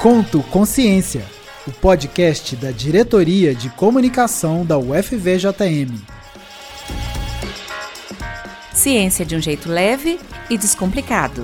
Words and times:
Conto 0.00 0.44
Consciência, 0.44 1.26
o 1.66 1.72
podcast 1.72 2.54
da 2.54 2.70
Diretoria 2.70 3.52
de 3.52 3.68
Comunicação 3.68 4.64
da 4.64 4.78
UFVJM. 4.78 5.92
Ciência 8.72 9.26
de 9.26 9.34
um 9.34 9.42
jeito 9.42 9.68
leve 9.68 10.20
e 10.48 10.56
descomplicado. 10.56 11.42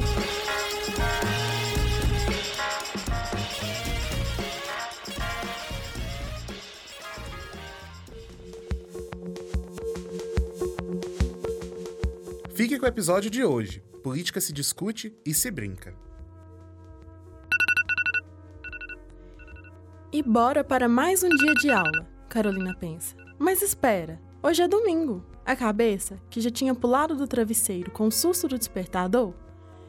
Fique 12.54 12.78
com 12.78 12.86
o 12.86 12.88
episódio 12.88 13.28
de 13.28 13.42
hoje. 13.42 13.82
Política 14.00 14.40
se 14.40 14.52
discute 14.52 15.12
e 15.26 15.34
se 15.34 15.50
brinca. 15.50 15.92
E 20.14 20.22
bora 20.22 20.62
para 20.62 20.88
mais 20.88 21.24
um 21.24 21.28
dia 21.28 21.54
de 21.54 21.72
aula, 21.72 22.08
Carolina 22.28 22.72
pensa. 22.78 23.16
Mas 23.36 23.62
espera, 23.62 24.22
hoje 24.40 24.62
é 24.62 24.68
domingo. 24.68 25.24
A 25.44 25.56
cabeça, 25.56 26.20
que 26.30 26.40
já 26.40 26.50
tinha 26.50 26.72
pulado 26.72 27.16
do 27.16 27.26
travesseiro 27.26 27.90
com 27.90 28.06
o 28.06 28.12
susto 28.12 28.46
do 28.46 28.56
despertador, 28.56 29.34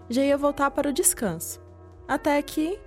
já 0.10 0.24
ia 0.24 0.36
voltar 0.36 0.72
para 0.72 0.90
o 0.90 0.92
descanso. 0.92 1.62
Até 2.08 2.42
que 2.42 2.80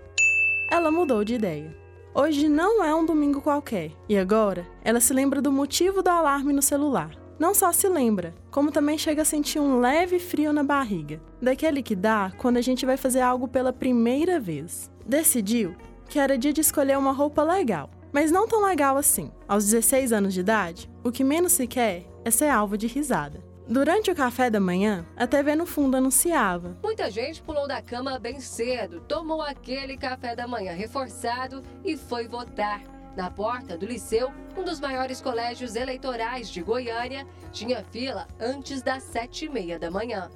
ela 0.69 0.91
mudou 0.91 1.23
de 1.23 1.35
ideia. 1.35 1.73
Hoje 2.13 2.49
não 2.49 2.83
é 2.83 2.93
um 2.93 3.07
domingo 3.07 3.41
qualquer, 3.41 3.93
e 4.09 4.19
agora 4.19 4.67
ela 4.83 4.99
se 4.99 5.15
lembra 5.15 5.41
do 5.41 5.53
motivo 5.53 6.03
do 6.03 6.09
alarme 6.09 6.53
no 6.53 6.61
celular. 6.61 7.13
Não 7.39 7.55
só 7.55 7.71
se 7.73 7.89
lembra, 7.89 8.35
como 8.51 8.73
também 8.73 8.99
chega 8.99 9.23
a 9.23 9.25
sentir 9.25 9.61
um 9.61 9.79
leve 9.79 10.19
frio 10.19 10.53
na 10.53 10.65
barriga, 10.65 11.23
daquele 11.41 11.85
que 11.85 11.95
dá 11.95 12.33
quando 12.37 12.57
a 12.57 12.61
gente 12.61 12.85
vai 12.85 12.97
fazer 12.97 13.21
algo 13.21 13.47
pela 13.47 13.73
primeira 13.73 14.41
vez. 14.41 14.91
Decidiu 15.07 15.77
que 16.09 16.19
era 16.19 16.39
dia 16.39 16.53
de 16.53 16.63
escolher 16.63 16.97
uma 16.97 17.13
roupa 17.13 17.43
legal, 17.43 17.91
mas 18.13 18.31
não 18.31 18.49
tão 18.49 18.65
legal 18.65 18.97
assim. 18.97 19.31
Aos 19.47 19.67
16 19.67 20.13
anos 20.13 20.35
de 20.35 20.41
idade, 20.41 20.91
o 21.05 21.13
que 21.13 21.23
menos 21.23 21.53
se 21.53 21.67
quer 21.67 22.07
é 22.25 22.31
ser 22.31 22.49
alvo 22.49 22.77
de 22.77 22.87
risada. 22.87 23.47
Durante 23.69 24.11
o 24.11 24.15
café 24.15 24.49
da 24.49 24.59
manhã, 24.59 25.05
a 25.15 25.27
TV 25.27 25.55
no 25.55 25.67
fundo 25.67 25.99
anunciava. 25.99 26.79
Muita 26.83 27.11
gente 27.11 27.43
pulou 27.43 27.69
da 27.69 27.83
cama 27.83 28.19
bem 28.19 28.41
cedo, 28.41 29.01
tomou 29.01 29.43
aquele 29.43 29.95
café 29.99 30.35
da 30.35 30.49
manhã 30.49 30.73
reforçado 30.73 31.63
e 31.85 31.95
foi 31.95 32.27
votar. 32.27 32.81
Na 33.15 33.31
porta 33.31 33.77
do 33.77 33.85
liceu, 33.85 34.33
um 34.57 34.65
dos 34.65 34.81
maiores 34.81 35.21
colégios 35.21 35.77
eleitorais 35.77 36.49
de 36.49 36.63
Goiânia, 36.63 37.27
tinha 37.53 37.85
fila 37.91 38.27
antes 38.41 38.81
das 38.81 39.03
sete 39.03 39.45
e 39.45 39.49
meia 39.51 39.79
da 39.79 39.91
manhã. 39.91 40.31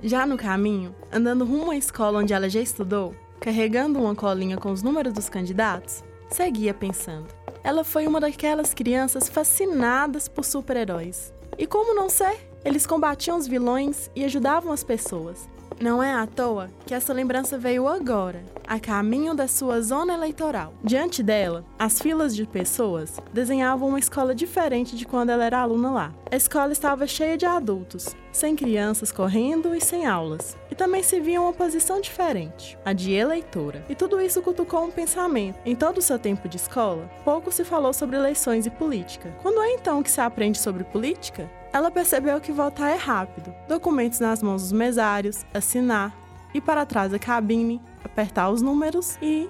Já 0.00 0.24
no 0.24 0.36
caminho, 0.36 0.94
andando 1.12 1.44
rumo 1.44 1.72
à 1.72 1.76
escola 1.76 2.20
onde 2.20 2.32
ela 2.32 2.48
já 2.48 2.60
estudou, 2.60 3.14
carregando 3.40 3.98
uma 3.98 4.14
colinha 4.14 4.58
com 4.58 4.70
os 4.70 4.82
números 4.82 5.14
dos 5.14 5.28
candidatos, 5.28 6.04
seguia 6.30 6.74
pensando. 6.74 7.26
Ela 7.64 7.82
foi 7.82 8.06
uma 8.06 8.20
daquelas 8.20 8.74
crianças 8.74 9.28
fascinadas 9.28 10.28
por 10.28 10.44
super-heróis. 10.44 11.32
E 11.58 11.66
como 11.66 11.94
não 11.94 12.08
ser? 12.08 12.36
Eles 12.64 12.86
combatiam 12.86 13.38
os 13.38 13.46
vilões 13.46 14.10
e 14.14 14.24
ajudavam 14.24 14.72
as 14.72 14.84
pessoas. 14.84 15.48
Não 15.80 16.02
é 16.02 16.12
à 16.12 16.26
toa 16.26 16.68
que 16.84 16.92
essa 16.92 17.10
lembrança 17.10 17.56
veio 17.56 17.88
agora, 17.88 18.44
a 18.68 18.78
caminho 18.78 19.34
da 19.34 19.48
sua 19.48 19.80
zona 19.80 20.12
eleitoral. 20.12 20.74
Diante 20.84 21.22
dela, 21.22 21.64
as 21.78 21.98
filas 21.98 22.36
de 22.36 22.46
pessoas 22.46 23.18
desenhavam 23.32 23.88
uma 23.88 23.98
escola 23.98 24.34
diferente 24.34 24.94
de 24.94 25.06
quando 25.06 25.30
ela 25.30 25.42
era 25.42 25.58
aluna 25.58 25.90
lá. 25.90 26.14
A 26.30 26.36
escola 26.36 26.70
estava 26.70 27.06
cheia 27.06 27.38
de 27.38 27.46
adultos, 27.46 28.14
sem 28.30 28.54
crianças 28.54 29.10
correndo 29.10 29.74
e 29.74 29.80
sem 29.80 30.04
aulas. 30.04 30.54
E 30.70 30.74
também 30.74 31.02
se 31.02 31.18
via 31.18 31.40
uma 31.40 31.54
posição 31.54 31.98
diferente, 31.98 32.76
a 32.84 32.92
de 32.92 33.12
eleitora. 33.12 33.82
E 33.88 33.94
tudo 33.94 34.20
isso 34.20 34.42
cutucou 34.42 34.84
um 34.84 34.90
pensamento. 34.90 35.58
Em 35.64 35.74
todo 35.74 35.96
o 35.96 36.02
seu 36.02 36.18
tempo 36.18 36.46
de 36.46 36.58
escola, 36.58 37.10
pouco 37.24 37.50
se 37.50 37.64
falou 37.64 37.94
sobre 37.94 38.16
eleições 38.16 38.66
e 38.66 38.70
política. 38.70 39.34
Quando 39.40 39.62
é 39.62 39.72
então 39.72 40.02
que 40.02 40.10
se 40.10 40.20
aprende 40.20 40.58
sobre 40.58 40.84
política? 40.84 41.48
Ela 41.72 41.90
percebeu 41.90 42.40
que 42.40 42.50
votar 42.50 42.90
é 42.90 42.96
rápido. 42.96 43.54
Documentos 43.68 44.18
nas 44.18 44.42
mãos 44.42 44.62
dos 44.62 44.72
mesários, 44.72 45.44
assinar, 45.54 46.12
ir 46.52 46.60
para 46.60 46.84
trás 46.84 47.12
da 47.12 47.18
cabine, 47.18 47.80
apertar 48.04 48.50
os 48.50 48.60
números 48.60 49.16
e. 49.22 49.48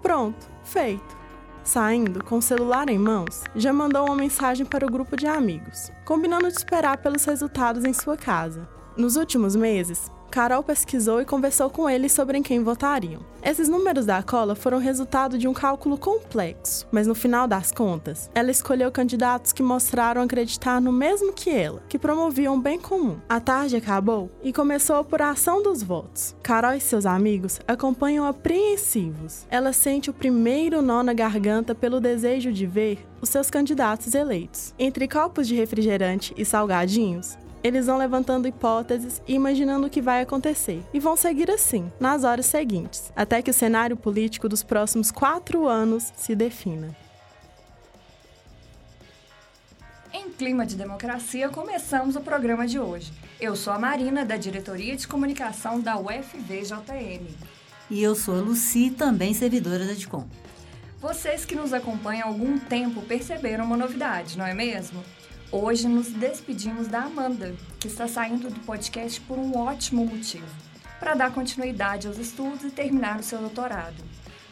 Pronto, 0.00 0.48
feito. 0.64 1.18
Saindo, 1.62 2.24
com 2.24 2.38
o 2.38 2.42
celular 2.42 2.88
em 2.88 2.98
mãos, 2.98 3.44
já 3.54 3.74
mandou 3.74 4.06
uma 4.06 4.16
mensagem 4.16 4.64
para 4.64 4.86
o 4.86 4.90
grupo 4.90 5.16
de 5.16 5.26
amigos, 5.26 5.92
combinando 6.06 6.48
de 6.48 6.56
esperar 6.56 6.96
pelos 6.96 7.24
resultados 7.26 7.84
em 7.84 7.92
sua 7.92 8.16
casa. 8.16 8.66
Nos 8.96 9.16
últimos 9.16 9.54
meses, 9.54 10.10
Carol 10.30 10.62
pesquisou 10.62 11.20
e 11.20 11.24
conversou 11.24 11.70
com 11.70 11.88
eles 11.88 12.12
sobre 12.12 12.38
em 12.38 12.42
quem 12.42 12.62
votariam. 12.62 13.22
Esses 13.42 13.68
números 13.68 14.04
da 14.04 14.22
cola 14.22 14.54
foram 14.54 14.78
resultado 14.78 15.38
de 15.38 15.48
um 15.48 15.54
cálculo 15.54 15.96
complexo, 15.96 16.86
mas 16.90 17.06
no 17.06 17.14
final 17.14 17.46
das 17.46 17.72
contas, 17.72 18.30
ela 18.34 18.50
escolheu 18.50 18.90
candidatos 18.92 19.52
que 19.52 19.62
mostraram 19.62 20.20
acreditar 20.22 20.80
no 20.80 20.92
mesmo 20.92 21.32
que 21.32 21.50
ela, 21.50 21.82
que 21.88 21.98
promoviam 21.98 22.56
o 22.56 22.60
bem 22.60 22.78
comum. 22.78 23.16
A 23.28 23.40
tarde 23.40 23.76
acabou 23.76 24.30
e 24.42 24.52
começou 24.52 24.96
a 24.96 25.00
apuração 25.00 25.62
dos 25.62 25.82
votos. 25.82 26.36
Carol 26.42 26.74
e 26.74 26.80
seus 26.80 27.06
amigos 27.06 27.60
acompanham 27.66 28.26
apreensivos. 28.26 29.46
Ela 29.48 29.72
sente 29.72 30.10
o 30.10 30.14
primeiro 30.14 30.82
nó 30.82 31.02
na 31.02 31.14
garganta 31.14 31.74
pelo 31.74 32.00
desejo 32.00 32.52
de 32.52 32.66
ver 32.66 33.06
os 33.20 33.28
seus 33.28 33.48
candidatos 33.50 34.14
eleitos. 34.14 34.74
Entre 34.78 35.08
copos 35.08 35.46
de 35.46 35.54
refrigerante 35.54 36.34
e 36.36 36.44
salgadinhos, 36.44 37.38
eles 37.62 37.86
vão 37.86 37.96
levantando 37.98 38.48
hipóteses 38.48 39.22
e 39.26 39.34
imaginando 39.34 39.86
o 39.86 39.90
que 39.90 40.00
vai 40.00 40.22
acontecer. 40.22 40.82
E 40.92 41.00
vão 41.00 41.16
seguir 41.16 41.50
assim, 41.50 41.90
nas 41.98 42.24
horas 42.24 42.46
seguintes, 42.46 43.12
até 43.14 43.42
que 43.42 43.50
o 43.50 43.54
cenário 43.54 43.96
político 43.96 44.48
dos 44.48 44.62
próximos 44.62 45.10
quatro 45.10 45.66
anos 45.66 46.12
se 46.16 46.34
defina. 46.34 46.96
Em 50.12 50.30
clima 50.30 50.64
de 50.64 50.74
democracia, 50.74 51.48
começamos 51.48 52.16
o 52.16 52.20
programa 52.20 52.66
de 52.66 52.78
hoje. 52.78 53.12
Eu 53.40 53.54
sou 53.54 53.72
a 53.72 53.78
Marina, 53.78 54.24
da 54.24 54.36
Diretoria 54.36 54.96
de 54.96 55.06
Comunicação 55.06 55.80
da 55.80 55.98
UFVJM. 55.98 57.26
E 57.90 58.02
eu 58.02 58.14
sou 58.14 58.36
a 58.36 58.40
Luci, 58.40 58.90
também 58.90 59.32
servidora 59.34 59.86
da 59.86 59.92
DICOM. 59.92 60.26
Vocês 61.00 61.44
que 61.44 61.54
nos 61.54 61.72
acompanham 61.72 62.26
há 62.26 62.30
algum 62.30 62.58
tempo 62.58 63.02
perceberam 63.02 63.64
uma 63.64 63.76
novidade, 63.76 64.36
não 64.36 64.46
é 64.46 64.52
mesmo? 64.52 65.04
Hoje 65.50 65.88
nos 65.88 66.08
despedimos 66.08 66.88
da 66.88 67.04
Amanda, 67.04 67.54
que 67.80 67.86
está 67.86 68.06
saindo 68.06 68.50
do 68.50 68.60
podcast 68.60 69.18
por 69.22 69.38
um 69.38 69.56
ótimo 69.56 70.04
motivo 70.04 70.44
para 71.00 71.14
dar 71.14 71.32
continuidade 71.32 72.06
aos 72.06 72.18
estudos 72.18 72.64
e 72.64 72.70
terminar 72.70 73.18
o 73.18 73.22
seu 73.22 73.38
doutorado. 73.38 73.96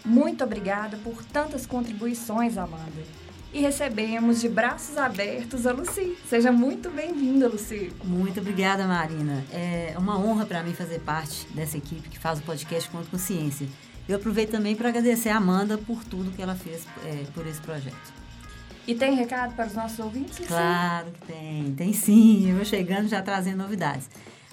Muito 0.02 0.42
obrigada 0.42 0.96
por 1.04 1.22
tantas 1.22 1.66
contribuições, 1.66 2.56
Amanda. 2.56 3.04
E 3.52 3.60
recebemos 3.60 4.40
de 4.40 4.48
braços 4.48 4.96
abertos 4.96 5.66
a 5.66 5.72
Luci. 5.72 6.16
Seja 6.30 6.50
muito 6.50 6.88
bem-vinda, 6.88 7.46
Luci. 7.46 7.92
Muito 8.02 8.40
obrigada, 8.40 8.86
Marina. 8.86 9.44
É 9.52 9.94
uma 9.98 10.18
honra 10.18 10.46
para 10.46 10.62
mim 10.62 10.72
fazer 10.72 11.00
parte 11.00 11.46
dessa 11.48 11.76
equipe 11.76 12.08
que 12.08 12.18
faz 12.18 12.38
o 12.38 12.42
podcast 12.42 12.88
Conto 12.88 13.10
Consciência. 13.10 13.68
Eu 14.08 14.16
aproveito 14.16 14.52
também 14.52 14.74
para 14.74 14.88
agradecer 14.88 15.28
a 15.28 15.36
Amanda 15.36 15.76
por 15.76 16.02
tudo 16.04 16.30
que 16.30 16.40
ela 16.40 16.54
fez 16.54 16.86
é, 17.04 17.24
por 17.34 17.46
esse 17.46 17.60
projeto. 17.60 18.25
E 18.86 18.94
tem 18.94 19.16
recado 19.16 19.54
para 19.54 19.66
os 19.66 19.74
nossos 19.74 19.98
ouvintes? 19.98 20.46
Claro 20.46 21.10
que 21.10 21.26
tem, 21.26 21.74
tem 21.74 21.92
sim. 21.92 22.48
Eu 22.48 22.56
vou 22.56 22.64
chegando 22.64 23.08
já 23.08 23.20
trazendo 23.20 23.58
novidades. 23.58 24.08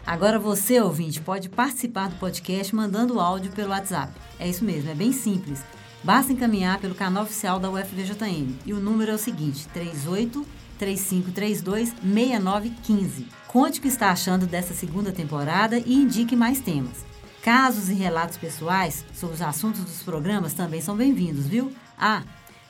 Agora 0.06 0.40
você, 0.40 0.82
ouvinte, 0.82 1.22
pode 1.22 1.50
participar 1.50 2.10
do 2.10 2.16
podcast 2.16 2.76
mandando 2.76 3.20
áudio 3.20 3.52
pelo 3.52 3.70
WhatsApp. 3.70 4.12
É 4.40 4.50
isso 4.50 4.66
mesmo, 4.66 4.90
é 4.90 4.96
bem 4.96 5.14
simples. 5.14 5.64
Basta 6.04 6.34
encaminhar 6.34 6.80
pelo 6.80 6.96
canal 6.96 7.24
oficial 7.24 7.60
da 7.60 7.70
UFVJM. 7.70 8.58
E 8.66 8.74
o 8.74 8.80
número 8.80 9.12
é 9.12 9.14
o 9.14 9.20
seguinte: 9.20 9.68
38 9.70 10.46
3532 10.78 11.94
6915. 12.04 13.28
Conte 13.48 13.80
o 13.80 13.82
que 13.82 13.88
está 13.88 14.10
achando 14.10 14.48
dessa 14.48 14.74
segunda 14.74 15.12
temporada 15.12 15.78
e 15.78 15.94
indique 15.94 16.36
mais 16.36 16.60
temas. 16.60 17.06
Casos 17.44 17.90
e 17.90 17.94
relatos 17.94 18.38
pessoais 18.38 19.06
sobre 19.14 19.36
os 19.36 19.42
assuntos 19.42 19.82
dos 19.82 20.02
programas 20.02 20.54
também 20.54 20.82
são 20.82 20.98
bem-vindos, 20.98 21.46
viu? 21.46 21.72
Ah, 21.98 22.24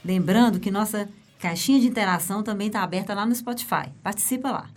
lembrando 0.04 0.60
que 0.60 0.70
nossa 0.70 1.08
Caixinha 1.44 1.78
de 1.78 1.88
interação 1.88 2.42
também 2.42 2.68
está 2.68 2.82
aberta 2.82 3.14
lá 3.14 3.26
no 3.26 3.36
Spotify. 3.36 3.92
Participa 4.02 4.50
lá. 4.50 4.70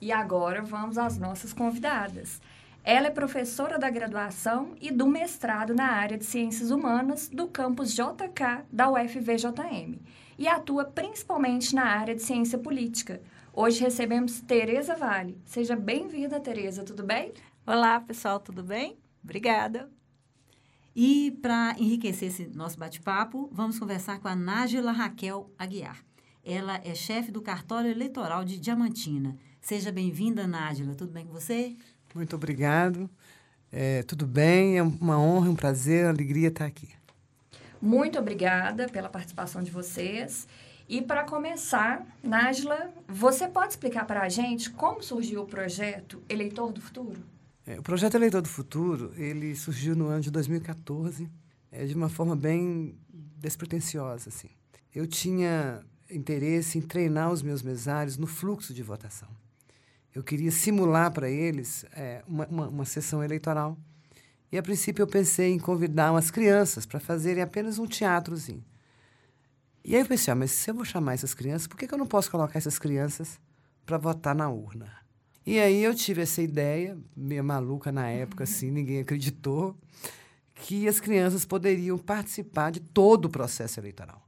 E 0.00 0.12
agora 0.12 0.62
vamos 0.62 0.96
às 0.96 1.18
nossas 1.18 1.52
convidadas. 1.52 2.40
Ela 2.84 3.08
é 3.08 3.10
professora 3.10 3.80
da 3.80 3.90
graduação 3.90 4.76
e 4.80 4.92
do 4.92 5.08
mestrado 5.08 5.74
na 5.74 5.86
área 5.86 6.16
de 6.16 6.24
Ciências 6.24 6.70
Humanas 6.70 7.28
do 7.28 7.48
campus 7.48 7.92
JK 7.92 8.64
da 8.70 8.88
UFVJM 8.88 9.98
e 10.38 10.46
atua 10.46 10.84
principalmente 10.84 11.74
na 11.74 11.86
área 11.86 12.14
de 12.14 12.22
Ciência 12.22 12.58
Política. 12.58 13.20
Hoje 13.52 13.80
recebemos 13.80 14.40
Tereza 14.40 14.94
Vale. 14.94 15.36
Seja 15.44 15.74
bem-vinda, 15.74 16.38
Tereza, 16.38 16.84
tudo 16.84 17.02
bem? 17.02 17.32
Olá, 17.66 17.98
pessoal, 17.98 18.38
tudo 18.38 18.62
bem? 18.62 18.96
Obrigada. 19.20 19.90
E 20.94 21.38
para 21.42 21.74
enriquecer 21.78 22.28
esse 22.28 22.46
nosso 22.54 22.78
bate-papo, 22.78 23.48
vamos 23.52 23.78
conversar 23.78 24.18
com 24.18 24.28
a 24.28 24.34
Nájila 24.34 24.92
Raquel 24.92 25.50
Aguiar. 25.58 26.04
Ela 26.44 26.80
é 26.84 26.94
chefe 26.94 27.30
do 27.30 27.42
cartório 27.42 27.90
eleitoral 27.90 28.44
de 28.44 28.58
Diamantina. 28.58 29.36
Seja 29.60 29.92
bem-vinda, 29.92 30.46
Nájila. 30.46 30.94
Tudo 30.94 31.12
bem 31.12 31.26
com 31.26 31.32
você? 31.32 31.76
Muito 32.14 32.34
obrigado. 32.34 33.08
É, 33.70 34.02
tudo 34.02 34.26
bem, 34.26 34.78
é 34.78 34.82
uma 34.82 35.20
honra, 35.20 35.50
um 35.50 35.54
prazer, 35.54 36.04
uma 36.04 36.10
alegria 36.10 36.48
estar 36.48 36.64
aqui. 36.64 36.88
Muito 37.80 38.18
obrigada 38.18 38.88
pela 38.88 39.08
participação 39.08 39.62
de 39.62 39.70
vocês. 39.70 40.48
E 40.88 41.02
para 41.02 41.22
começar, 41.24 42.06
Nájila, 42.22 42.90
você 43.06 43.46
pode 43.46 43.72
explicar 43.72 44.06
para 44.06 44.22
a 44.22 44.28
gente 44.28 44.70
como 44.70 45.02
surgiu 45.02 45.42
o 45.42 45.46
projeto 45.46 46.22
Eleitor 46.28 46.72
do 46.72 46.80
Futuro? 46.80 47.22
É, 47.68 47.78
o 47.78 47.82
projeto 47.82 48.14
Eleitor 48.14 48.40
do 48.40 48.48
Futuro, 48.48 49.12
ele 49.14 49.54
surgiu 49.54 49.94
no 49.94 50.06
ano 50.06 50.22
de 50.22 50.30
2014, 50.30 51.28
é, 51.70 51.84
de 51.84 51.94
uma 51.94 52.08
forma 52.08 52.34
bem 52.34 52.96
despretensiosa, 53.36 54.30
assim. 54.30 54.48
Eu 54.94 55.06
tinha 55.06 55.84
interesse 56.10 56.78
em 56.78 56.80
treinar 56.80 57.30
os 57.30 57.42
meus 57.42 57.62
mesários 57.62 58.16
no 58.16 58.26
fluxo 58.26 58.72
de 58.72 58.82
votação. 58.82 59.28
Eu 60.14 60.24
queria 60.24 60.50
simular 60.50 61.12
para 61.12 61.28
eles 61.28 61.84
é, 61.92 62.24
uma, 62.26 62.46
uma, 62.46 62.68
uma 62.68 62.84
sessão 62.86 63.22
eleitoral. 63.22 63.76
E, 64.50 64.56
a 64.56 64.62
princípio, 64.62 65.02
eu 65.02 65.06
pensei 65.06 65.52
em 65.52 65.58
convidar 65.58 66.10
umas 66.10 66.30
crianças 66.30 66.86
para 66.86 66.98
fazerem 66.98 67.42
apenas 67.42 67.78
um 67.78 67.86
teatrozinho. 67.86 68.64
E 69.84 69.94
aí 69.94 70.00
eu 70.00 70.06
pensei, 70.06 70.32
ah, 70.32 70.34
mas 70.34 70.52
se 70.52 70.70
eu 70.70 70.74
vou 70.74 70.86
chamar 70.86 71.12
essas 71.12 71.34
crianças, 71.34 71.66
por 71.66 71.76
que, 71.76 71.86
que 71.86 71.92
eu 71.92 71.98
não 71.98 72.06
posso 72.06 72.30
colocar 72.30 72.56
essas 72.58 72.78
crianças 72.78 73.38
para 73.84 73.98
votar 73.98 74.34
na 74.34 74.48
urna? 74.48 75.06
E 75.48 75.58
aí 75.58 75.82
eu 75.82 75.94
tive 75.94 76.20
essa 76.20 76.42
ideia, 76.42 76.94
meio 77.16 77.42
maluca 77.42 77.90
na 77.90 78.06
época, 78.06 78.44
assim, 78.44 78.70
ninguém 78.70 79.00
acreditou, 79.00 79.74
que 80.54 80.86
as 80.86 81.00
crianças 81.00 81.46
poderiam 81.46 81.96
participar 81.96 82.70
de 82.70 82.80
todo 82.80 83.24
o 83.24 83.30
processo 83.30 83.80
eleitoral. 83.80 84.22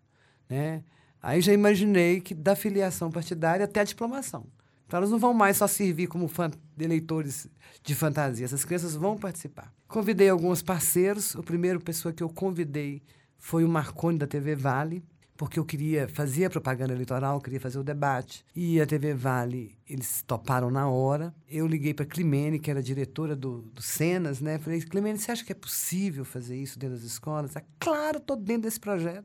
Né? 0.48 0.82
Aí 1.22 1.42
já 1.42 1.52
imaginei 1.52 2.22
que 2.22 2.32
da 2.32 2.56
filiação 2.56 3.10
partidária 3.10 3.66
até 3.66 3.80
a 3.80 3.84
diplomação. 3.84 4.46
Então 4.86 4.96
elas 4.96 5.10
não 5.10 5.18
vão 5.18 5.34
mais 5.34 5.58
só 5.58 5.66
servir 5.66 6.06
como 6.06 6.26
eleitores 6.78 7.46
de 7.82 7.94
fantasia, 7.94 8.46
essas 8.46 8.64
crianças 8.64 8.94
vão 8.94 9.18
participar. 9.18 9.70
Convidei 9.88 10.30
alguns 10.30 10.62
parceiros, 10.62 11.34
o 11.34 11.42
primeiro 11.42 11.80
pessoa 11.80 12.14
que 12.14 12.22
eu 12.22 12.30
convidei 12.30 13.02
foi 13.36 13.62
o 13.62 13.68
Marconi 13.68 14.16
da 14.18 14.26
TV 14.26 14.54
Vale, 14.54 15.04
porque 15.40 15.58
eu 15.58 15.64
queria 15.64 16.06
fazer 16.06 16.44
a 16.44 16.50
propaganda 16.50 16.92
eleitoral, 16.92 17.40
queria 17.40 17.58
fazer 17.58 17.78
o 17.78 17.82
debate. 17.82 18.44
E 18.54 18.78
a 18.78 18.86
TV 18.86 19.14
Vale, 19.14 19.74
eles 19.88 20.20
toparam 20.20 20.70
na 20.70 20.86
hora. 20.86 21.34
Eu 21.48 21.66
liguei 21.66 21.94
para 21.94 22.04
a 22.04 22.06
Climene, 22.06 22.58
que 22.58 22.70
era 22.70 22.82
diretora 22.82 23.34
do, 23.34 23.62
do 23.62 23.80
Cenas, 23.80 24.42
né? 24.42 24.58
Falei, 24.58 24.82
Climene, 24.82 25.18
você 25.18 25.32
acha 25.32 25.42
que 25.42 25.50
é 25.50 25.54
possível 25.54 26.26
fazer 26.26 26.58
isso 26.58 26.78
dentro 26.78 26.96
das 26.96 27.06
escolas? 27.06 27.56
Ah, 27.56 27.62
claro, 27.78 28.18
estou 28.18 28.36
dentro 28.36 28.64
desse 28.64 28.78
projeto. 28.78 29.24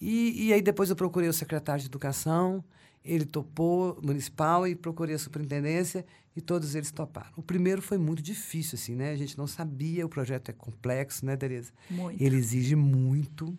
E, 0.00 0.48
e 0.48 0.52
aí 0.52 0.60
depois 0.60 0.90
eu 0.90 0.96
procurei 0.96 1.28
o 1.28 1.32
secretário 1.32 1.80
de 1.80 1.86
Educação, 1.86 2.64
ele 3.04 3.24
topou, 3.24 4.00
municipal, 4.02 4.66
e 4.66 4.74
procurei 4.74 5.14
a 5.14 5.18
superintendência, 5.18 6.04
e 6.34 6.40
todos 6.40 6.74
eles 6.74 6.90
toparam. 6.90 7.30
O 7.36 7.42
primeiro 7.42 7.80
foi 7.80 7.98
muito 7.98 8.20
difícil, 8.20 8.76
assim, 8.76 8.96
né? 8.96 9.12
A 9.12 9.16
gente 9.16 9.38
não 9.38 9.46
sabia, 9.46 10.04
o 10.04 10.08
projeto 10.08 10.48
é 10.48 10.52
complexo, 10.52 11.24
né, 11.24 11.36
Tereza? 11.36 11.70
Muito. 11.88 12.20
Ele 12.20 12.36
exige 12.36 12.74
muito. 12.74 13.56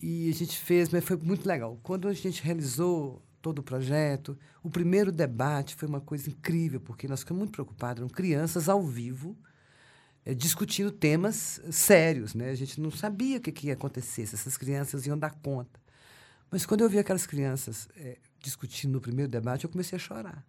E 0.00 0.28
a 0.28 0.34
gente 0.34 0.58
fez, 0.58 0.88
mas 0.90 1.04
foi 1.04 1.16
muito 1.16 1.46
legal. 1.46 1.78
Quando 1.82 2.08
a 2.08 2.12
gente 2.12 2.42
realizou 2.42 3.22
todo 3.40 3.60
o 3.60 3.62
projeto, 3.62 4.36
o 4.62 4.68
primeiro 4.68 5.12
debate 5.12 5.74
foi 5.74 5.88
uma 5.88 6.00
coisa 6.00 6.28
incrível, 6.28 6.80
porque 6.80 7.08
nós 7.08 7.20
ficamos 7.20 7.38
muito 7.40 7.52
preocupados, 7.52 8.02
eram 8.02 8.08
crianças 8.08 8.68
ao 8.68 8.82
vivo, 8.82 9.36
é, 10.24 10.34
discutindo 10.34 10.90
temas 10.90 11.60
sérios. 11.70 12.34
Né? 12.34 12.50
A 12.50 12.54
gente 12.54 12.80
não 12.80 12.90
sabia 12.90 13.38
o 13.38 13.40
que, 13.40 13.52
que 13.52 13.68
ia 13.68 13.74
acontecer, 13.74 14.26
se 14.26 14.34
essas 14.34 14.56
crianças 14.56 15.06
iam 15.06 15.16
dar 15.16 15.30
conta. 15.30 15.80
Mas 16.50 16.66
quando 16.66 16.82
eu 16.82 16.88
vi 16.88 16.98
aquelas 16.98 17.26
crianças 17.26 17.88
é, 17.96 18.18
discutindo 18.40 18.92
no 18.92 19.00
primeiro 19.00 19.30
debate, 19.30 19.64
eu 19.64 19.70
comecei 19.70 19.96
a 19.96 19.98
chorar. 20.00 20.44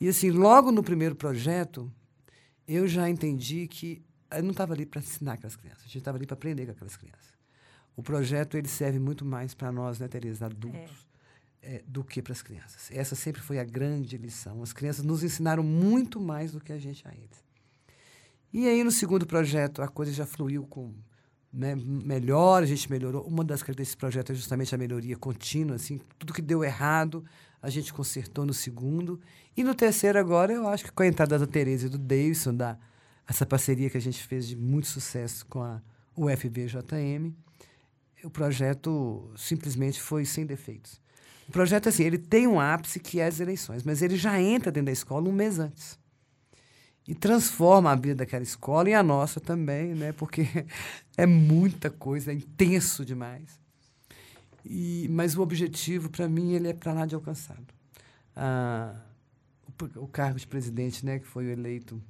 E 0.00 0.08
assim, 0.08 0.30
logo 0.30 0.70
no 0.70 0.82
primeiro 0.82 1.16
projeto, 1.16 1.90
eu 2.68 2.86
já 2.86 3.08
entendi 3.08 3.66
que 3.66 4.02
eu 4.30 4.42
não 4.42 4.50
estava 4.50 4.74
ali 4.74 4.84
para 4.84 5.00
ensinar 5.00 5.34
aquelas 5.34 5.56
crianças, 5.56 5.82
a 5.82 5.86
gente 5.86 5.98
estava 5.98 6.18
ali 6.18 6.26
para 6.26 6.34
aprender 6.34 6.66
com 6.66 6.72
aquelas 6.72 6.96
crianças. 6.96 7.35
O 7.96 8.02
projeto 8.02 8.56
ele 8.56 8.68
serve 8.68 8.98
muito 8.98 9.24
mais 9.24 9.54
para 9.54 9.72
nós, 9.72 9.98
né, 9.98 10.06
Tereza, 10.06 10.46
adultos, 10.46 11.08
é. 11.62 11.76
É, 11.76 11.82
do 11.86 12.04
que 12.04 12.22
para 12.22 12.32
as 12.32 12.42
crianças. 12.42 12.90
Essa 12.92 13.16
sempre 13.16 13.40
foi 13.40 13.58
a 13.58 13.64
grande 13.64 14.16
lição. 14.18 14.62
As 14.62 14.72
crianças 14.72 15.04
nos 15.04 15.24
ensinaram 15.24 15.62
muito 15.62 16.20
mais 16.20 16.52
do 16.52 16.60
que 16.60 16.72
a 16.72 16.78
gente 16.78 17.02
a 17.08 17.12
eles. 17.12 17.44
E 18.52 18.68
aí, 18.68 18.84
no 18.84 18.90
segundo 18.90 19.26
projeto, 19.26 19.82
a 19.82 19.88
coisa 19.88 20.12
já 20.12 20.24
fluiu 20.24 20.64
com 20.66 20.94
né, 21.52 21.74
melhor, 21.74 22.62
a 22.62 22.66
gente 22.66 22.90
melhorou. 22.90 23.26
Uma 23.26 23.42
das 23.42 23.62
características 23.62 23.88
desse 23.88 23.96
projeto 23.96 24.32
é 24.32 24.34
justamente 24.34 24.74
a 24.74 24.78
melhoria 24.78 25.16
contínua. 25.16 25.76
Assim, 25.76 26.00
tudo 26.18 26.32
que 26.32 26.42
deu 26.42 26.62
errado, 26.62 27.24
a 27.62 27.70
gente 27.70 27.92
consertou 27.92 28.44
no 28.44 28.52
segundo. 28.52 29.18
E 29.56 29.64
no 29.64 29.74
terceiro, 29.74 30.18
agora, 30.18 30.52
eu 30.52 30.68
acho 30.68 30.84
que 30.84 30.92
com 30.92 31.02
a 31.02 31.06
entrada 31.06 31.38
da 31.38 31.46
Tereza 31.46 31.86
e 31.86 31.88
do 31.88 31.98
Davidson, 31.98 32.54
da, 32.54 32.78
essa 33.26 33.46
parceria 33.46 33.90
que 33.90 33.96
a 33.96 34.00
gente 34.00 34.22
fez 34.22 34.46
de 34.46 34.56
muito 34.56 34.86
sucesso 34.86 35.46
com 35.46 35.62
a 35.62 35.80
UFBJM, 36.16 37.34
o 38.24 38.30
projeto 38.30 39.30
simplesmente 39.36 40.00
foi 40.00 40.24
sem 40.24 40.46
defeitos. 40.46 41.00
O 41.48 41.52
projeto, 41.52 41.88
assim, 41.88 42.02
ele 42.02 42.18
tem 42.18 42.46
um 42.46 42.58
ápice 42.58 42.98
que 42.98 43.20
é 43.20 43.26
as 43.26 43.38
eleições, 43.38 43.84
mas 43.84 44.02
ele 44.02 44.16
já 44.16 44.40
entra 44.40 44.72
dentro 44.72 44.86
da 44.86 44.92
escola 44.92 45.28
um 45.28 45.32
mês 45.32 45.58
antes. 45.58 45.98
E 47.06 47.14
transforma 47.14 47.92
a 47.92 47.94
vida 47.94 48.16
daquela 48.16 48.42
escola 48.42 48.90
e 48.90 48.94
a 48.94 49.02
nossa 49.02 49.38
também, 49.38 49.94
né? 49.94 50.12
Porque 50.12 50.48
é 51.16 51.24
muita 51.24 51.88
coisa, 51.88 52.32
é 52.32 52.34
intenso 52.34 53.04
demais. 53.04 53.60
E, 54.64 55.06
mas 55.10 55.36
o 55.36 55.42
objetivo, 55.42 56.10
para 56.10 56.28
mim, 56.28 56.52
ele 56.52 56.68
é 56.68 56.72
para 56.72 56.92
lá 56.92 57.06
de 57.06 57.14
alcançado. 57.14 57.64
Ah, 58.34 58.96
o, 59.68 60.02
o, 60.02 60.08
cargo 60.08 60.40
de 60.40 60.46
presidente, 60.48 61.06
né, 61.06 61.20
que 61.20 61.26
foi 61.26 61.46
eleito 61.46 62.02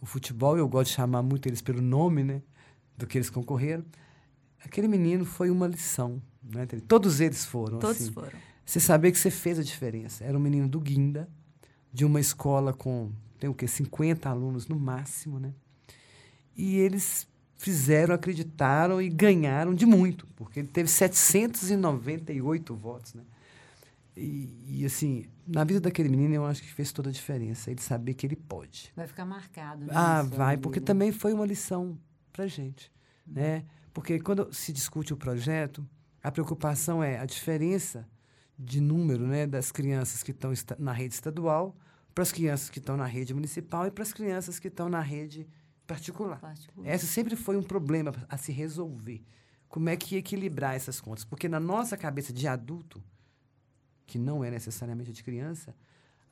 o 0.00 0.06
futebol, 0.06 0.58
eu 0.58 0.68
gosto 0.68 0.90
de 0.90 0.96
chamar 0.96 1.22
muito 1.22 1.48
eles 1.48 1.62
pelo 1.62 1.80
nome, 1.80 2.24
né, 2.24 2.42
do 2.96 3.06
que 3.06 3.16
eles 3.16 3.30
concorreram 3.30 3.84
aquele 4.64 4.88
menino 4.88 5.24
foi 5.24 5.50
uma 5.50 5.66
lição. 5.66 6.22
Né? 6.42 6.66
Todos 6.86 7.20
eles 7.20 7.44
foram. 7.44 7.78
Todos 7.78 8.02
assim. 8.02 8.12
foram. 8.12 8.38
Você 8.64 8.80
saber 8.80 9.12
que 9.12 9.18
você 9.18 9.30
fez 9.30 9.58
a 9.58 9.62
diferença. 9.62 10.24
Era 10.24 10.36
um 10.36 10.40
menino 10.40 10.68
do 10.68 10.80
Guinda, 10.80 11.28
de 11.92 12.04
uma 12.04 12.20
escola 12.20 12.72
com, 12.72 13.10
tem 13.38 13.48
o 13.48 13.54
quê? 13.54 13.66
50 13.66 14.28
alunos 14.28 14.68
no 14.68 14.78
máximo, 14.78 15.40
né? 15.40 15.54
E 16.54 16.76
eles 16.76 17.26
fizeram, 17.56 18.14
acreditaram 18.14 19.00
e 19.00 19.08
ganharam 19.08 19.74
de 19.74 19.86
muito, 19.86 20.26
porque 20.36 20.60
ele 20.60 20.68
teve 20.68 20.88
798 20.88 22.74
votos, 22.74 23.14
né? 23.14 23.22
E, 24.16 24.80
e, 24.80 24.84
assim, 24.84 25.26
na 25.46 25.62
vida 25.62 25.80
daquele 25.80 26.08
menino, 26.08 26.34
eu 26.34 26.44
acho 26.44 26.60
que 26.60 26.72
fez 26.72 26.90
toda 26.90 27.08
a 27.08 27.12
diferença. 27.12 27.70
Ele 27.70 27.80
saber 27.80 28.14
que 28.14 28.26
ele 28.26 28.34
pode. 28.34 28.92
Vai 28.96 29.06
ficar 29.06 29.24
marcado. 29.24 29.84
Né, 29.84 29.92
ah, 29.94 30.22
vai, 30.22 30.56
porque 30.56 30.80
também 30.80 31.12
foi 31.12 31.32
uma 31.32 31.46
lição 31.46 31.96
para 32.32 32.48
gente, 32.48 32.90
uhum. 33.26 33.34
Porque 33.92 34.18
quando 34.20 34.52
se 34.52 34.72
discute 34.72 35.12
o 35.12 35.16
projeto, 35.16 35.86
a 36.22 36.30
preocupação 36.30 37.02
é 37.02 37.18
a 37.18 37.24
diferença 37.24 38.08
de 38.58 38.80
número 38.80 39.26
né, 39.26 39.46
das 39.46 39.70
crianças 39.70 40.22
que 40.22 40.32
estão 40.32 40.52
na 40.78 40.92
rede 40.92 41.14
estadual 41.14 41.76
para 42.14 42.22
as 42.22 42.32
crianças 42.32 42.68
que 42.68 42.80
estão 42.80 42.96
na 42.96 43.06
rede 43.06 43.32
municipal 43.32 43.86
e 43.86 43.90
para 43.90 44.02
as 44.02 44.12
crianças 44.12 44.58
que 44.58 44.66
estão 44.66 44.88
na 44.88 45.00
rede 45.00 45.48
particular. 45.86 46.40
particular. 46.40 46.88
Essa 46.88 47.06
sempre 47.06 47.36
foi 47.36 47.56
um 47.56 47.62
problema 47.62 48.12
a 48.28 48.36
se 48.36 48.50
resolver. 48.50 49.24
Como 49.68 49.88
é 49.88 49.96
que 49.96 50.16
equilibrar 50.16 50.74
essas 50.74 51.00
contas? 51.00 51.24
Porque 51.24 51.48
na 51.48 51.60
nossa 51.60 51.96
cabeça 51.96 52.32
de 52.32 52.48
adulto, 52.48 53.02
que 54.06 54.18
não 54.18 54.42
é 54.42 54.50
necessariamente 54.50 55.12
de 55.12 55.22
criança, 55.22 55.74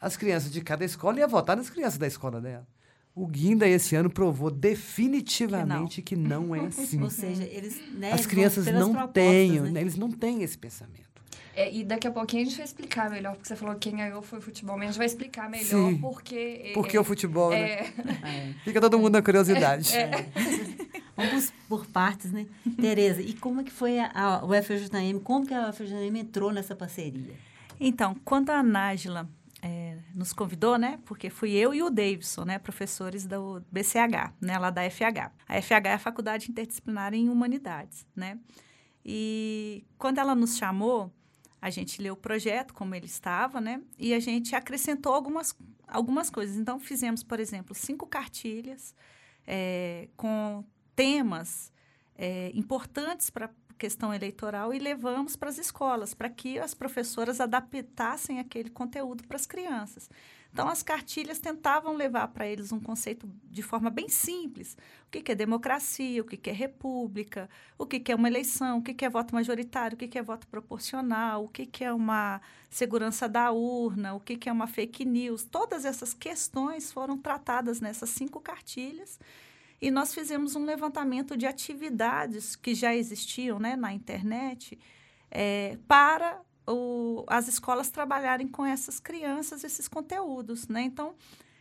as 0.01 0.17
crianças 0.17 0.51
de 0.51 0.61
cada 0.61 0.85
escola 0.85 1.21
iam 1.21 1.29
votar 1.29 1.57
nas 1.57 1.71
crianças 1.71 1.99
da 1.99 2.07
escola 2.07 2.41
dela. 2.41 2.67
O 3.16 3.26
Guinda 3.26 3.66
esse 3.66 3.96
ano 3.96 4.11
provou 4.11 4.50
definitivamente 4.50 6.02
que 6.02 6.14
não, 6.14 6.42
que 6.42 6.49
não 6.49 6.54
é 6.54 6.66
assim. 6.68 7.02
Ou 7.02 7.08
seja, 7.08 7.44
eles 7.44 7.80
né, 7.94 8.12
as 8.12 8.26
crianças 8.26 8.66
não 8.66 9.08
têm, 9.08 9.58
né? 9.58 9.80
eles 9.80 9.96
não 9.96 10.12
têm 10.12 10.42
esse 10.42 10.58
pensamento. 10.58 11.06
É, 11.54 11.75
e 11.75 11.82
daqui 11.82 12.06
a 12.06 12.11
pouquinho 12.11 12.42
a 12.42 12.44
gente 12.44 12.56
vai 12.58 12.66
explicar 12.66 13.08
melhor, 13.08 13.32
porque 13.32 13.49
você 13.49 13.56
falou 13.56 13.75
que 13.76 13.88
quem 13.88 13.99
ganhou 13.99 14.20
foi 14.20 14.38
o 14.38 14.42
futebol, 14.42 14.76
mas 14.76 14.88
a 14.88 14.90
gente 14.90 14.99
vai 14.99 15.06
explicar 15.06 15.49
melhor 15.49 15.90
Sim, 15.90 15.96
porque. 15.96 16.73
Porque 16.75 16.99
é, 16.99 17.00
o 17.00 17.04
futebol, 17.04 17.49
né? 17.49 17.70
é, 17.70 17.92
né? 18.04 18.54
Fica 18.62 18.78
todo 18.78 18.99
mundo 18.99 19.14
na 19.14 19.23
curiosidade. 19.23 19.96
É. 19.96 20.11
Vamos 21.16 21.50
por 21.66 21.87
partes, 21.87 22.30
né? 22.30 22.46
Tereza, 22.78 23.23
e 23.23 23.32
como 23.32 23.62
é 23.62 23.64
que 23.64 23.73
foi 23.73 23.99
a, 23.99 24.11
a 24.12 24.44
UFJM? 24.44 25.18
Como 25.25 25.46
que 25.46 25.54
a 25.54 25.70
UFJM 25.70 26.18
entrou 26.18 26.52
nessa 26.52 26.76
parceria? 26.76 27.32
Então, 27.80 28.14
quando 28.23 28.50
a 28.50 28.62
Nájila 28.62 29.26
é, 29.63 29.99
nos 30.15 30.33
convidou, 30.33 30.77
né? 30.77 30.99
Porque 31.05 31.31
fui 31.31 31.53
eu 31.53 31.75
e 31.75 31.83
o 31.83 31.91
Davidson, 31.91 32.45
né? 32.45 32.59
Professores 32.59 33.27
do 33.27 33.63
BCH, 33.71 34.33
né? 34.41 34.59
Lá 34.59 34.71
da 34.71 34.83
FH. 34.89 35.33
A 35.49 35.61
FH 35.61 35.87
é 35.87 35.93
a 35.95 35.99
Faculdade 35.99 36.51
Interdisciplinar 36.51 37.15
em 37.15 37.29
Humanidades, 37.29 38.07
né? 38.15 38.39
E 39.05 39.85
quando 39.99 40.19
ela 40.19 40.35
nos 40.35 40.57
chamou, 40.57 41.13
a 41.61 41.71
gente 41.71 42.03
leu 42.03 42.15
o 42.15 42.17
projeto 42.17 42.75
como 42.75 42.95
ele 42.95 43.07
estava, 43.07 43.61
né? 43.61 43.81
E 43.99 44.13
a 44.13 44.21
gente 44.21 44.55
acrescentou 44.55 45.15
algumas, 45.15 45.57
algumas 45.87 46.29
coisas. 46.29 46.57
Então, 46.57 46.79
fizemos, 46.79 47.23
por 47.23 47.41
exemplo, 47.41 47.75
cinco 47.75 48.07
cartilhas 48.07 48.95
é, 49.47 50.09
com 50.17 50.65
temas 50.95 51.73
é, 52.17 52.51
importantes 52.55 53.31
para 53.31 53.51
questão 53.76 54.12
eleitoral 54.12 54.73
e 54.73 54.78
levamos 54.78 55.37
para 55.37 55.49
as 55.49 55.59
escolas, 55.59 56.14
para 56.14 56.28
que 56.28 56.59
as 56.59 56.75
professoras 56.75 57.40
adaptassem 57.40 58.40
aquele 58.40 58.71
conteúdo 58.71 59.25
para 59.25 59.37
as 59.37 59.47
crianças. 59.47 60.11
Então, 60.56 60.68
as 60.68 60.83
cartilhas 60.83 61.38
tentavam 61.38 61.95
levar 61.95 62.28
para 62.28 62.47
eles 62.47 62.73
um 62.73 62.80
conceito 62.80 63.28
de 63.45 63.62
forma 63.62 63.90
bem 63.90 64.09
simples. 64.09 64.75
O 65.06 65.11
que, 65.11 65.21
que 65.21 65.33
é 65.33 65.35
democracia, 65.35 66.23
o 66.23 66.25
que, 66.25 66.35
que 66.35 66.49
é 66.49 66.52
república, 66.52 67.50
o 67.76 67.85
que, 67.85 68.00
que 68.00 68.11
é 68.11 68.14
uma 68.14 68.26
eleição, 68.26 68.78
o 68.78 68.83
que, 68.83 68.95
que 68.95 69.04
é 69.04 69.11
voto 69.11 69.35
majoritário, 69.35 69.95
o 69.95 69.99
que, 69.99 70.09
que 70.09 70.18
é 70.18 70.23
voto 70.23 70.47
proporcional, 70.47 71.45
o 71.45 71.49
que, 71.49 71.66
que 71.66 71.85
é 71.85 71.92
uma 71.92 72.40
segurança 72.71 73.28
da 73.28 73.52
urna, 73.52 74.14
o 74.14 74.21
que, 74.21 74.35
que 74.35 74.49
é 74.49 74.52
uma 74.52 74.66
fake 74.66 75.04
news. 75.04 75.45
Todas 75.45 75.85
essas 75.85 76.14
questões 76.14 76.90
foram 76.90 77.18
tratadas 77.18 77.78
nessas 77.78 78.09
cinco 78.09 78.40
cartilhas. 78.40 79.21
E 79.80 79.90
nós 79.90 80.14
fizemos 80.14 80.56
um 80.56 80.64
levantamento 80.64 81.37
de 81.37 81.47
atividades 81.47 82.56
que 82.56 82.75
já 82.75 82.95
existiam 82.95 83.59
né, 83.59 83.76
na 83.76 83.92
internet 83.92 84.78
é, 85.30 85.78
para 85.87 86.40
o, 86.66 87.25
as 87.26 87.49
escolas 87.49 87.90
trabalharem 87.90 88.49
com 88.49 88.64
essas 88.64 88.99
crianças, 88.99 89.64
esses 89.64 89.87
conteúdos, 89.87 90.66
né? 90.66 90.83
Então, 90.83 91.14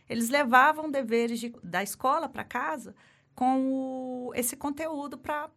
eles 0.08 0.28
levavam 0.28 0.90
deveres 0.90 1.38
de, 1.38 1.54
da 1.62 1.82
escola 1.82 2.28
para 2.28 2.44
casa 2.44 2.94
com 3.34 3.70
o, 3.70 4.32
esse 4.34 4.56
conteúdo 4.56 5.18
para 5.18 5.50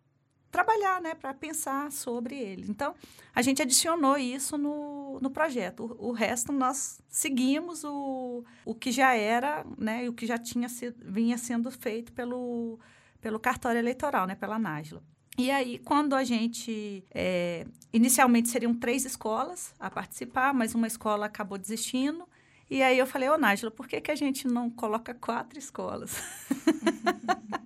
trabalhar, 0.52 1.02
né, 1.02 1.14
para 1.14 1.34
pensar 1.34 1.92
sobre 1.92 2.36
ele. 2.36 2.66
Então, 2.68 2.96
a 3.34 3.42
gente 3.42 3.62
adicionou 3.62 4.18
isso 4.18 4.58
no, 4.58 5.20
no 5.22 5.30
projeto. 5.30 5.96
O, 6.00 6.10
o, 6.10 6.12
resto 6.12 6.52
nós 6.52 7.00
seguimos 7.08 7.84
o, 7.84 8.44
o 8.66 8.74
que 8.74 8.92
já 8.92 9.14
era, 9.14 9.66
né, 9.78 10.10
o 10.10 10.14
que 10.14 10.26
já 10.26 10.38
tinha 10.38 10.68
sido, 10.68 10.96
vinha 11.06 11.38
sendo 11.38 11.70
feito 11.72 12.12
pelo, 12.14 12.80
pelo 13.22 13.40
cartório 13.40 13.80
eleitoral, 13.80 14.26
né, 14.26 14.36
pela 14.36 14.58
Nájila. 14.58 15.04
E 15.38 15.50
aí, 15.52 15.80
quando 15.80 16.16
a 16.16 16.24
gente. 16.26 17.02
É, 17.12 17.66
inicialmente 17.94 18.50
seriam 18.50 18.74
três 18.74 19.06
escolas 19.06 19.74
a 19.80 19.90
participar, 19.90 20.54
mas 20.54 20.76
uma 20.76 20.86
escola 20.86 21.28
acabou 21.28 21.58
desistindo. 21.58 22.28
E 22.70 22.84
aí 22.84 23.00
eu 23.00 23.08
falei, 23.08 23.30
ô 23.30 23.38
Nájila, 23.38 23.72
por 23.72 23.88
que, 23.88 24.02
que 24.02 24.12
a 24.12 24.16
gente 24.16 24.46
não 24.48 24.70
coloca 24.70 25.14
quatro 25.14 25.58
escolas? 25.58 26.22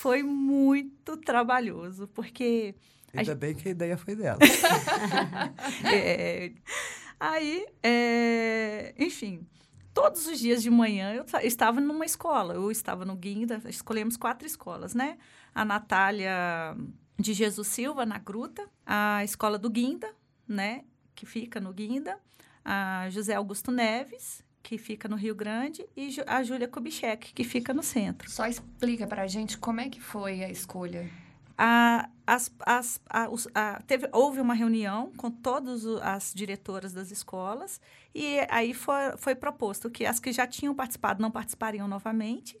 foi 0.00 0.22
muito 0.22 1.14
trabalhoso, 1.18 2.08
porque. 2.08 2.74
Ainda 3.12 3.32
gente... 3.32 3.38
bem 3.38 3.54
que 3.54 3.68
a 3.68 3.70
ideia 3.72 3.98
foi 3.98 4.16
dela. 4.16 4.38
é, 5.84 6.52
aí, 7.18 7.66
é, 7.82 8.94
enfim, 8.98 9.46
todos 9.92 10.26
os 10.26 10.38
dias 10.38 10.62
de 10.62 10.70
manhã 10.70 11.12
eu, 11.12 11.26
eu 11.38 11.46
estava 11.46 11.82
numa 11.82 12.06
escola. 12.06 12.54
Eu 12.54 12.70
estava 12.70 13.04
no 13.04 13.14
Guinda, 13.14 13.60
escolhemos 13.68 14.16
quatro 14.16 14.46
escolas, 14.46 14.94
né? 14.94 15.18
A 15.54 15.66
Natália 15.66 16.74
de 17.18 17.34
Jesus 17.34 17.68
Silva, 17.68 18.06
na 18.06 18.16
Gruta, 18.16 18.66
a 18.86 19.22
Escola 19.22 19.58
do 19.58 19.68
Guinda, 19.68 20.10
né? 20.48 20.84
Que 21.14 21.26
fica 21.26 21.60
no 21.60 21.74
Guinda, 21.74 22.18
a 22.64 23.06
José 23.10 23.34
Augusto 23.34 23.70
Neves, 23.70 24.42
que 24.62 24.78
fica 24.78 25.08
no 25.08 25.16
Rio 25.16 25.34
Grande, 25.34 25.86
e 25.96 26.14
a 26.26 26.42
Júlia 26.42 26.68
Kubitschek, 26.68 27.32
que 27.32 27.44
fica 27.44 27.72
no 27.72 27.82
centro. 27.82 28.30
Só 28.30 28.46
explica 28.46 29.06
para 29.06 29.22
a 29.22 29.26
gente 29.26 29.58
como 29.58 29.80
é 29.80 29.88
que 29.88 30.00
foi 30.00 30.44
a 30.44 30.50
escolha. 30.50 31.10
A, 31.56 32.08
as, 32.26 32.50
as, 32.64 33.00
a, 33.08 33.28
os, 33.28 33.46
a, 33.54 33.82
teve, 33.86 34.08
houve 34.12 34.40
uma 34.40 34.54
reunião 34.54 35.12
com 35.16 35.30
todas 35.30 35.84
as 36.02 36.32
diretoras 36.34 36.92
das 36.92 37.10
escolas 37.10 37.80
e 38.14 38.38
aí 38.48 38.72
foi, 38.72 39.16
foi 39.18 39.34
proposto 39.34 39.90
que 39.90 40.06
as 40.06 40.18
que 40.18 40.32
já 40.32 40.46
tinham 40.46 40.74
participado 40.74 41.20
não 41.20 41.30
participariam 41.30 41.86
novamente. 41.86 42.58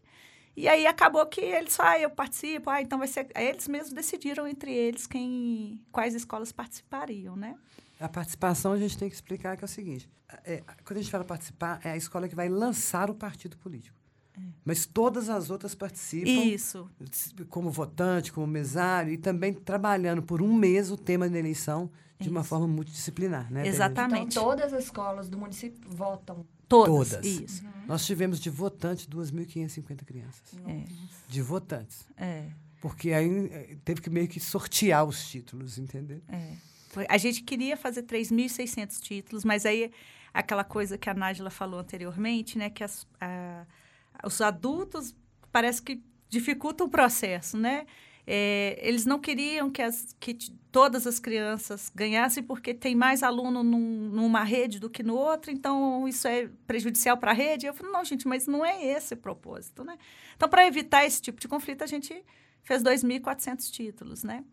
E 0.56 0.68
aí 0.68 0.86
acabou 0.86 1.24
que 1.26 1.40
eles 1.40 1.72
só, 1.72 1.82
ah, 1.84 1.98
eu 1.98 2.10
participo, 2.10 2.68
ah, 2.68 2.82
então 2.82 2.98
vai 2.98 3.08
ser. 3.08 3.28
Eles 3.34 3.66
mesmos 3.68 3.92
decidiram 3.92 4.46
entre 4.46 4.70
eles 4.70 5.06
quem, 5.06 5.80
quais 5.90 6.14
escolas 6.14 6.52
participariam, 6.52 7.34
né? 7.36 7.56
A 8.00 8.08
participação 8.08 8.72
a 8.72 8.78
gente 8.78 8.96
tem 8.96 9.08
que 9.08 9.14
explicar 9.14 9.56
que 9.56 9.64
é 9.64 9.66
o 9.66 9.68
seguinte: 9.68 10.08
é, 10.44 10.62
quando 10.84 10.98
a 10.98 11.02
gente 11.02 11.10
fala 11.10 11.24
participar, 11.24 11.80
é 11.84 11.90
a 11.90 11.96
escola 11.96 12.28
que 12.28 12.34
vai 12.34 12.48
lançar 12.48 13.10
o 13.10 13.14
partido 13.14 13.56
político. 13.58 14.00
Mas 14.64 14.86
todas 14.86 15.28
as 15.28 15.50
outras 15.50 15.74
participam. 15.74 16.30
Isso. 16.30 16.88
Como 17.48 17.70
votante, 17.70 18.32
como 18.32 18.46
mesário, 18.46 19.12
e 19.12 19.18
também 19.18 19.52
trabalhando 19.52 20.22
por 20.22 20.40
um 20.40 20.54
mês 20.54 20.90
o 20.90 20.96
tema 20.96 21.28
da 21.28 21.38
eleição 21.38 21.90
de 22.18 22.24
Isso. 22.24 22.30
uma 22.30 22.44
forma 22.44 22.66
multidisciplinar, 22.66 23.50
né? 23.50 23.66
Exatamente. 23.66 24.32
Então, 24.32 24.44
todas 24.44 24.72
as 24.72 24.84
escolas 24.84 25.28
do 25.28 25.38
município 25.38 25.80
votam. 25.90 26.46
Todas. 26.68 27.10
Todas. 27.10 27.26
Isso. 27.26 27.64
Uhum. 27.64 27.70
Nós 27.86 28.06
tivemos 28.06 28.38
de 28.38 28.50
votante 28.50 29.08
2.550 29.08 30.04
crianças. 30.04 30.54
É. 30.66 30.84
De 31.26 31.42
votantes. 31.42 32.06
É. 32.16 32.46
Porque 32.80 33.12
aí 33.12 33.46
eh, 33.46 33.76
teve 33.84 34.00
que 34.00 34.08
meio 34.08 34.28
que 34.28 34.38
sortear 34.38 35.04
os 35.04 35.28
títulos, 35.28 35.78
entendeu? 35.78 36.20
É. 36.28 36.52
A 37.08 37.18
gente 37.18 37.42
queria 37.42 37.76
fazer 37.76 38.02
3.600 38.02 39.00
títulos, 39.00 39.44
mas 39.44 39.64
aí 39.64 39.90
aquela 40.32 40.64
coisa 40.64 40.96
que 40.98 41.08
a 41.08 41.14
Nájila 41.14 41.50
falou 41.50 41.80
anteriormente, 41.80 42.58
né? 42.58 42.70
Que 42.70 42.84
as, 42.84 43.06
a, 43.20 43.64
os 44.24 44.40
adultos 44.40 45.14
parece 45.52 45.82
que 45.82 46.02
dificultam 46.28 46.86
o 46.86 46.90
processo, 46.90 47.56
né? 47.56 47.86
É, 48.26 48.78
eles 48.80 49.04
não 49.04 49.18
queriam 49.18 49.70
que, 49.70 49.82
as, 49.82 50.14
que 50.20 50.36
todas 50.70 51.06
as 51.06 51.18
crianças 51.18 51.90
ganhassem 51.92 52.42
porque 52.42 52.72
tem 52.72 52.94
mais 52.94 53.22
aluno 53.22 53.62
num, 53.62 54.08
numa 54.08 54.44
rede 54.44 54.78
do 54.78 54.88
que 54.88 55.02
no 55.02 55.16
outro, 55.16 55.50
então 55.50 56.06
isso 56.06 56.28
é 56.28 56.48
prejudicial 56.66 57.16
para 57.16 57.32
a 57.32 57.34
rede. 57.34 57.66
Eu 57.66 57.74
falei, 57.74 57.92
não, 57.92 58.04
gente, 58.04 58.28
mas 58.28 58.46
não 58.46 58.64
é 58.64 58.84
esse 58.84 59.14
o 59.14 59.16
propósito, 59.16 59.82
né? 59.82 59.98
Então, 60.36 60.48
para 60.48 60.66
evitar 60.66 61.04
esse 61.04 61.20
tipo 61.20 61.40
de 61.40 61.48
conflito, 61.48 61.82
a 61.82 61.86
gente 61.86 62.24
fez 62.62 62.82
2.400 62.82 63.70
títulos, 63.70 64.22
né? 64.22 64.44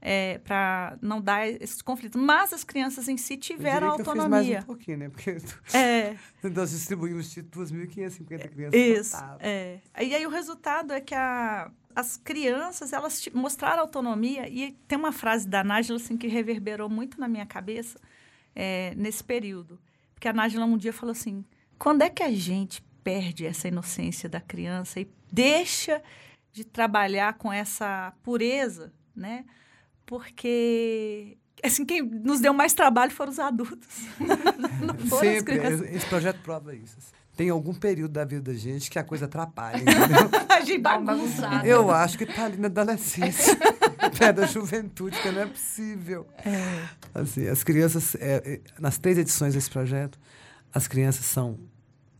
É, 0.00 0.38
para 0.38 0.96
não 1.02 1.20
dar 1.20 1.48
esse 1.48 1.82
conflito. 1.82 2.18
Mas 2.18 2.52
as 2.52 2.64
crianças 2.64 3.08
em 3.08 3.16
si 3.16 3.36
tiveram 3.36 3.88
eu 3.88 3.92
autonomia. 3.94 4.28
Eu 4.28 4.42
fiz 4.42 4.48
mais 4.48 4.62
um 4.62 4.66
pouquinho, 4.66 4.98
né? 4.98 5.08
Porque 5.08 5.36
é. 5.74 6.16
nós 6.48 6.70
distribuímos 6.70 7.34
2.550 7.34 8.48
crianças. 8.48 8.80
Isso. 8.80 9.16
É. 9.40 9.80
E 10.00 10.14
aí 10.14 10.26
o 10.26 10.30
resultado 10.30 10.92
é 10.92 11.00
que 11.00 11.14
a, 11.14 11.70
as 11.94 12.16
crianças 12.16 12.92
elas 12.92 13.28
mostraram 13.34 13.82
autonomia 13.82 14.48
e 14.48 14.72
tem 14.86 14.96
uma 14.96 15.12
frase 15.12 15.48
da 15.48 15.64
Nájila 15.64 15.98
assim, 15.98 16.16
que 16.16 16.28
reverberou 16.28 16.88
muito 16.88 17.20
na 17.20 17.26
minha 17.26 17.46
cabeça 17.46 17.98
é, 18.54 18.94
nesse 18.96 19.22
período. 19.22 19.80
Porque 20.14 20.28
a 20.28 20.32
Nájila 20.32 20.64
um 20.64 20.76
dia 20.76 20.92
falou 20.92 21.12
assim: 21.12 21.44
quando 21.78 22.02
é 22.02 22.10
que 22.10 22.22
a 22.22 22.32
gente 22.32 22.82
perde 23.02 23.46
essa 23.46 23.66
inocência 23.66 24.28
da 24.28 24.40
criança 24.40 25.00
e 25.00 25.10
deixa 25.32 26.02
de 26.52 26.64
trabalhar 26.64 27.34
com 27.34 27.52
essa 27.52 28.12
pureza, 28.22 28.92
né? 29.14 29.44
Porque 30.08 31.36
assim 31.62 31.84
quem 31.84 32.02
nos 32.02 32.40
deu 32.40 32.54
mais 32.54 32.72
trabalho 32.72 33.12
foram 33.12 33.30
os 33.30 33.38
adultos. 33.38 33.86
Sempre, 35.20 35.56
esse 35.94 36.06
projeto 36.06 36.40
prova 36.42 36.74
isso. 36.74 36.96
Tem 37.36 37.50
algum 37.50 37.74
período 37.74 38.12
da 38.12 38.24
vida 38.24 38.50
da 38.50 38.58
gente 38.58 38.90
que 38.90 38.98
a 38.98 39.04
coisa 39.04 39.26
atrapalha, 39.26 39.84
a 40.48 40.60
gente 40.62 40.80
bagunçada. 40.80 41.64
Eu 41.64 41.88
acho 41.88 42.18
que 42.18 42.26
tá 42.26 42.46
ali 42.46 42.56
na 42.56 42.66
adolescência, 42.66 43.56
pé 44.18 44.32
da 44.32 44.44
juventude, 44.44 45.20
que 45.20 45.30
não 45.30 45.42
é 45.42 45.46
possível. 45.46 46.26
É. 46.44 46.88
Assim, 47.14 47.46
as 47.46 47.62
crianças, 47.62 48.16
é, 48.16 48.42
é, 48.44 48.60
nas 48.80 48.98
três 48.98 49.18
edições 49.18 49.54
desse 49.54 49.70
projeto, 49.70 50.18
as 50.74 50.88
crianças 50.88 51.26
são 51.26 51.60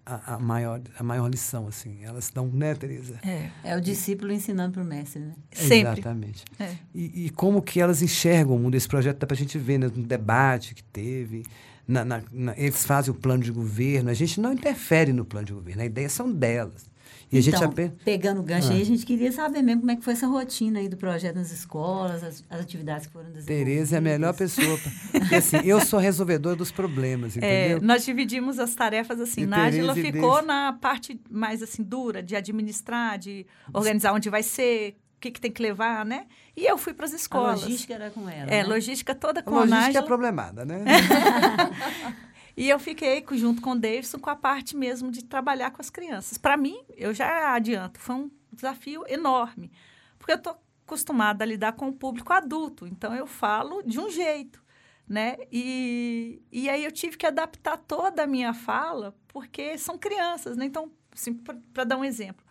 a, 0.09 0.35
a, 0.35 0.39
maior, 0.39 0.81
a 0.99 1.03
maior 1.03 1.29
lição, 1.29 1.69
assim. 1.69 2.03
Elas 2.03 2.31
dão, 2.31 2.47
né, 2.47 2.75
Tereza? 2.75 3.21
É, 3.23 3.51
é 3.63 3.77
o 3.77 3.81
discípulo 3.81 4.33
ensinando 4.33 4.73
para 4.73 4.83
o 4.83 4.85
mestre, 4.85 5.21
né? 5.21 5.35
Sempre. 5.53 6.01
Exatamente. 6.01 6.45
É. 6.59 6.75
E, 6.95 7.27
e, 7.27 7.31
como 7.31 7.61
que 7.61 7.79
elas 7.79 8.01
enxergam 8.01 8.57
o 8.57 8.59
mundo. 8.59 8.75
Esse 8.75 8.89
projeto 8.89 9.19
dá 9.19 9.27
para 9.27 9.35
a 9.35 9.39
gente 9.39 9.59
ver 9.59 9.79
né, 9.79 9.91
no 9.95 10.03
debate 10.03 10.75
que 10.75 10.83
teve. 10.83 11.45
Na, 11.87 12.05
na, 12.05 12.23
na, 12.33 12.55
eles 12.57 12.85
fazem 12.85 13.13
o 13.13 13.15
plano 13.15 13.43
de 13.43 13.53
governo. 13.53 14.09
A 14.09 14.15
gente 14.15 14.41
não 14.41 14.53
interfere 14.53 15.13
no 15.13 15.25
plano 15.25 15.47
de 15.47 15.53
governo. 15.53 15.83
A 15.83 15.87
ideia 15.87 16.09
são 16.09 16.33
delas. 16.33 16.89
E 17.31 17.39
então, 17.39 17.39
a 17.39 17.41
gente 17.41 17.65
apenas... 17.65 17.93
pegando 18.05 18.41
o 18.41 18.43
gancho 18.43 18.69
ah. 18.71 18.75
aí, 18.75 18.81
a 18.81 18.85
gente 18.85 19.05
queria 19.05 19.31
saber 19.31 19.63
mesmo 19.63 19.83
como 19.83 19.93
é 19.93 19.97
que 19.97 20.03
foi 20.03 20.15
essa 20.15 20.27
rotina 20.27 20.81
aí 20.81 20.89
do 20.89 20.97
projeto 20.97 21.37
nas 21.37 21.51
escolas, 21.51 22.25
as, 22.25 22.43
as 22.49 22.61
atividades 22.61 23.07
que 23.07 23.13
foram 23.13 23.31
desenvolvidas. 23.31 23.67
Tereza 23.67 23.97
é 23.97 23.99
a 23.99 24.01
melhor 24.01 24.35
pessoa. 24.35 24.79
Pra... 24.79 25.21
Porque, 25.21 25.35
assim, 25.35 25.59
eu 25.65 25.81
sou 25.81 25.99
resolvedor 25.99 26.57
dos 26.57 26.71
problemas, 26.71 27.37
é, 27.37 27.39
entendeu? 27.39 27.79
É, 27.79 27.81
nós 27.81 28.05
dividimos 28.05 28.59
as 28.59 28.75
tarefas 28.75 29.21
assim. 29.21 29.45
Nájila 29.45 29.95
ficou 29.95 30.43
na 30.43 30.73
parte 30.73 31.21
mais 31.31 31.63
assim 31.63 31.83
dura, 31.83 32.23
de 32.23 32.35
administrar, 32.35 33.19
de 33.19 33.47
organizar 33.73 34.13
onde 34.15 34.31
vai 34.31 34.43
ser, 34.43 34.97
o 35.17 35.21
que, 35.21 35.31
que 35.31 35.41
tem 35.41 35.51
que 35.51 35.61
levar, 35.61 36.05
né? 36.05 36.27
E 36.57 36.65
eu 36.65 36.79
fui 36.79 36.95
para 36.95 37.05
as 37.05 37.13
escolas. 37.13 37.63
A 37.63 37.65
logística 37.65 37.95
era 37.95 38.11
com 38.11 38.29
ela. 38.29 38.51
É, 38.51 38.63
né? 38.63 38.65
logística 38.65 39.15
toda 39.15 39.43
com 39.43 39.51
a 39.51 39.67
Nájila. 39.67 39.75
A 39.75 39.79
logística 39.79 39.99
é 39.99 40.07
problemada, 40.07 40.65
né? 40.65 40.85
E 42.59 42.69
eu 42.69 42.81
fiquei 42.81 43.25
junto 43.35 43.63
com 43.63 43.71
o 43.71 43.79
Davidson 43.79 44.19
com 44.19 44.31
a 44.31 44.35
parte 44.35 44.77
mesmo 44.77 45.13
de 45.13 45.25
trabalhar 45.25 45.71
com 45.71 45.81
as 45.81 45.91
crianças. 45.91 46.37
Para 46.37 46.57
mim, 46.57 46.77
eu 46.97 47.15
já 47.15 47.55
adianto, 47.55 48.01
foi 48.01 48.17
um 48.17 48.31
desafio 48.53 49.05
enorme, 49.07 49.71
porque 50.19 50.33
eu 50.33 50.39
estou 50.39 50.61
acostumada 50.85 51.45
a 51.45 51.47
lidar 51.47 51.75
com 51.75 51.87
o 51.87 51.93
público 51.93 52.33
adulto, 52.33 52.85
então 52.85 53.15
eu 53.15 53.29
falo 53.29 53.81
de 53.83 54.01
um 54.01 54.11
jeito, 54.11 54.61
né? 55.09 55.37
E, 55.53 56.43
e 56.51 56.69
aí 56.69 56.85
eu 56.85 56.91
tive 56.91 57.17
que 57.17 57.27
adaptar 57.27 57.77
toda 57.77 58.25
a 58.25 58.27
minha 58.27 58.53
fala, 58.53 59.15
porque 59.29 59.79
são 59.79 59.97
crianças, 59.97 60.57
né? 60.57 60.65
Então, 60.65 60.91
assim, 61.15 61.35
para 61.35 61.85
dar 61.85 61.97
um 61.97 62.05
exemplo, 62.05 62.45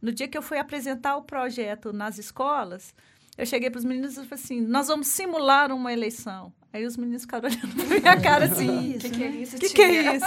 no 0.00 0.10
dia 0.10 0.26
que 0.26 0.38
eu 0.38 0.42
fui 0.42 0.56
apresentar 0.56 1.18
o 1.18 1.24
projeto 1.24 1.92
nas 1.92 2.16
escolas, 2.16 2.94
eu 3.36 3.44
cheguei 3.44 3.68
para 3.68 3.80
os 3.80 3.84
meninos 3.84 4.12
e 4.12 4.24
falei 4.24 4.42
assim: 4.42 4.62
nós 4.62 4.88
vamos 4.88 5.08
simular 5.08 5.70
uma 5.70 5.92
eleição. 5.92 6.50
Aí 6.72 6.86
os 6.86 6.96
meninos 6.96 7.22
ficaram 7.22 7.48
olhando 7.50 7.74
pra 7.74 8.00
minha 8.00 8.20
cara 8.20 8.44
assim: 8.44 8.94
o 8.96 8.98
que, 8.98 9.10
que 9.10 9.24
é 9.24 9.28
isso? 9.28 9.58
que, 9.58 9.68
que 9.70 9.82
é 9.82 10.16
isso? 10.16 10.26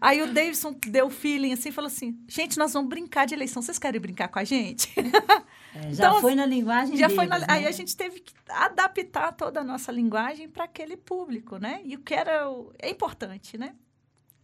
Aí 0.00 0.22
o 0.22 0.32
Davidson 0.32 0.76
deu 0.86 1.10
feeling 1.10 1.52
assim 1.52 1.70
e 1.70 1.72
falou 1.72 1.88
assim: 1.88 2.18
gente, 2.28 2.58
nós 2.58 2.72
vamos 2.72 2.88
brincar 2.88 3.26
de 3.26 3.34
eleição. 3.34 3.60
Vocês 3.62 3.78
querem 3.78 4.00
brincar 4.00 4.28
com 4.28 4.38
a 4.38 4.44
gente? 4.44 4.92
É, 5.74 5.94
já 5.94 6.08
então, 6.08 6.20
foi 6.20 6.34
na 6.34 6.44
linguagem 6.44 6.98
já 6.98 7.06
deles, 7.06 7.16
foi 7.16 7.26
na, 7.26 7.38
né? 7.38 7.46
Aí 7.48 7.66
a 7.66 7.70
gente 7.70 7.96
teve 7.96 8.20
que 8.20 8.34
adaptar 8.46 9.32
toda 9.32 9.60
a 9.60 9.64
nossa 9.64 9.90
linguagem 9.90 10.46
para 10.46 10.64
aquele 10.64 10.98
público, 10.98 11.56
né? 11.56 11.80
E 11.82 11.96
o 11.96 12.00
que 12.00 12.12
era 12.12 12.46
o, 12.46 12.74
é 12.78 12.90
importante, 12.90 13.56
né? 13.56 13.74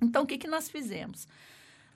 Então, 0.01 0.23
o 0.23 0.27
que, 0.27 0.39
que 0.39 0.49
nós 0.49 0.71
fizemos? 0.71 1.29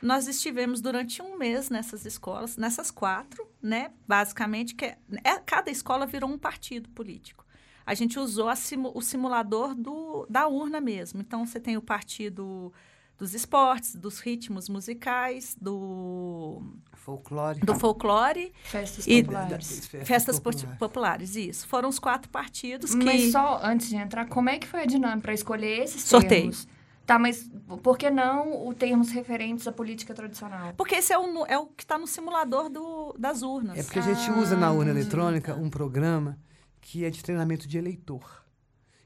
Nós 0.02 0.26
estivemos 0.26 0.82
durante 0.82 1.22
um 1.22 1.38
mês 1.38 1.70
nessas 1.70 2.04
escolas, 2.04 2.58
nessas 2.58 2.90
quatro, 2.90 3.48
né? 3.62 3.90
Basicamente, 4.06 4.74
que 4.74 4.84
é 4.84 5.38
cada 5.46 5.70
escola 5.70 6.04
virou 6.04 6.28
um 6.28 6.36
partido 6.36 6.90
político. 6.90 7.42
A 7.84 7.94
gente 7.94 8.18
usou 8.18 8.54
simu, 8.54 8.92
o 8.94 9.02
simulador 9.02 9.74
do, 9.74 10.26
da 10.28 10.46
urna 10.46 10.80
mesmo. 10.80 11.20
Então, 11.20 11.46
você 11.46 11.58
tem 11.58 11.76
o 11.76 11.82
partido 11.82 12.72
dos 13.18 13.34
esportes, 13.34 13.94
dos 13.94 14.18
ritmos 14.18 14.68
musicais, 14.68 15.56
do 15.60 16.60
folclore, 16.94 17.60
do 17.60 17.74
folclore 17.74 18.52
festas 18.64 19.06
e 19.06 19.22
populares, 19.22 19.86
festas, 19.86 20.08
festas 20.08 20.40
populares. 20.40 20.78
populares. 20.78 21.36
Isso. 21.36 21.68
Foram 21.68 21.88
os 21.88 22.00
quatro 22.00 22.28
partidos 22.30 22.94
que. 22.94 23.04
Mas 23.04 23.30
só 23.30 23.60
antes 23.62 23.88
de 23.88 23.96
entrar, 23.96 24.26
como 24.26 24.48
é 24.50 24.58
que 24.58 24.66
foi 24.66 24.82
a 24.82 24.86
dinâmica 24.86 25.20
para 25.20 25.34
escolher 25.34 25.84
esses 25.84 26.02
Sorteio. 26.02 26.30
termos? 26.30 26.68
Tá, 27.06 27.18
mas 27.18 27.50
por 27.82 27.98
que 27.98 28.10
não 28.10 28.68
os 28.68 28.76
termos 28.76 29.10
referentes 29.10 29.66
à 29.66 29.72
política 29.72 30.14
tradicional? 30.14 30.72
Porque 30.76 30.96
esse 30.96 31.12
é 31.12 31.18
o, 31.18 31.46
é 31.46 31.58
o 31.58 31.66
que 31.66 31.82
está 31.82 31.98
no 31.98 32.06
simulador 32.06 32.68
do, 32.68 33.14
das 33.18 33.42
urnas. 33.42 33.78
É 33.78 33.82
porque 33.82 33.98
a 33.98 34.02
gente 34.02 34.30
usa 34.32 34.56
na 34.56 34.70
urna 34.70 34.90
eletrônica 34.90 35.54
um 35.54 35.68
programa 35.68 36.38
que 36.82 37.04
é 37.06 37.10
de 37.10 37.22
treinamento 37.22 37.66
de 37.66 37.78
eleitor, 37.78 38.44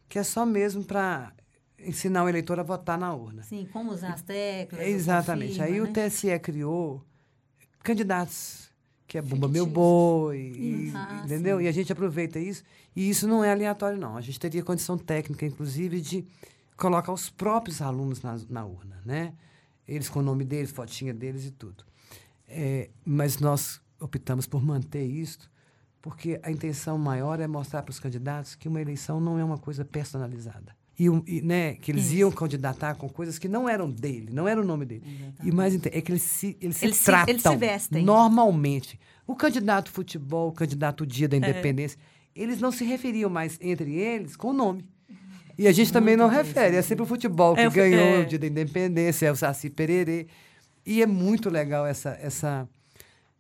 que 0.09 0.18
é 0.18 0.25
só 0.25 0.45
mesmo 0.45 0.83
para 0.83 1.33
ensinar 1.78 2.25
o 2.25 2.28
eleitor 2.28 2.59
a 2.59 2.62
votar 2.64 2.99
na 2.99 3.14
urna. 3.14 3.42
Sim, 3.45 3.68
como 3.73 3.92
usar 3.92 4.14
as 4.14 4.23
teclas. 4.23 4.80
Exatamente. 4.85 5.59
Confirma, 5.59 5.66
Aí 5.66 5.80
né? 5.80 5.88
o 5.88 5.92
TSE 6.11 6.38
criou 6.40 7.04
candidatos, 7.83 8.71
que 9.06 9.18
é 9.18 9.23
Bumba 9.23 9.47
Meu 9.47 9.66
Boi, 9.66 10.38
e, 10.38 10.92
Ah, 10.95 11.23
entendeu? 11.25 11.59
sim. 11.59 11.64
E 11.64 11.68
a 11.68 11.73
gente 11.73 11.92
aproveita 11.92 12.38
isso. 12.38 12.62
E 12.95 13.09
isso 13.09 13.28
não 13.28 13.45
é 13.45 13.52
aleatório, 13.52 13.99
não. 13.99 14.16
A 14.16 14.21
gente 14.21 14.40
teria 14.40 14.62
condição 14.64 14.97
técnica, 14.99 15.45
inclusive, 15.47 16.00
de 16.00 16.26
colocar 16.76 17.12
os 17.12 17.28
próprios 17.30 17.80
alunos 17.80 18.23
na, 18.23 18.37
na 18.49 18.64
urna, 18.64 19.00
né? 19.04 19.35
Eles 19.87 20.09
com 20.09 20.18
o 20.18 20.23
nome 20.23 20.45
deles, 20.45 20.71
fotinha 20.71 21.14
deles 21.14 21.45
e 21.45 21.50
tudo. 21.50 21.85
É, 22.49 22.90
mas 23.04 23.38
nós 23.38 23.80
optamos 24.00 24.47
por 24.47 24.64
manter 24.64 25.04
isso, 25.04 25.38
porque 26.06 26.38
a 26.44 26.52
intenção 26.52 26.96
maior 26.96 27.40
é 27.40 27.48
mostrar 27.48 27.82
para 27.82 27.90
os 27.90 27.98
candidatos 27.98 28.54
que 28.54 28.68
uma 28.68 28.80
eleição 28.80 29.18
não 29.18 29.40
é 29.40 29.44
uma 29.44 29.58
coisa 29.58 29.84
personalizada. 29.84 30.72
E, 30.96 31.06
e, 31.26 31.42
né, 31.42 31.75
que 31.75 31.90
eles 31.90 32.12
iam 32.12 32.30
candidatar 32.30 32.94
com 32.94 33.08
coisas 33.08 33.40
que 33.40 33.48
não 33.48 33.68
eram 33.68 33.90
dele, 33.90 34.28
não 34.32 34.46
era 34.46 34.60
o 34.60 34.64
nome 34.64 34.84
dele. 34.86 35.02
E 35.42 35.50
mais 35.50 35.75
é 35.75 36.00
que 36.00 36.12
eles 36.12 36.22
se, 36.22 36.56
eles 36.60 36.76
se 36.76 36.84
Eles 36.86 36.96
se- 36.98 37.04
tratam 37.06 37.32
eles 37.32 37.42
se 37.42 37.56
vestem. 37.56 38.04
normalmente. 38.04 39.00
O 39.26 39.34
candidato 39.34 39.90
futebol, 39.90 40.50
o 40.50 40.52
candidato 40.52 41.04
dia 41.04 41.25
É. 41.25 41.28
da 41.28 41.36
independência, 41.38 41.98
eles 42.36 42.60
não 42.60 42.70
se 42.70 42.84
referiam 42.84 43.28
mais 43.28 43.58
entre 43.60 43.92
eles 43.96 44.36
com 44.36 44.50
o 44.50 44.52
nome. 44.52 44.84
E 45.58 45.66
a 45.66 45.72
gente 45.72 45.92
também 45.92 46.16
não 46.16 46.28
refere, 46.28 46.76
é 46.76 46.82
sempre 46.82 47.02
o 47.02 47.06
futebol 47.06 47.56
que 47.56 47.62
É, 47.62 47.66
o 47.66 47.70
fu- 47.72 47.76
ganhou 47.78 48.00
é. 48.00 48.20
o 48.20 48.26
dia 48.26 48.38
da 48.38 48.46
independência, 48.46 49.26
é 49.26 49.32
o 49.32 49.36
Saci 49.36 49.68
Pererê. 49.70 50.28
E 50.86 51.02
é 51.02 51.06
muito 51.06 51.50
legal 51.50 51.84
essa, 51.84 52.10
essa, 52.22 52.68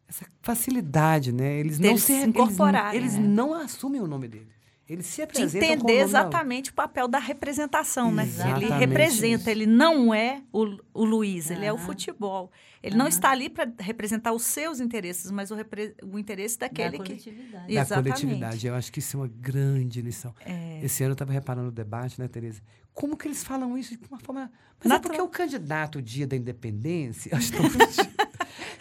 essa 0.08 0.24
facilidade, 0.42 1.32
né? 1.32 1.58
Eles 1.58 1.78
não 1.78 1.96
se 1.96 2.04
se 2.06 2.12
eles- 2.12 2.26
incorporarem, 2.28 3.00
Eles, 3.00 3.14
né? 3.14 3.20
não 3.26 3.52
assumem 3.54 4.00
o 4.00 4.06
nome 4.06 4.28
dele. 4.28 4.48
Eles 4.88 5.04
se 5.06 5.16
de 5.16 5.22
apresentam 5.22 5.68
o 5.68 5.72
entender 5.72 5.82
nome 5.82 5.94
da 5.96 6.00
exatamente 6.20 6.70
o 6.70 6.74
papel 6.74 7.08
da 7.08 7.18
representação, 7.18 8.12
né? 8.12 8.22
Ele 8.22 8.30
Exatamente 8.30 8.72
representa, 8.74 9.40
isso. 9.40 9.50
ele 9.50 9.66
não 9.66 10.14
é 10.14 10.44
o, 10.52 10.76
o 10.94 11.04
Luiz, 11.04 11.50
ele 11.50 11.64
é 11.64 11.72
o 11.72 11.76
Aham. 11.76 11.84
futebol. 11.86 12.52
Ele 12.80 12.94
não 12.94 13.08
está 13.08 13.30
ali 13.32 13.48
para 13.48 13.68
representar 13.80 14.32
os 14.32 14.42
seus 14.44 14.78
interesses, 14.78 15.28
mas 15.32 15.50
o, 15.50 15.56
repre- 15.56 15.96
o 16.04 16.16
interesse 16.20 16.56
Da 16.56 16.68
daquele 16.68 16.98
que. 16.98 17.04
coletividade. 17.04 17.74
da 17.74 17.80
Exatamente. 17.80 18.20
coletividade. 18.20 18.64
Eu 18.68 18.74
acho 18.76 18.92
que 18.92 19.00
isso 19.00 19.16
é 19.16 19.20
uma 19.20 19.28
grande 19.28 20.00
lição. 20.00 20.32
É. 20.44 20.78
Esse 20.84 21.02
ano 21.02 21.10
eu 21.10 21.14
estava 21.14 21.32
reparando 21.32 21.66
no 21.66 21.72
debate, 21.72 22.20
né, 22.20 22.28
Tereza? 22.28 22.62
Como 22.94 23.16
que 23.16 23.26
eles 23.26 23.42
falam 23.42 23.76
isso 23.76 23.96
de 23.96 24.06
uma 24.08 24.20
forma. 24.20 24.52
Mas 24.78 24.86
é 24.86 24.88
Natural. 24.94 25.00
porque 25.18 25.20
o 25.20 25.28
candidato 25.28 26.00
dia 26.00 26.28
da 26.28 26.36
independência. 26.36 27.30
eu 27.34 27.38
acho 27.38 27.50
tão. 27.50 27.64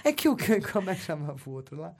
é 0.03 0.11
que 0.11 0.27
o. 0.29 0.35
Como 0.71 0.89
é 0.89 0.95
que 0.95 1.01
chamava 1.01 1.37
o 1.45 1.49
outro 1.51 1.79
lá? 1.79 1.93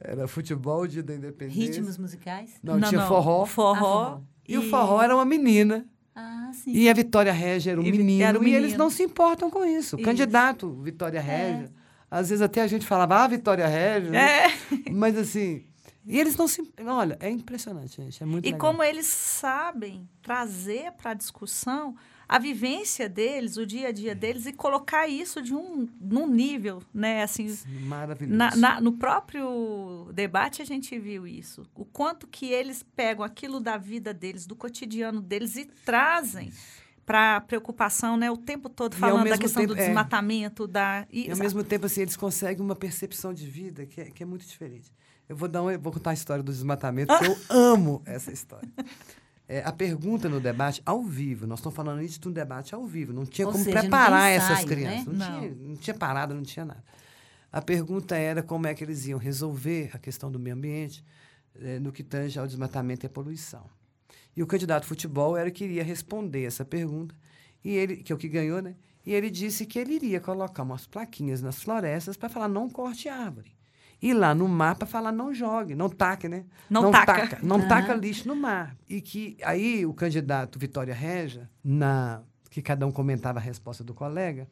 Era 0.00 0.28
futebol, 0.28 0.86
dia 0.86 1.02
da 1.02 1.14
independência. 1.14 1.62
Ritmos 1.62 1.96
musicais? 1.98 2.54
Não, 2.62 2.80
tinha 2.80 3.06
forró. 3.06 3.46
Forró. 3.46 3.72
Ah, 3.74 3.78
forró. 3.78 4.20
E, 4.46 4.58
o 4.58 4.62
forró 4.68 5.02
era 5.02 5.14
uma 5.14 5.24
menina. 5.24 5.86
Ah, 6.14 6.50
sim. 6.52 6.72
E 6.72 6.88
a 6.88 6.92
Vitória 6.94 7.32
Régia 7.32 7.72
era 7.72 7.80
um 7.80 7.84
E 7.84 7.90
menino. 7.92 8.22
era 8.24 8.38
um 8.38 8.42
E 8.44 8.50
eles 8.50 8.62
menino. 8.72 8.78
não 8.84 8.90
se 8.90 9.02
importam 9.02 9.50
com 9.50 9.64
isso. 9.64 9.96
O 9.96 9.98
Isso. 9.98 10.04
candidato 10.04 10.72
Vitória 10.82 11.20
Régia. 11.20 11.72
Às 12.10 12.28
vezes 12.28 12.40
até 12.42 12.62
a 12.62 12.66
gente 12.66 12.86
falava, 12.86 13.16
ah, 13.24 13.26
Vitória 13.28 13.66
Régia. 13.66 14.16
É. 14.16 14.46
Mas 14.92 15.16
assim. 15.16 15.64
E 16.06 16.20
eles 16.20 16.36
não 16.36 16.46
se. 16.46 16.62
Olha, 16.86 17.16
é 17.20 17.28
impressionante, 17.28 17.96
gente. 18.00 18.22
É 18.22 18.26
muito 18.26 18.44
E 18.46 18.52
legal. 18.52 18.60
como 18.70 18.82
eles 18.82 19.06
sabem 19.06 20.08
trazer 20.22 20.92
para 20.92 21.10
a 21.10 21.14
discussão 21.14 21.96
a 22.28 22.38
vivência 22.38 23.08
deles, 23.08 23.56
o 23.56 23.64
dia 23.64 23.88
a 23.88 23.92
dia 23.92 24.14
deles, 24.14 24.46
e 24.46 24.52
colocar 24.52 25.06
isso 25.06 25.40
de 25.40 25.54
um 25.54 25.88
num 26.00 26.26
nível, 26.26 26.82
né? 26.92 27.22
Assim, 27.22 27.56
Maravilhoso. 27.82 28.36
Na- 28.36 28.56
na- 28.56 28.80
no 28.80 28.92
próprio 28.92 30.08
debate 30.12 30.60
a 30.62 30.64
gente 30.64 30.98
viu 30.98 31.26
isso. 31.26 31.64
O 31.74 31.84
quanto 31.84 32.26
que 32.26 32.46
eles 32.46 32.82
pegam 32.82 33.24
aquilo 33.24 33.60
da 33.60 33.76
vida 33.76 34.12
deles, 34.12 34.46
do 34.46 34.56
cotidiano 34.56 35.20
deles 35.20 35.56
e 35.56 35.64
trazem 35.84 36.52
para 37.04 37.36
a 37.36 37.40
preocupação, 37.40 38.16
né? 38.16 38.28
O 38.30 38.36
tempo 38.36 38.68
todo 38.68 38.96
falando 38.96 39.28
da 39.28 39.38
questão 39.38 39.62
do 39.64 39.68
tempo- 39.74 39.80
é. 39.80 39.86
desmatamento, 39.86 40.66
da... 40.66 41.06
E, 41.12 41.28
E 41.28 41.30
ao 41.30 41.36
mesmo 41.36 41.62
tempo, 41.62 41.86
assim, 41.86 42.00
eles 42.00 42.16
conseguem 42.16 42.64
uma 42.64 42.74
percepção 42.74 43.32
de 43.32 43.46
vida 43.46 43.86
que 43.86 44.00
é, 44.00 44.04
que 44.06 44.22
é 44.24 44.26
muito 44.26 44.44
diferente. 44.44 44.92
Eu 45.28 45.36
vou, 45.36 45.46
dar 45.48 45.62
um, 45.62 45.70
eu 45.70 45.78
vou 45.78 45.92
contar 45.92 46.10
a 46.10 46.14
história 46.14 46.42
do 46.42 46.50
desmatamento, 46.50 47.12
porque 47.16 47.26
eu 47.30 47.36
amo 47.56 48.02
essa 48.04 48.32
história. 48.32 48.68
É, 49.48 49.62
a 49.64 49.72
pergunta 49.72 50.28
no 50.28 50.40
debate, 50.40 50.82
ao 50.84 51.02
vivo, 51.02 51.46
nós 51.46 51.60
estamos 51.60 51.76
falando 51.76 52.02
isso 52.02 52.18
de 52.18 52.28
um 52.28 52.32
debate 52.32 52.74
ao 52.74 52.84
vivo, 52.84 53.12
não 53.12 53.24
tinha 53.24 53.46
Ou 53.46 53.52
como 53.52 53.62
seja, 53.62 53.80
preparar 53.80 54.34
ensaio, 54.34 54.52
essas 54.52 54.64
né? 54.64 54.74
crianças. 54.74 55.06
Não, 55.06 55.30
Não. 55.30 55.40
Tinha, 55.40 55.54
não 55.54 55.76
tinha 55.76 55.94
parada, 55.94 56.34
não 56.34 56.42
tinha 56.42 56.64
nada. 56.64 56.84
A 57.52 57.62
pergunta 57.62 58.16
era 58.16 58.42
como 58.42 58.66
é 58.66 58.74
que 58.74 58.82
eles 58.82 59.06
iam 59.06 59.18
resolver 59.18 59.90
a 59.94 59.98
questão 59.98 60.30
do 60.30 60.38
meio 60.38 60.56
ambiente 60.56 61.04
eh, 61.54 61.78
no 61.78 61.92
que 61.92 62.02
tange 62.02 62.38
ao 62.38 62.46
desmatamento 62.46 63.04
e 63.04 63.08
à 63.08 63.10
poluição. 63.10 63.64
E 64.36 64.42
o 64.42 64.46
candidato 64.46 64.82
de 64.82 64.88
futebol 64.88 65.36
era 65.36 65.50
que 65.50 65.64
iria 65.64 65.82
responder 65.82 66.44
essa 66.44 66.64
pergunta, 66.64 67.14
e 67.64 67.70
ele, 67.70 67.96
que 67.96 68.12
é 68.12 68.14
o 68.14 68.18
que 68.18 68.28
ganhou, 68.28 68.60
né? 68.60 68.74
E 69.06 69.14
ele 69.14 69.30
disse 69.30 69.64
que 69.64 69.78
ele 69.78 69.94
iria 69.94 70.20
colocar 70.20 70.64
umas 70.64 70.86
plaquinhas 70.86 71.40
nas 71.40 71.62
florestas 71.62 72.16
para 72.16 72.28
falar 72.28 72.48
não 72.48 72.68
corte 72.68 73.08
árvore. 73.08 73.55
E 74.00 74.12
lá 74.12 74.34
no 74.34 74.46
mar 74.46 74.76
para 74.76 74.86
falar 74.86 75.10
não 75.10 75.32
jogue, 75.32 75.74
não 75.74 75.88
taque, 75.88 76.28
né? 76.28 76.44
Não 76.68 76.90
taca. 76.90 77.38
não 77.42 77.56
Aham. 77.60 77.68
taca 77.68 77.94
lixo 77.94 78.28
no 78.28 78.36
mar. 78.36 78.76
E 78.88 79.00
que 79.00 79.36
aí 79.42 79.86
o 79.86 79.94
candidato 79.94 80.58
Vitória 80.58 80.94
Regia, 80.94 81.48
na 81.64 82.22
que 82.50 82.62
cada 82.62 82.86
um 82.86 82.92
comentava 82.92 83.38
a 83.38 83.42
resposta 83.42 83.84
do 83.84 83.94
colega, 83.94 84.48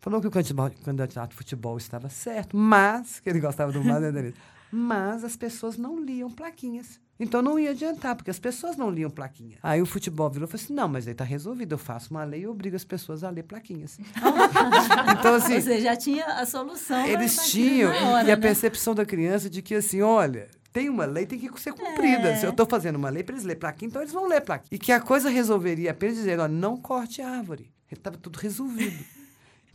falou 0.00 0.20
que 0.20 0.26
o 0.26 0.30
candidato, 0.30 1.30
de 1.30 1.34
futebol 1.34 1.76
estava 1.76 2.08
certo, 2.08 2.56
mas, 2.56 3.20
que 3.20 3.28
ele 3.28 3.40
gostava 3.40 3.72
do 3.72 3.82
mar, 3.82 4.00
né? 4.00 4.32
Mas 4.70 5.24
as 5.24 5.34
pessoas 5.34 5.78
não 5.78 5.98
liam 5.98 6.30
plaquinhas. 6.30 7.00
Então 7.20 7.42
não 7.42 7.58
ia 7.58 7.70
adiantar, 7.70 8.14
porque 8.14 8.30
as 8.30 8.38
pessoas 8.38 8.76
não 8.76 8.90
liam 8.90 9.10
plaquinha. 9.10 9.58
Aí 9.62 9.82
o 9.82 9.86
futebol 9.86 10.30
virou 10.30 10.46
e 10.46 10.50
falou 10.50 10.62
assim: 10.62 10.72
não, 10.72 10.88
mas 10.88 11.08
aí 11.08 11.14
tá 11.14 11.24
resolvido, 11.24 11.72
eu 11.74 11.78
faço 11.78 12.10
uma 12.12 12.24
lei 12.24 12.42
e 12.42 12.46
obrigo 12.46 12.76
as 12.76 12.84
pessoas 12.84 13.24
a 13.24 13.30
ler 13.30 13.42
plaquinhas. 13.42 13.98
então, 15.18 15.34
assim, 15.34 15.54
Ou 15.54 15.60
seja, 15.60 15.80
já 15.80 15.96
tinha 15.96 16.24
a 16.24 16.46
solução. 16.46 17.04
eles 17.06 17.36
tinham, 17.50 17.90
hora, 17.90 18.28
e 18.28 18.30
a 18.30 18.36
né? 18.36 18.42
percepção 18.42 18.94
da 18.94 19.04
criança 19.04 19.50
de 19.50 19.62
que, 19.62 19.74
assim, 19.74 20.00
olha, 20.00 20.48
tem 20.72 20.88
uma 20.88 21.06
lei, 21.06 21.26
tem 21.26 21.38
que 21.38 21.60
ser 21.60 21.72
cumprida. 21.72 22.28
É. 22.28 22.36
Se 22.36 22.46
eu 22.46 22.50
estou 22.50 22.66
fazendo 22.66 22.96
uma 22.96 23.10
lei 23.10 23.24
para 23.24 23.34
eles 23.34 23.44
lerem 23.44 23.58
plaquinha, 23.58 23.88
então 23.88 24.00
eles 24.00 24.12
vão 24.12 24.28
ler 24.28 24.40
plaquinha. 24.40 24.68
E 24.70 24.78
que 24.78 24.92
a 24.92 25.00
coisa 25.00 25.28
resolveria 25.28 25.90
apenas 25.90 26.16
dizer, 26.16 26.38
ó, 26.38 26.46
não 26.46 26.76
corte 26.76 27.20
árvore. 27.20 27.72
Estava 27.90 28.16
tudo 28.16 28.36
resolvido. 28.36 28.96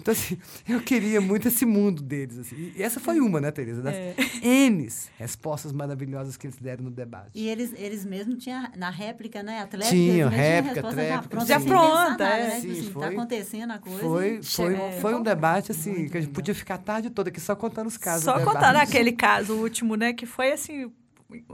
Então, 0.04 0.12
assim, 0.12 0.38
eu 0.68 0.82
queria 0.82 1.22
muito 1.22 1.48
esse 1.48 1.66
mundo 1.66 2.04
deles. 2.04 2.38
Assim. 2.38 2.74
E 2.76 2.84
essa 2.84 3.00
foi 3.00 3.20
uma, 3.22 3.40
né, 3.40 3.50
Tereza? 3.52 3.82
Das 3.82 3.96
É. 3.96 4.14
N's 4.70 5.10
respostas 5.18 5.72
maravilhosas 5.72 6.36
que 6.36 6.46
eles 6.46 6.58
deram 6.58 6.84
no 6.84 6.92
debate. 6.92 7.32
E 7.34 7.48
eles, 7.48 7.74
eles 7.78 8.04
mesmos 8.06 8.44
tinham, 8.44 8.68
na 8.76 8.90
réplica, 8.90 9.42
né? 9.42 9.62
Atlética, 9.62 9.96
Tinham, 9.96 10.30
réplica, 10.30 10.82
tinham 10.82 10.88
a 10.88 10.92
resposta 10.92 10.96
tréplica, 11.02 11.30
pronta, 11.30 11.46
Já 11.46 11.60
pronta, 11.60 12.24
é. 12.26 12.44
né? 12.48 12.60
Sim, 12.60 12.62
Tipo 12.68 12.72
assim, 12.74 12.92
foi- 12.92 13.02
tá 13.02 13.08
acontecendo 13.08 13.72
a 13.72 13.80
coisa. 13.80 14.00
Foi, 14.00 14.30
foi, 14.30 14.44
chegou. 14.44 14.92
foi 15.00 15.16
um 15.16 15.24
debate, 15.24 15.72
assim, 15.72 15.92
Muito 15.92 16.12
que 16.12 16.18
a 16.18 16.22
gente 16.22 16.30
legal. 16.30 16.34
podia 16.36 16.54
ficar 16.56 16.76
a 16.76 16.80
tarde 16.80 17.10
toda 17.10 17.30
aqui 17.30 17.40
só 17.40 17.56
contando 17.56 17.88
os 17.88 17.98
casos. 17.98 18.26
Só 18.26 18.38
do 18.38 18.44
contar 18.46 18.74
debate. 18.74 18.90
aquele 18.90 19.14
caso 19.14 19.54
último, 19.56 19.96
né? 19.96 20.12
Que 20.14 20.26
foi 20.26 20.52
assim, 20.52 20.92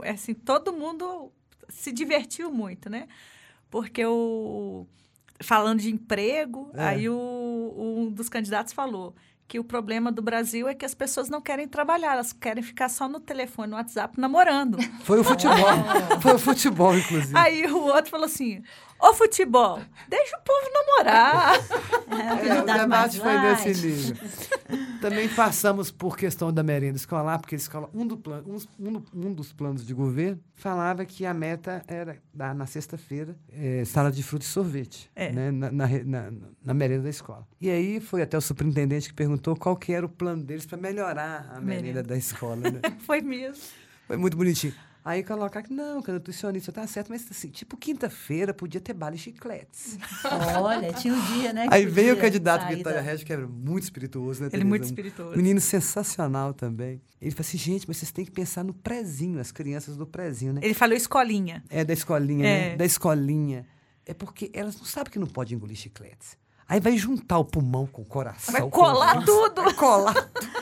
assim, 0.02 0.34
todo 0.34 0.72
mundo 0.72 1.30
se 1.68 1.92
divertiu 1.92 2.50
muito, 2.52 2.90
né? 2.90 3.06
Porque 3.70 4.04
o 4.04 4.86
falando 5.42 5.80
de 5.80 5.90
emprego, 5.90 6.70
É. 6.74 6.84
aí 6.84 7.08
o, 7.08 7.14
um 7.76 8.10
dos 8.10 8.28
candidatos 8.28 8.72
falou 8.72 9.14
que 9.50 9.58
o 9.58 9.64
problema 9.64 10.12
do 10.12 10.22
Brasil 10.22 10.68
é 10.68 10.74
que 10.76 10.84
as 10.84 10.94
pessoas 10.94 11.28
não 11.28 11.40
querem 11.40 11.66
trabalhar, 11.66 12.12
elas 12.12 12.32
querem 12.32 12.62
ficar 12.62 12.88
só 12.88 13.08
no 13.08 13.18
telefone, 13.18 13.72
no 13.72 13.76
WhatsApp, 13.76 14.14
namorando. 14.16 14.78
Foi 15.02 15.18
o 15.18 15.24
futebol. 15.24 15.56
Foi 16.22 16.34
o 16.34 16.38
futebol, 16.38 16.96
inclusive. 16.96 17.36
Aí 17.36 17.66
o 17.66 17.82
outro 17.86 18.12
falou 18.12 18.26
assim: 18.26 18.62
Ô 19.00 19.14
futebol, 19.14 19.80
deixa 20.08 20.36
o 20.36 20.40
povo 20.42 20.70
namorar. 20.72 21.54
É, 22.10 22.60
o 22.60 22.64
debate 22.64 23.20
foi 23.20 23.40
desse 23.40 23.86
nível. 23.86 24.16
Também 25.00 25.28
passamos 25.28 25.90
por 25.90 26.16
questão 26.16 26.52
da 26.52 26.62
merenda 26.62 26.96
escolar, 26.96 27.38
porque 27.38 27.54
escola, 27.54 27.88
um, 27.94 28.04
do 28.04 28.16
plan, 28.16 28.42
um, 28.44 28.56
um, 28.78 29.02
um, 29.14 29.32
dos 29.32 29.52
planos 29.52 29.86
de 29.86 29.94
governo 29.94 30.40
falava 30.54 31.04
que 31.04 31.24
a 31.24 31.32
meta 31.32 31.82
era, 31.86 32.18
dar 32.34 32.54
na 32.54 32.66
sexta-feira, 32.66 33.36
é, 33.52 33.84
sala 33.84 34.10
de 34.10 34.22
fruta 34.24 34.44
e 34.44 34.48
sorvete, 34.48 35.08
É. 35.14 35.30
né, 35.32 35.50
na, 35.50 35.70
na, 35.70 35.86
na, 36.04 36.32
na 36.64 36.74
merenda 36.74 37.04
da 37.04 37.10
escola. 37.10 37.46
E 37.60 37.70
aí 37.70 38.00
foi 38.00 38.22
até 38.22 38.36
o 38.36 38.40
superintendente 38.40 39.08
que 39.08 39.14
perguntou 39.14 39.39
qual 39.58 39.76
que 39.76 39.92
era 39.92 40.04
o 40.04 40.08
plano 40.08 40.42
deles 40.42 40.66
para 40.66 40.76
melhorar 40.78 41.50
a 41.54 41.60
merenda, 41.60 42.02
da 42.02 42.16
escola. 42.16 42.70
Né? 42.70 42.80
Foi 43.00 43.20
mesmo. 43.20 43.62
Foi 44.06 44.16
muito 44.16 44.36
bonitinho. 44.36 44.74
Aí 45.02 45.22
colocar 45.24 45.62
que 45.62 45.72
não, 45.72 46.02
que 46.02 46.10
a 46.10 46.14
nutricionista 46.14 46.70
tá 46.70 46.86
certo, 46.86 47.08
mas 47.08 47.26
assim, 47.30 47.48
tipo, 47.48 47.74
quinta-feira 47.74 48.52
podia 48.52 48.82
ter 48.82 48.92
bala 48.92 49.14
e 49.14 49.18
chicletes. 49.18 49.98
Olha, 50.60 50.92
tinha 50.92 51.14
um 51.14 51.20
dia, 51.32 51.54
né? 51.54 51.66
Aí 51.70 51.86
veio 51.86 52.14
o 52.14 52.18
candidato 52.18 52.68
Vitória 52.68 53.00
Reggio, 53.00 53.24
que 53.24 53.32
era 53.32 53.46
muito 53.48 53.84
espirituoso, 53.84 54.42
né? 54.42 54.48
Ele 54.48 54.56
é 54.56 54.58
Tereza? 54.58 54.68
muito 54.68 54.82
Um 54.82 54.84
espirituoso. 54.84 55.36
Menino 55.38 55.58
sensacional 55.58 56.52
também. 56.52 57.00
Ele 57.18 57.30
falou 57.30 57.48
assim, 57.48 57.56
gente, 57.56 57.88
mas 57.88 57.96
vocês 57.96 58.12
têm 58.12 58.26
que 58.26 58.30
pensar 58.30 58.62
no 58.62 58.74
prezinho, 58.74 59.40
as 59.40 59.50
crianças 59.50 59.96
do 59.96 60.06
prezinho, 60.06 60.52
né? 60.52 60.60
Ele 60.62 60.74
falou 60.74 60.94
escolinha. 60.94 61.64
É 61.70 61.82
da 61.82 61.94
escolinha, 61.94 62.46
É. 62.46 62.70
né? 62.70 62.76
Da 62.76 62.84
escolinha. 62.84 63.66
É 64.04 64.12
porque 64.12 64.50
elas 64.52 64.76
não 64.76 64.84
sabem 64.84 65.10
que 65.12 65.18
não 65.18 65.26
pode 65.26 65.54
engolir 65.54 65.76
chicletes. 65.78 66.36
Aí 66.70 66.78
vai 66.78 66.96
juntar 66.96 67.36
o 67.36 67.44
pulmão 67.44 67.84
com 67.84 68.02
o 68.02 68.04
coração. 68.04 68.52
Vai 68.52 68.70
colar 68.70 69.24
tudo. 69.24 69.60
Vai 69.60 69.74
colar. 69.74 70.14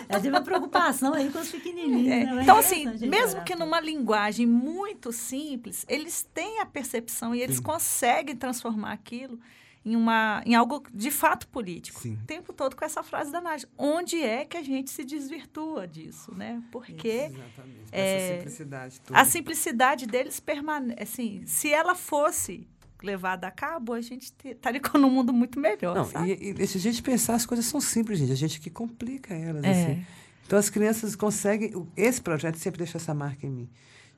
Ela 0.08 0.20
teve 0.22 0.30
uma 0.30 0.40
preocupação 0.40 1.12
aí 1.12 1.30
com 1.30 1.38
os 1.38 1.50
pequenininhos. 1.50 2.10
É, 2.10 2.24
né? 2.24 2.38
É 2.38 2.42
Então, 2.44 2.56
assim, 2.56 2.80
interessante 2.80 3.04
a 3.04 3.08
mesmo 3.10 3.36
gente 3.40 3.44
que 3.44 3.54
numa 3.54 3.78
linguagem 3.78 4.46
muito 4.46 5.12
simples, 5.12 5.84
eles 5.86 6.26
têm 6.32 6.60
a 6.60 6.66
percepção 6.66 7.34
e 7.34 7.42
eles 7.42 7.56
Sim. 7.56 7.62
conseguem 7.62 8.34
transformar 8.34 8.92
aquilo 8.92 9.38
em, 9.84 9.94
uma, 9.94 10.42
em 10.46 10.54
algo 10.54 10.82
de 10.94 11.10
fato 11.10 11.46
político. 11.48 12.00
Sim. 12.00 12.14
O 12.14 12.26
tempo 12.26 12.54
todo 12.54 12.74
com 12.74 12.86
essa 12.86 13.02
frase 13.02 13.30
da 13.30 13.42
Nádia. 13.42 13.68
Onde 13.76 14.22
é 14.22 14.46
que 14.46 14.56
a 14.56 14.62
gente 14.62 14.90
se 14.90 15.04
desvirtua 15.04 15.86
disso, 15.86 16.34
né? 16.34 16.62
Porque 16.72 17.06
Exatamente. 17.08 17.84
É, 17.92 18.16
Essa 18.16 18.34
simplicidade 18.34 19.00
toda. 19.02 19.20
a 19.20 19.24
simplicidade 19.26 20.06
deles 20.06 20.40
permanece. 20.40 21.02
Assim, 21.02 21.42
se 21.44 21.70
ela 21.70 21.94
fosse 21.94 22.66
levada 23.02 23.46
a 23.46 23.50
cabo, 23.50 23.92
a 23.92 24.00
gente 24.00 24.32
te- 24.32 24.48
estaria 24.48 24.80
num 24.94 25.10
mundo 25.10 25.32
muito 25.32 25.58
melhor. 25.60 25.94
Não, 25.94 26.26
e, 26.26 26.54
e 26.58 26.66
se 26.66 26.78
a 26.78 26.80
gente 26.80 27.02
pensar, 27.02 27.34
as 27.34 27.46
coisas 27.46 27.66
são 27.66 27.80
simples, 27.80 28.18
gente. 28.18 28.32
A 28.32 28.36
gente 28.36 28.60
que 28.60 28.70
complica 28.70 29.34
elas, 29.34 29.64
É. 29.64 29.70
assim. 29.70 30.06
Então, 30.46 30.58
as 30.58 30.70
crianças 30.70 31.14
conseguem... 31.14 31.72
Esse 31.96 32.20
projeto 32.22 32.56
sempre 32.56 32.78
deixa 32.78 32.96
essa 32.96 33.12
marca 33.12 33.46
em 33.46 33.50
mim. 33.50 33.70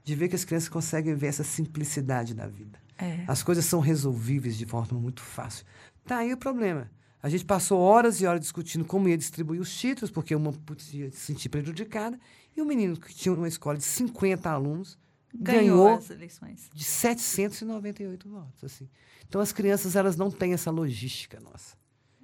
De 0.05 0.15
ver 0.15 0.29
que 0.29 0.37
as 0.37 0.45
crianças 0.45 0.69
conseguem 0.69 1.15
ver 1.15 1.27
essa 1.27 1.43
simplicidade 1.45 2.35
da 2.35 2.47
vida. 2.47 2.79
É. 2.97 3.25
As 3.27 3.43
coisas 3.43 3.65
são 3.65 3.81
resolvíveis 3.81 4.57
de 4.57 4.65
forma 4.67 4.99
muito 5.01 5.23
fácil. 5.23 5.65
Tá 6.05 6.19
aí 6.19 6.33
o 6.33 6.37
problema. 6.37 6.91
A 7.23 7.29
gente 7.29 7.45
passou 7.45 7.79
horas 7.81 8.21
e 8.21 8.27
horas 8.27 8.41
discutindo 8.41 8.85
como 8.85 9.09
ia 9.09 9.19
distribuir 9.19 9.61
os 9.61 9.77
títulos, 9.77 10.11
porque 10.11 10.35
uma 10.35 10.53
podia 10.53 11.11
se 11.11 11.17
sentir 11.19 11.49
prejudicada, 11.51 12.19
e 12.57 12.63
o 12.63 12.65
menino 12.65 12.97
que 12.97 13.15
tinha 13.15 13.35
uma 13.35 13.49
escola 13.49 13.77
de 13.77 13.85
50 13.85 14.49
alunos 14.51 14.99
Ganhou, 15.35 15.85
ganhou 15.85 15.89
as 15.99 16.11
eleições. 16.11 16.71
de 16.75 16.85
798 16.85 18.29
votos. 18.29 18.65
Assim. 18.65 18.89
Então, 19.29 19.41
as 19.41 19.53
crianças 19.53 19.95
elas 19.97 20.17
não 20.17 20.31
têm 20.31 20.53
essa 20.53 20.71
logística 20.71 21.39
nossa. 21.41 21.77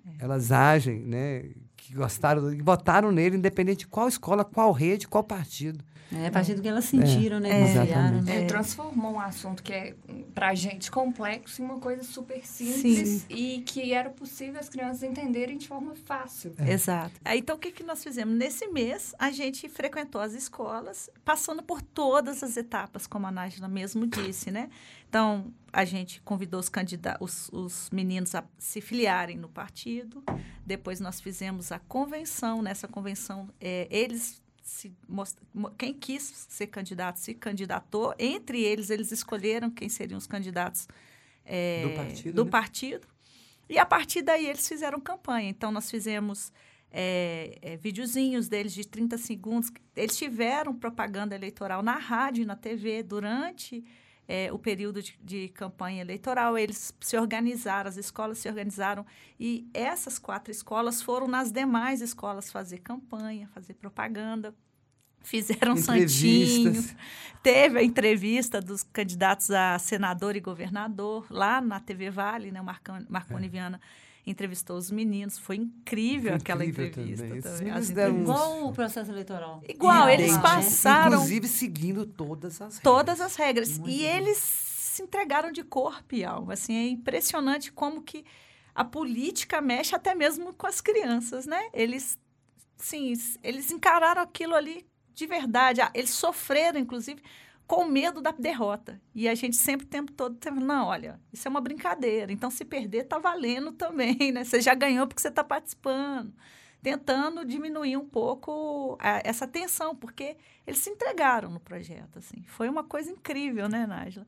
É. 0.05 0.25
Elas 0.25 0.53
agem, 0.53 1.01
né, 1.01 1.51
que 1.87 1.95
gostaram, 1.95 2.51
que 2.51 2.63
votaram 2.63 3.13
nele, 3.13 3.37
independente 3.37 3.81
de 3.81 3.87
qual 3.87 4.09
escola, 4.09 4.45
qual 4.45 4.73
rede, 4.73 5.07
qual 5.07 5.23
partido. 5.23 5.85
É, 6.13 6.29
a 6.29 6.31
partir 6.31 6.55
do 6.55 6.63
que 6.63 6.69
elas 6.69 6.85
sentiram, 6.85 7.41
né? 7.41 7.49
É, 7.49 7.67
confiaram, 7.67 7.85
exatamente. 7.87 8.25
né? 8.25 8.43
É, 8.43 8.47
transformou 8.47 9.15
um 9.15 9.21
assunto 9.21 9.61
que 9.61 9.73
é 9.73 9.95
pra 10.35 10.55
gente 10.55 10.89
complexo 10.89 11.61
em 11.61 11.65
uma 11.65 11.81
coisa 11.81 12.05
super 12.05 12.47
simples 12.47 13.27
e 13.29 13.63
que 13.67 13.93
era 13.93 14.11
possível 14.11 14.61
as 14.61 14.69
crianças 14.69 15.03
entenderem 15.03 15.59
de 15.59 15.67
forma 15.67 15.95
fácil. 16.05 16.55
Exato. 16.59 17.13
Aí, 17.25 17.41
então, 17.41 17.57
o 17.57 17.59
que, 17.59 17.73
que 17.73 17.83
nós 17.83 18.05
fizemos? 18.05 18.37
Nesse 18.37 18.69
mês, 18.69 19.15
a 19.19 19.31
gente 19.33 19.69
frequentou 19.69 20.21
as 20.21 20.33
escolas, 20.33 21.11
passando 21.25 21.63
por 21.63 21.83
todas 21.83 22.43
as 22.43 22.57
etapas, 22.57 23.07
como 23.07 23.27
a 23.27 23.33
Nájila 23.33 23.67
mesmo 23.67 24.07
disse, 24.07 24.51
né? 24.53 24.69
Então, 25.17 25.51
a 25.73 25.83
gente 25.87 26.21
convidou 26.21 26.61
os, 26.61 26.71
os, 27.21 27.49
os 27.51 27.91
meninos 27.91 28.35
a 28.35 28.45
se 28.59 28.83
filiarem 28.83 29.39
no 29.39 29.49
partido. 29.49 30.23
Depois, 30.65 31.01
nós 31.01 31.23
fizemos 31.23 31.73
a 31.73 31.79
convenção. 31.79 32.61
Nessa 32.61 32.87
convenção, 32.87 33.49
eh, 33.59 33.89
eles 33.91 34.43
quem 35.79 35.95
quis 35.95 36.47
ser 36.51 36.67
candidato 36.67 37.19
se 37.19 37.33
candidatou. 37.33 38.15
Entre 38.19 38.61
eles, 38.61 38.91
eles 38.91 39.11
escolheram 39.11 39.71
quem 39.71 39.89
seriam 39.89 40.19
os 40.19 40.27
candidatos 40.27 40.87
eh, 41.47 41.83
Do 41.89 41.95
partido, 41.95 42.35
do 42.35 42.45
né? 42.45 42.51
partido. 42.51 43.09
E 43.71 43.79
a 43.79 43.87
partir 43.87 44.21
daí 44.21 44.47
eles 44.47 44.69
fizeram 44.69 45.01
campanha. 45.01 45.49
Então, 45.49 45.73
nós 45.73 45.91
fizemos 45.91 46.53
é, 46.91 47.59
é, 47.63 47.77
videozinhos 47.79 48.49
deles 48.49 48.75
de 48.75 48.87
30 48.87 49.17
segundos. 49.17 49.73
Eles 49.97 50.15
tiveram 50.19 50.75
propaganda 50.75 51.35
eleitoral 51.35 51.83
na 51.83 51.97
rádio 51.97 52.43
e 52.43 52.45
na 52.45 52.55
TV 52.55 53.03
durante 53.03 53.83
é, 54.29 54.53
o 54.53 54.59
período 54.59 55.03
de, 55.03 55.19
de 55.23 55.49
campanha 55.49 56.01
eleitoral. 56.01 56.59
Eles 56.59 56.95
se 57.01 57.17
organizaram, 57.17 57.89
as 57.89 57.97
escolas 57.97 58.39
se 58.39 58.49
organizaram. 58.49 59.05
E 59.39 59.69
essas 59.73 60.19
quatro 60.19 60.51
escolas 60.51 61.03
foram 61.03 61.29
nas 61.29 61.51
demais 61.51 62.01
escolas 62.01 62.51
fazer 62.51 62.79
campanha, 62.79 63.49
fazer 63.49 63.75
propaganda. 63.75 64.55
Fizeram 65.23 65.77
santinho. 65.77 66.73
Teve 67.43 67.81
a 67.81 67.83
entrevista 67.83 68.61
dos 68.61 68.85
candidatos 68.85 69.51
a 69.51 69.77
senador 69.79 70.37
e 70.37 70.41
governador 70.41 71.27
lá 71.31 71.61
na 71.61 71.81
TV 71.81 72.11
Vale, 72.11 72.53
né? 72.53 72.63
Marcão, 72.63 73.05
Marconi 73.09 73.49
Viana 73.49 73.81
entrevistou 74.27 74.77
os 74.77 74.91
meninos. 74.91 75.39
Foi 75.39 75.57
incrível 75.57 76.31
Foi 76.33 76.39
aquela 76.39 76.65
incrível 76.65 76.87
entrevista 76.87 77.25
também. 77.27 77.43
Também. 77.43 77.71
As 77.71 77.91
deram 77.91 78.15
uns-. 78.17 78.23
Igual 78.23 78.67
o 78.67 78.73
processo 78.73 79.11
eleitoral. 79.11 79.63
Igual, 79.69 80.09
eles 80.09 80.35
né? 80.35 80.43
passaram 80.43 81.15
Inclusive 81.15 81.49
seguindo 81.49 82.05
todas 82.05 82.55
as 82.61 82.79
regras. 82.79 82.81
todas 82.83 83.21
as 83.21 83.37
regras. 83.37 83.79
Muito 83.79 83.91
e 83.91 83.99
bom. 83.99 84.05
eles 84.05 84.39
se 84.39 85.03
entregaram 85.03 85.53
de 85.53 85.63
corpo 85.63 86.15
e 86.15 86.25
alma. 86.25 86.55
Assim, 86.55 86.75
é 86.75 86.89
impressionante 86.89 87.71
como 87.71 88.03
que 88.03 88.25
a 88.75 88.85
política 88.85 89.61
mexe 89.61 89.95
até 89.95 90.15
mesmo 90.15 90.53
com 90.55 90.67
as 90.67 90.81
crianças, 90.81 91.47
né? 91.47 91.69
Eles, 91.73 92.19
sim, 92.77 93.13
eles 93.43 93.71
encararam 93.71 94.21
aquilo 94.23 94.55
ali 94.55 94.87
de 95.15 95.27
verdade. 95.27 95.81
Ah, 95.81 95.91
Eles 95.95 96.11
sofreram, 96.11 96.79
inclusive, 96.79 97.23
com 97.67 97.85
medo 97.85 98.21
da 98.21 98.31
derrota. 98.31 99.01
E 99.15 99.29
a 99.29 99.35
gente 99.35 99.57
sempre, 99.57 99.87
o 99.87 99.89
tempo 99.89 100.13
todo, 100.13 100.37
tem- 100.37 100.53
não, 100.53 100.87
olha, 100.87 101.21
isso 101.33 101.47
é 101.47 101.51
uma 101.51 101.61
brincadeira. 101.61 102.31
Então, 102.33 102.51
se 102.51 102.65
perder, 102.65 103.05
tá 103.05 103.19
valendo 103.19 103.73
também, 103.73 104.17
né? 104.33 104.45
Você 104.45 104.61
já 104.61 104.75
ganhou 104.75 105.07
porque 105.07 105.21
você 105.21 105.29
está 105.29 105.43
participando. 105.43 106.33
Tentando 106.83 107.45
diminuir 107.45 107.97
um 107.97 108.07
pouco 108.07 108.97
a- 109.01 109.21
essa 109.25 109.49
tensão, 109.49 109.97
porque 109.97 110.37
eles 110.67 110.79
se 110.79 110.91
entregaram 110.91 111.51
no 111.51 111.59
projeto, 111.59 112.19
assim. 112.19 112.45
Foi 112.47 112.69
uma 112.69 112.85
coisa 112.85 113.11
incrível, 113.11 113.69
né, 113.69 113.87
Nájila? 113.87 114.27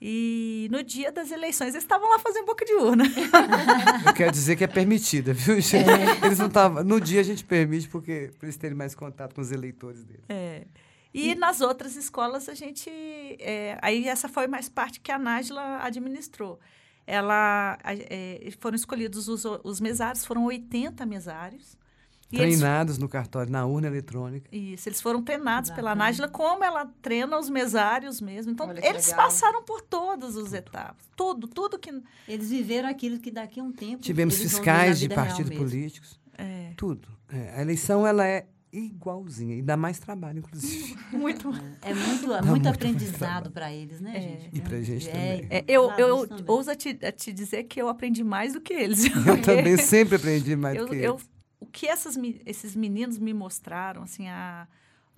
E 0.00 0.66
no 0.72 0.82
dia 0.82 1.12
das 1.12 1.30
eleições, 1.30 1.74
eles 1.74 1.84
estavam 1.84 2.08
lá 2.08 2.18
fazendo 2.18 2.46
boca 2.46 2.64
de 2.64 2.72
urna. 2.72 3.04
Eu 4.06 4.14
quero 4.14 4.30
dizer 4.32 4.56
que 4.56 4.64
é 4.64 4.66
permitida, 4.66 5.34
viu, 5.34 5.60
gente? 5.60 5.90
Eles 6.24 6.38
não 6.38 6.46
estavam. 6.46 6.82
No 6.82 6.98
dia 6.98 7.20
a 7.20 7.24
gente 7.24 7.44
permite 7.44 7.86
porque 7.88 8.30
para 8.38 8.46
eles 8.46 8.56
terem 8.56 8.74
mais 8.76 8.94
contato 8.94 9.34
com 9.34 9.42
os 9.42 9.52
eleitores 9.52 10.02
deles. 10.02 10.24
É. 10.30 10.64
E, 11.12 11.34
nas 11.34 11.60
outras 11.60 11.96
escolas 11.96 12.48
a 12.48 12.54
gente. 12.54 12.88
é, 12.90 13.78
aí 13.82 14.06
essa 14.06 14.28
foi 14.28 14.46
mais 14.46 14.68
parte 14.68 15.00
que 15.00 15.10
a 15.10 15.18
Nájila 15.18 15.82
administrou. 15.82 16.58
Ela 17.06 17.78
é, 17.84 18.48
foram 18.60 18.76
escolhidos 18.76 19.26
os, 19.28 19.44
os 19.64 19.80
mesários, 19.80 20.24
foram 20.24 20.44
80 20.44 21.04
mesários. 21.06 21.76
E 22.32 22.36
eles, 22.40 22.58
Treinados 22.60 22.96
no 22.96 23.08
cartório, 23.08 23.50
na 23.50 23.66
urna 23.66 23.88
eletrônica. 23.88 24.48
isso, 24.52 24.88
eles 24.88 25.00
foram 25.00 25.20
treinados 25.20 25.70
pela. 25.70 25.96
Nájila, 25.96 26.28
como 26.28 26.62
ela 26.62 26.86
treina 27.02 27.36
os 27.36 27.50
mesários 27.50 28.20
mesmo. 28.20 28.52
Então, 28.52 28.70
eles 28.70 29.08
legal. 29.08 29.24
passaram 29.24 29.64
por 29.64 29.80
todas 29.82 30.36
as 30.36 30.52
etapas. 30.52 31.04
Tudo, 31.16 31.48
tudo 31.48 31.76
que. 31.76 31.90
Eles 32.28 32.50
viveram 32.50 32.88
aquilo 32.88 33.18
que 33.18 33.32
daqui 33.32 33.58
a 33.58 33.64
um 33.64 33.72
tempo. 33.72 34.02
Tivemos 34.02 34.36
fiscais 34.36 35.00
de 35.00 35.08
partidos 35.08 35.56
políticos. 35.56 36.20
É, 36.38 36.72
Tudo. 36.76 37.08
É, 37.28 37.58
a 37.58 37.60
eleição 37.60 38.06
ela 38.06 38.26
é 38.26 38.46
igualzinha. 38.72 39.56
E 39.56 39.62
dá 39.62 39.76
mais 39.76 39.98
trabalho, 39.98 40.38
inclusive. 40.40 40.96
muito. 41.12 41.48
É 41.82 41.92
muito, 41.94 42.26
Dá 42.28 42.34
muito 42.42 42.46
muito 42.46 42.68
aprendizado 42.68 43.50
para 43.50 43.72
eles, 43.72 44.00
né, 44.00 44.16
É. 44.16 44.20
gente? 44.20 44.50
E 44.52 44.60
pra 44.60 44.80
gente 44.82 45.06
também. 45.08 45.46
É, 45.50 45.64
eu 45.68 45.90
eu 45.92 46.26
também. 46.26 46.44
ouso 46.48 46.70
a 46.70 46.76
te, 46.76 46.98
a 47.02 47.12
te 47.12 47.32
dizer 47.32 47.64
que 47.64 47.80
eu 47.80 47.88
aprendi 47.88 48.22
mais 48.24 48.52
do 48.52 48.60
que 48.60 48.72
eles. 48.72 49.04
Eu 49.26 49.40
também 49.42 49.76
sempre 49.78 50.16
aprendi 50.16 50.54
mais 50.56 50.76
eu, 50.76 50.84
do 50.86 50.90
que 50.90 50.96
eu- 50.98 51.14
eles. 51.14 51.30
o 51.60 51.66
que 51.66 51.86
essas, 51.86 52.16
esses 52.46 52.74
meninos 52.76 53.18
me 53.18 53.32
mostraram, 53.34 54.02
assim, 54.02 54.28
a, 54.28 54.66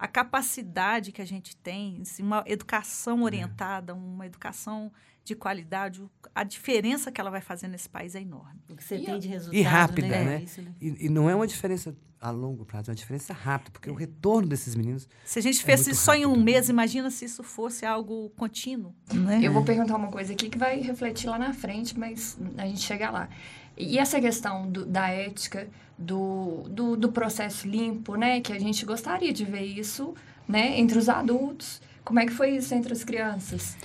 a 0.02 0.08
capacidade 0.08 1.12
que 1.12 1.22
a 1.22 1.24
gente 1.24 1.56
tem, 1.56 2.00
assim, 2.02 2.24
uma 2.24 2.42
educação 2.44 3.22
orientada, 3.22 3.94
uma 3.94 4.26
educação 4.26 4.90
de 5.24 5.36
qualidade, 5.36 6.02
a 6.34 6.42
diferença 6.42 7.12
que 7.12 7.20
ela 7.20 7.30
vai 7.30 7.40
fazer 7.40 7.68
nesse 7.68 7.88
país 7.88 8.16
é 8.16 8.20
enorme. 8.20 8.60
O 8.68 8.74
que 8.74 8.82
você 8.82 8.96
e 8.96 9.04
tem 9.04 9.20
de 9.20 9.28
resultado, 9.28 9.56
E 9.56 9.62
rápida, 9.62 10.08
né? 10.08 10.24
né? 10.24 10.36
É 10.38 10.42
isso, 10.42 10.60
né? 10.60 10.72
E, 10.80 11.06
e 11.06 11.08
não 11.08 11.30
é 11.30 11.36
uma 11.36 11.46
diferença 11.46 11.96
a 12.20 12.30
longo 12.30 12.64
prazo, 12.64 12.90
é 12.90 12.90
uma 12.90 12.96
diferença 12.96 13.32
rápida, 13.32 13.70
porque 13.70 13.88
o 13.88 13.94
retorno 13.94 14.48
desses 14.48 14.74
meninos... 14.74 15.08
Se 15.24 15.38
a 15.38 15.42
gente 15.42 15.62
É 15.62 15.64
fez 15.64 15.86
isso 15.86 16.02
só 16.02 16.14
em 16.16 16.26
um 16.26 16.36
mês, 16.36 16.68
imagina 16.68 17.08
se 17.08 17.24
isso 17.24 17.44
fosse 17.44 17.86
algo 17.86 18.30
contínuo. 18.30 18.92
Né? 19.14 19.38
Eu 19.40 19.52
vou 19.52 19.64
perguntar 19.64 19.94
uma 19.94 20.10
coisa 20.10 20.32
aqui 20.32 20.48
que 20.48 20.58
vai 20.58 20.80
refletir 20.80 21.28
lá 21.28 21.38
na 21.38 21.52
frente, 21.52 21.96
mas 21.96 22.36
a 22.58 22.66
gente 22.66 22.80
chega 22.80 23.08
lá. 23.08 23.28
E 23.76 23.98
essa 23.98 24.20
questão 24.20 24.70
do- 24.70 24.84
da 24.86 25.08
ética, 25.08 25.68
do, 25.98 26.64
do, 26.68 26.96
do 26.96 27.12
processo 27.12 27.66
limpo, 27.68 28.16
né? 28.16 28.40
Que 28.40 28.52
a 28.52 28.58
gente 28.58 28.84
gostaria 28.84 29.32
de 29.32 29.44
ver 29.44 29.62
isso, 29.62 30.14
né? 30.48 30.78
Entre 30.78 30.98
os 30.98 31.08
adultos. 31.08 31.80
Como 32.04 32.18
é 32.18 32.26
que 32.26 32.32
foi 32.32 32.50
isso 32.56 32.74
entre 32.74 32.92
as 32.92 33.04
crianças? 33.04 33.76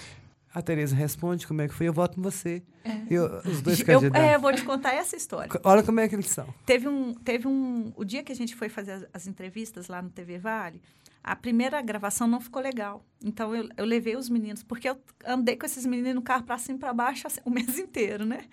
A 0.54 0.62
Tereza 0.62 0.96
responde 0.96 1.46
como 1.46 1.62
é 1.62 1.68
que 1.68 1.74
foi, 1.74 1.88
eu 1.88 1.94
voto 1.94 2.20
em 2.20 2.24
você. 2.24 2.64
Eu- 3.10 3.42
os 3.46 3.62
dois 3.62 3.80
Eu, 3.82 3.86
candidatos. 3.86 4.28
é, 4.28 4.36
eu 4.36 4.40
vou 4.40 4.52
te 4.54 4.64
contar 4.64 4.94
essa 4.94 5.16
história. 5.16 5.50
Olha 5.64 5.84
como 5.84 6.00
é 6.00 6.08
que 6.08 6.16
eles 6.16 6.28
são. 6.30 6.48
Teve 6.66 6.88
um, 6.88 7.14
teve 7.14 7.48
um. 7.48 7.92
O 7.96 8.04
dia 8.04 8.24
que 8.24 8.32
a 8.32 8.36
gente 8.36 8.56
foi 8.56 8.68
fazer 8.70 8.94
as, 8.94 9.06
as 9.14 9.28
entrevistas 9.28 9.88
lá 9.88 10.02
no 10.02 10.10
TV 10.10 10.40
Vale, 10.40 10.82
a 11.24 11.36
primeira 11.36 11.80
gravação 11.82 12.28
não 12.28 12.42
ficou 12.42 12.62
legal. 12.62 13.06
Então 13.24 13.54
eu, 13.56 13.70
eu 13.78 13.86
levei 13.86 14.16
os 14.16 14.30
meninos, 14.30 14.64
porque 14.64 14.90
eu 14.90 14.98
andei 15.26 15.56
com 15.58 15.66
esses 15.66 15.86
meninos 15.86 16.16
no 16.16 16.22
carro 16.24 16.44
para 16.44 16.58
cima 16.58 16.78
e 16.78 16.80
para 16.80 16.94
baixo 16.94 17.28
assim, 17.28 17.42
o 17.46 17.52
mês 17.52 17.78
inteiro, 17.78 18.26
né? 18.26 18.46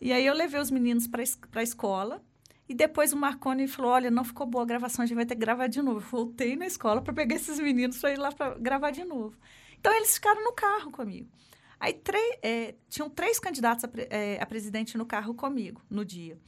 E 0.00 0.12
aí 0.12 0.24
eu 0.26 0.34
levei 0.34 0.60
os 0.60 0.70
meninos 0.70 1.06
para 1.06 1.22
a 1.54 1.62
escola. 1.62 2.22
E 2.68 2.74
depois 2.74 3.12
o 3.12 3.16
Marconi 3.16 3.66
falou: 3.66 3.92
Olha, 3.92 4.10
não 4.10 4.24
ficou 4.24 4.46
boa 4.46 4.62
a 4.62 4.66
gravação, 4.66 5.02
a 5.02 5.06
gente 5.06 5.16
vai 5.16 5.24
ter 5.26 5.34
que 5.34 5.40
gravar 5.40 5.68
de 5.68 5.80
novo. 5.80 5.98
Eu 5.98 6.04
voltei 6.04 6.54
na 6.54 6.66
escola 6.66 7.00
para 7.00 7.14
pegar 7.14 7.36
esses 7.36 7.58
meninos 7.58 7.98
para 7.98 8.12
ir 8.12 8.18
lá 8.18 8.30
para 8.30 8.54
gravar 8.58 8.90
de 8.90 9.04
novo. 9.04 9.36
Então 9.80 9.92
eles 9.94 10.14
ficaram 10.14 10.44
no 10.44 10.52
carro 10.52 10.90
comigo. 10.90 11.28
Aí 11.80 11.92
três, 11.94 12.38
é, 12.42 12.74
tinham 12.88 13.08
três 13.08 13.38
candidatos 13.38 13.84
a, 13.84 13.88
pre- 13.88 14.08
é, 14.10 14.38
a 14.40 14.46
presidente 14.46 14.98
no 14.98 15.06
carro 15.06 15.32
comigo 15.32 15.80
no 15.88 16.04
dia. 16.04 16.38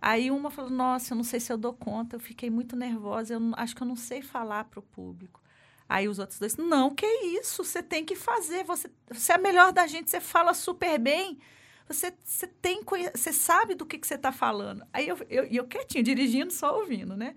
Aí 0.00 0.30
uma 0.30 0.50
falou: 0.50 0.70
Nossa, 0.70 1.12
eu 1.12 1.16
não 1.16 1.24
sei 1.24 1.40
se 1.40 1.52
eu 1.52 1.56
dou 1.58 1.72
conta, 1.72 2.16
eu 2.16 2.20
fiquei 2.20 2.50
muito 2.50 2.76
nervosa, 2.76 3.34
eu 3.34 3.40
acho 3.56 3.74
que 3.74 3.82
eu 3.82 3.86
não 3.86 3.96
sei 3.96 4.22
falar 4.22 4.64
para 4.64 4.78
o 4.78 4.82
público. 4.82 5.42
Aí 5.88 6.06
os 6.06 6.18
outros 6.18 6.38
dois: 6.38 6.56
Não, 6.56 6.94
que 6.94 7.06
isso, 7.06 7.64
você 7.64 7.82
tem 7.82 8.04
que 8.04 8.14
fazer, 8.14 8.62
você, 8.64 8.88
você 9.10 9.32
é 9.32 9.34
a 9.34 9.38
melhor 9.38 9.72
da 9.72 9.86
gente, 9.86 10.10
você 10.10 10.20
fala 10.20 10.54
super 10.54 10.98
bem. 11.00 11.38
Você, 11.88 12.12
você 12.24 12.46
tem 12.46 12.80
você 13.14 13.32
sabe 13.32 13.74
do 13.74 13.84
que, 13.84 13.98
que 13.98 14.06
você 14.06 14.14
está 14.14 14.32
falando. 14.32 14.84
Aí 14.92 15.06
eu, 15.06 15.18
eu, 15.28 15.46
e 15.50 15.56
eu 15.56 15.66
quietinho, 15.66 16.02
dirigindo, 16.02 16.52
só 16.52 16.78
ouvindo, 16.78 17.16
né? 17.16 17.34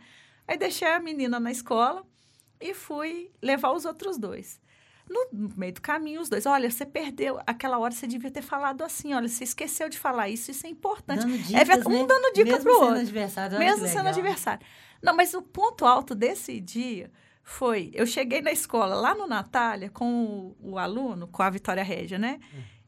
Aí 0.48 0.58
deixei 0.58 0.88
a 0.88 1.00
menina 1.00 1.40
na 1.40 1.52
escola 1.52 2.06
e 2.60 2.74
fui 2.74 3.30
levar 3.42 3.72
os 3.72 3.86
outros 3.86 4.18
dois. 4.18 4.60
No 5.10 5.30
meio 5.56 5.74
do 5.74 5.82
caminho, 5.82 6.20
os 6.20 6.28
dois, 6.28 6.46
olha, 6.46 6.70
você 6.70 6.86
perdeu. 6.86 7.40
Aquela 7.46 7.78
hora 7.78 7.94
você 7.94 8.08
devia 8.08 8.32
ter 8.32 8.42
falado 8.42 8.84
assim, 8.84 9.14
olha, 9.14 9.28
você 9.28 9.44
esqueceu 9.44 9.88
de 9.90 9.98
falar 9.98 10.28
isso, 10.30 10.52
isso 10.52 10.66
é 10.66 10.70
importante. 10.70 11.22
Dando 11.22 11.36
é 11.36 11.38
dicas, 11.38 11.68
verdade, 11.68 11.88
um 11.88 12.02
né? 12.02 12.06
dando 12.08 12.34
dica 12.34 12.52
Mesmo 12.52 12.64
pro 12.64 12.74
sendo 12.74 12.84
outro. 12.84 13.00
adversário, 13.02 13.60
Mesmo 13.60 13.88
sendo 13.88 14.10
adversário. 14.10 14.66
Não, 15.02 15.16
mas 15.16 15.34
o 15.34 15.42
ponto 15.42 15.86
alto 15.86 16.14
desse 16.14 16.60
dia 16.60 17.10
foi, 17.42 17.92
eu 17.94 18.06
cheguei 18.06 18.42
na 18.42 18.52
escola, 18.52 18.96
lá 18.96 19.16
no 19.16 19.28
Natália, 19.28 19.90
com 19.90 20.56
o, 20.62 20.72
o 20.72 20.78
aluno, 20.78 21.28
com 21.28 21.42
a 21.42 21.50
Vitória 21.50 21.84
Régia, 21.84 22.18
né? 22.18 22.40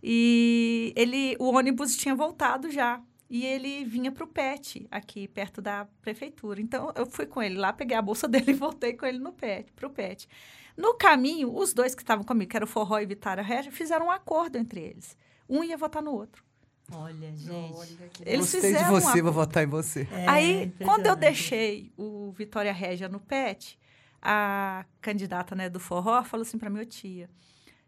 E 0.02 0.94
ele, 0.96 1.36
o 1.40 1.52
ônibus 1.54 1.96
tinha 1.96 2.16
voltado 2.16 2.72
já. 2.72 3.02
E 3.30 3.46
ele 3.46 3.86
vinha 3.86 4.12
para 4.12 4.24
o 4.24 4.28
PET, 4.28 4.88
aqui 4.90 5.28
perto 5.28 5.62
da 5.62 5.88
prefeitura. 6.02 6.60
Então, 6.60 6.92
eu 6.96 7.06
fui 7.06 7.28
com 7.28 7.44
ele 7.44 7.58
lá, 7.58 7.72
peguei 7.72 7.96
a 7.96 8.02
bolsa 8.02 8.26
dele 8.30 8.52
e 8.52 8.54
voltei 8.54 8.94
com 8.94 9.06
ele 9.06 9.20
no 9.20 9.32
PET, 9.32 9.72
para 9.74 9.88
o 9.88 9.90
PET. 9.92 10.28
No 10.76 10.96
caminho, 10.96 11.56
os 11.56 11.74
dois 11.74 11.94
que 11.94 12.02
estavam 12.02 12.24
comigo, 12.24 12.50
que 12.50 12.58
era 12.58 12.66
o 12.66 12.68
Forró 12.68 13.00
e 13.00 13.06
Vitória 13.06 13.44
Régia, 13.44 13.72
fizeram 13.72 14.08
um 14.08 14.12
acordo 14.12 14.58
entre 14.58 14.80
eles. 14.80 15.16
Um 15.48 15.64
ia 15.64 15.78
votar 15.78 16.02
no 16.02 16.12
outro. 16.12 16.44
Olha, 16.92 17.32
gente. 17.36 18.24
Eles 18.26 18.40
Gostei 18.40 18.62
de 18.62 18.68
fizeram 18.68 18.88
um 18.88 19.00
você, 19.00 19.08
acordo. 19.08 19.24
vou 19.24 19.34
votar 19.34 19.64
em 19.64 19.68
você. 19.68 20.08
É, 20.12 20.28
Aí, 20.28 20.74
quando 20.84 21.06
eu 21.06 21.16
deixei 21.16 21.92
o 21.98 22.32
Vitória 22.32 22.74
Régia 22.74 23.08
no 23.08 23.20
PET, 23.20 23.78
a 24.22 24.86
candidata 25.02 25.56
né, 25.56 25.70
do 25.70 25.80
forró 25.80 26.24
falou 26.24 26.42
assim 26.42 26.58
para 26.58 26.70
minha 26.70 26.86
tia: 26.86 27.30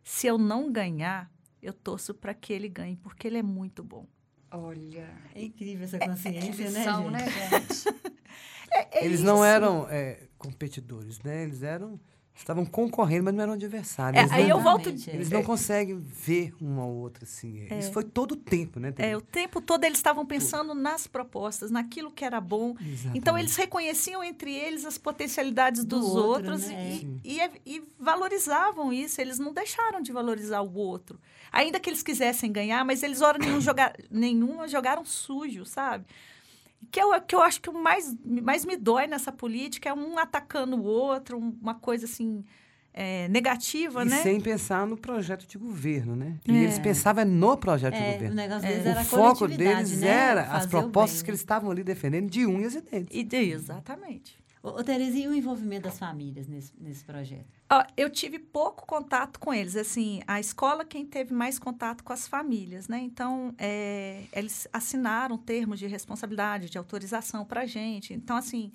se 0.03 0.27
eu 0.27 0.37
não 0.37 0.71
ganhar, 0.71 1.31
eu 1.61 1.73
torço 1.73 2.13
para 2.13 2.33
que 2.33 2.51
ele 2.51 2.67
ganhe, 2.67 2.95
porque 2.95 3.27
ele 3.27 3.37
é 3.37 3.43
muito 3.43 3.83
bom. 3.83 4.07
Olha. 4.51 5.09
É 5.33 5.43
incrível 5.43 5.85
essa 5.85 5.99
consciência, 5.99 6.69
né, 6.71 6.79
Lição, 6.79 7.03
gente? 7.03 7.11
né, 7.11 7.29
gente? 7.49 8.11
É 8.73 9.05
eles 9.05 9.19
isso. 9.19 9.25
não 9.25 9.43
eram 9.43 9.85
é, 9.89 10.29
competidores, 10.37 11.19
né? 11.23 11.43
Eles 11.43 11.61
eram. 11.61 11.99
Estavam 12.41 12.65
concorrendo, 12.65 13.25
mas 13.25 13.33
não 13.35 13.43
eram 13.43 13.53
adversários. 13.53 14.17
É, 14.19 14.23
Eles 14.23 14.31
aí 14.33 14.47
não, 14.47 14.57
eu 14.57 14.63
volto. 14.63 14.89
É. 14.89 15.13
Eles 15.13 15.29
não 15.29 15.43
conseguem 15.43 15.97
ver 15.99 16.53
um 16.59 16.79
ao 16.79 16.89
outro 16.89 17.23
assim. 17.23 17.67
Isso 17.77 17.91
foi 17.91 18.03
todo 18.03 18.31
o 18.31 18.35
tempo, 18.35 18.79
né? 18.79 18.91
É, 18.97 19.15
o 19.15 19.21
tempo 19.21 19.61
todo 19.61 19.83
eles 19.83 19.99
estavam 19.99 20.25
pensando 20.25 20.73
nas 20.73 21.05
propostas, 21.05 21.69
naquilo 21.69 22.09
que 22.11 22.25
era 22.25 22.41
bom. 22.41 22.75
Exatamente. 22.81 23.17
Então, 23.17 23.37
eles 23.37 23.55
reconheciam 23.55 24.23
entre 24.23 24.51
eles 24.53 24.85
as 24.85 24.97
potencialidades 24.97 25.85
Do 25.85 25.99
dos 25.99 26.15
outro, 26.15 26.51
outros 26.53 26.67
né? 26.67 26.99
e, 27.23 27.39
e- 27.39 27.61
e 27.77 27.83
valorizavam 27.99 28.91
isso. 28.91 29.21
Eles 29.21 29.37
não 29.37 29.53
deixaram 29.53 30.01
de 30.01 30.11
valorizar 30.11 30.61
o 30.61 30.73
outro. 30.73 31.19
Ainda 31.51 31.79
que 31.79 31.89
eles 31.89 32.01
quisessem 32.01 32.51
ganhar, 32.51 32.83
mas 32.83 33.03
eles, 33.03 33.21
hora 33.21 33.37
nenhuma, 33.37 33.61
jogar, 33.61 33.93
nenhuma 34.09 34.67
jogaram 34.67 35.05
sujo, 35.05 35.65
sabe? 35.65 36.05
Que 36.89 36.99
eu, 37.01 37.21
que 37.21 37.35
eu 37.35 37.41
acho 37.41 37.61
que 37.61 37.69
o 37.69 37.73
mais, 37.73 38.15
mais 38.25 38.65
me 38.65 38.75
dói 38.75 39.07
nessa 39.07 39.31
política 39.31 39.89
é 39.89 39.93
um 39.93 40.17
atacando 40.17 40.75
o 40.77 40.83
outro, 40.83 41.37
um- 41.37 41.55
uma 41.61 41.75
coisa 41.75 42.05
assim 42.05 42.43
é, 42.93 43.29
negativa, 43.29 44.03
E 44.03 44.09
né? 44.09 44.21
sem 44.21 44.41
pensar 44.41 44.85
no 44.85 44.97
projeto 44.97 45.47
de 45.47 45.57
governo, 45.57 46.13
né? 46.13 46.37
E 46.45 46.51
É. 46.51 46.63
eles 46.63 46.77
pensavam 46.77 47.23
no 47.23 47.55
projeto 47.55 47.93
de 47.95 48.01
É, 48.03 48.09
o 48.09 48.13
governo. 48.13 48.35
negócio 48.35 48.67
deles 48.67 48.85
O 48.85 48.89
era 48.89 48.99
a 48.99 49.03
foco 49.05 49.47
deles 49.47 50.01
né? 50.01 50.07
era 50.07 50.41
as 50.41 50.47
Fazer 50.47 50.67
o 50.67 50.69
propostas 50.71 51.21
que 51.21 51.29
eles 51.29 51.39
estavam 51.39 51.71
ali 51.71 51.83
defendendo 51.85 52.29
de 52.29 52.45
unhas 52.45 52.75
e 52.75 52.81
dentes. 52.81 53.15
E, 53.17 53.35
exatamente. 53.51 54.37
Ô, 54.63 54.83
Tereza, 54.83 55.17
e 55.17 55.27
o 55.27 55.33
envolvimento 55.33 55.83
das 55.83 55.97
famílias 55.97 56.47
nesse, 56.47 56.71
nesse 56.79 57.03
projeto? 57.03 57.47
Ó, 57.67 57.83
eu 57.97 58.09
tive 58.11 58.37
pouco 58.37 58.85
contato 58.85 59.39
com 59.39 59.51
eles. 59.51 59.75
Assim, 59.75 60.21
a 60.27 60.39
escola 60.39 60.85
quem 60.85 61.03
teve 61.03 61.33
mais 61.33 61.57
contato 61.57 62.03
com 62.03 62.13
as 62.13 62.27
famílias, 62.27 62.87
né? 62.87 62.99
Então, 62.99 63.55
é, 63.57 64.23
eles 64.31 64.67
assinaram 64.71 65.35
termos 65.35 65.79
de 65.79 65.87
responsabilidade, 65.87 66.69
de 66.69 66.77
autorização 66.77 67.43
para 67.43 67.61
a 67.61 67.65
gente. 67.65 68.13
Então, 68.13 68.37
assim, 68.37 68.71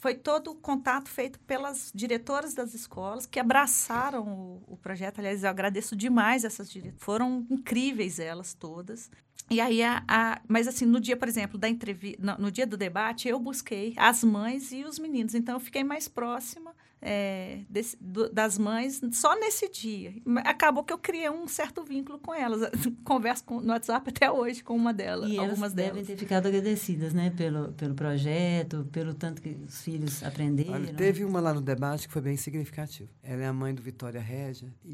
foi 0.00 0.14
todo 0.14 0.50
o 0.50 0.54
contato 0.54 1.08
feito 1.08 1.38
pelas 1.40 1.92
diretoras 1.94 2.54
das 2.54 2.72
escolas 2.74 3.26
que 3.26 3.38
abraçaram 3.38 4.26
o, 4.26 4.62
o 4.72 4.76
projeto. 4.76 5.18
Aliás, 5.18 5.44
eu 5.44 5.50
agradeço 5.50 5.94
demais 5.94 6.42
essas 6.44 6.70
diretoras. 6.70 7.02
Foram 7.04 7.46
incríveis 7.50 8.18
elas 8.18 8.54
todas. 8.54 9.10
E 9.50 9.60
aí, 9.60 9.82
a, 9.82 10.02
a- 10.08 10.40
mas 10.48 10.66
assim, 10.66 10.86
no 10.86 11.00
dia, 11.00 11.16
por 11.16 11.28
exemplo, 11.28 11.58
da 11.58 11.68
entrevista, 11.68 12.18
no, 12.24 12.44
no 12.44 12.50
dia 12.50 12.66
do 12.66 12.76
debate, 12.76 13.28
eu 13.28 13.38
busquei 13.38 13.94
as 13.96 14.24
mães 14.24 14.72
e 14.72 14.84
os 14.84 14.98
meninos. 14.98 15.34
Então, 15.34 15.56
eu 15.56 15.60
fiquei 15.60 15.84
mais 15.84 16.08
próxima 16.08 16.74
é, 17.02 17.60
desse- 17.68 17.96
do- 18.00 18.28
das 18.30 18.58
mães 18.58 19.00
só 19.12 19.38
nesse 19.38 19.68
dia. 19.70 20.14
Acabou 20.44 20.84
que 20.84 20.92
eu 20.92 20.98
criei 20.98 21.30
um 21.30 21.48
certo 21.48 21.82
vínculo 21.82 22.18
com 22.18 22.34
elas. 22.34 22.70
Converso 23.04 23.44
com- 23.44 23.60
no 23.60 23.68
WhatsApp 23.72 24.10
até 24.10 24.30
hoje 24.30 24.62
com 24.62 24.76
uma 24.76 24.92
delas, 24.92 25.30
E 25.30 25.36
elas 25.36 25.50
algumas 25.50 25.72
devem 25.72 25.92
delas. 25.92 26.06
ter 26.08 26.16
ficado 26.16 26.46
agradecidas, 26.46 27.12
né? 27.14 27.30
Pelo, 27.36 27.72
pelo 27.72 27.94
projeto, 27.94 28.86
pelo 28.92 29.14
tanto 29.14 29.40
que 29.40 29.56
os 29.66 29.80
filhos 29.82 30.22
aprenderam. 30.22 30.72
Olha, 30.74 30.92
teve 30.94 31.24
uma 31.24 31.40
lá 31.40 31.54
no 31.54 31.60
debate 31.60 32.06
que 32.06 32.12
foi 32.12 32.22
bem 32.22 32.36
significativo. 32.36 33.08
Ela 33.22 33.42
é 33.42 33.46
a 33.46 33.52
mãe 33.52 33.74
do 33.74 33.80
Vitória 33.82 34.20
Régia 34.20 34.72
e, 34.84 34.90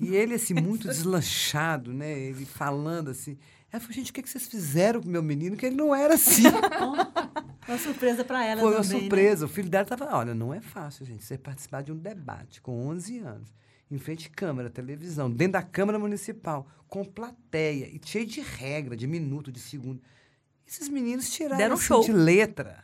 e, 0.00 0.06
e 0.08 0.14
ele, 0.16 0.34
assim, 0.34 0.54
muito 0.54 0.88
deslanchado, 0.88 1.92
né? 1.92 2.18
Ele 2.18 2.44
falando 2.46 3.10
assim. 3.10 3.36
Ela 3.72 3.80
falou, 3.80 3.94
gente, 3.94 4.10
o 4.10 4.14
que, 4.14 4.22
que 4.22 4.28
vocês 4.28 4.46
fizeram 4.46 5.00
com 5.00 5.08
meu 5.08 5.22
menino? 5.22 5.56
Que 5.56 5.64
ele 5.66 5.76
não 5.76 5.94
era 5.94 6.14
assim. 6.14 6.42
Uma 7.66 7.78
surpresa 7.78 8.24
para 8.24 8.44
ela 8.44 8.60
Foi 8.60 8.72
uma 8.74 8.82
também, 8.82 8.92
né? 8.94 9.00
surpresa. 9.00 9.46
O 9.46 9.48
filho 9.48 9.70
dela 9.70 9.84
estava, 9.84 10.14
olha, 10.16 10.34
não 10.34 10.52
é 10.52 10.60
fácil, 10.60 11.06
gente, 11.06 11.24
você 11.24 11.38
participar 11.38 11.82
de 11.82 11.92
um 11.92 11.96
debate 11.96 12.60
com 12.60 12.86
11 12.88 13.18
anos, 13.20 13.54
em 13.90 13.98
frente 13.98 14.28
à 14.32 14.36
Câmara, 14.36 14.68
televisão, 14.68 15.30
dentro 15.30 15.52
da 15.52 15.62
Câmara 15.62 15.98
Municipal, 15.98 16.66
com 16.88 17.04
plateia, 17.04 17.86
e 17.86 18.00
cheio 18.04 18.26
de 18.26 18.40
regra, 18.40 18.96
de 18.96 19.06
minuto, 19.06 19.50
de 19.52 19.60
segundo. 19.60 20.02
Esses 20.66 20.88
meninos 20.88 21.30
tiraram 21.30 21.56
Deram 21.56 21.74
assim, 21.74 21.84
show. 21.84 22.02
de 22.04 22.12
letra. 22.12 22.82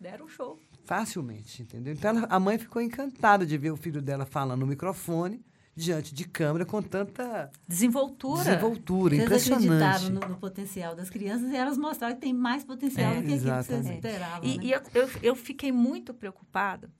Deram 0.00 0.26
um 0.26 0.28
show. 0.28 0.58
Facilmente, 0.84 1.62
entendeu? 1.62 1.92
Então 1.94 2.10
ela- 2.10 2.26
a 2.28 2.38
mãe 2.40 2.58
ficou 2.58 2.82
encantada 2.82 3.46
de 3.46 3.56
ver 3.56 3.70
o 3.70 3.76
filho 3.76 4.02
dela 4.02 4.26
falando 4.26 4.60
no 4.60 4.66
microfone, 4.66 5.40
diante 5.76 6.14
de 6.14 6.24
câmera, 6.24 6.64
com 6.64 6.80
tanta 6.80 7.50
Desenvoltura. 7.68 8.42
desenvoltura, 8.42 9.14
Vocês 9.14 9.26
impressionante. 9.26 9.66
acreditaram 9.84 10.14
no, 10.14 10.28
no 10.34 10.36
potencial 10.38 10.96
das 10.96 11.10
crianças 11.10 11.50
e 11.52 11.56
elas 11.56 11.76
mostraram 11.76 12.14
que 12.14 12.20
tem 12.22 12.32
mais 12.32 12.64
potencial 12.64 13.12
É, 13.12 13.16
do 13.20 13.26
que 13.26 13.34
aquilo 13.34 13.38
que 13.40 13.44
vocês 13.44 13.68
exatamente. 13.68 13.94
esperavam. 14.06 14.48
E, 14.48 14.56
né? 14.58 14.64
e 14.64 14.72
eu, 14.72 14.80
eu, 14.94 15.10
eu 15.22 15.36
fiquei 15.36 15.70
muito 15.70 16.14
preocupada, 16.14 16.90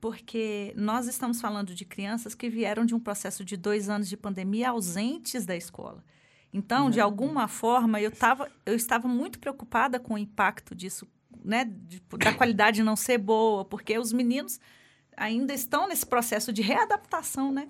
porque 0.00 0.72
nós 0.76 1.06
estamos 1.08 1.40
falando 1.40 1.74
de 1.74 1.84
crianças 1.84 2.34
que 2.34 2.48
vieram 2.48 2.86
de 2.86 2.94
um 2.94 3.00
processo 3.00 3.44
de 3.44 3.56
dois 3.56 3.88
anos 3.88 4.08
de 4.08 4.16
pandemia 4.16 4.70
ausentes 4.70 5.44
da 5.44 5.56
escola. 5.56 6.02
Então, 6.52 6.90
de 6.90 7.00
alguma 7.00 7.46
forma, 7.48 8.00
eu, 8.00 8.10
tava, 8.10 8.50
eu 8.66 8.74
estava 8.74 9.06
muito 9.06 9.38
preocupada 9.38 10.00
com 10.00 10.14
o 10.14 10.18
impacto 10.18 10.74
disso, 10.74 11.06
né? 11.44 11.64
de- 11.64 12.02
da 12.18 12.32
qualidade 12.32 12.82
não 12.82 12.96
ser 12.96 13.18
boa, 13.18 13.64
porque 13.64 13.96
os 13.98 14.12
meninos 14.12 14.58
ainda 15.16 15.52
estão 15.52 15.86
nesse 15.86 16.04
processo 16.06 16.52
de 16.52 16.62
readaptação, 16.62 17.52
né? 17.52 17.68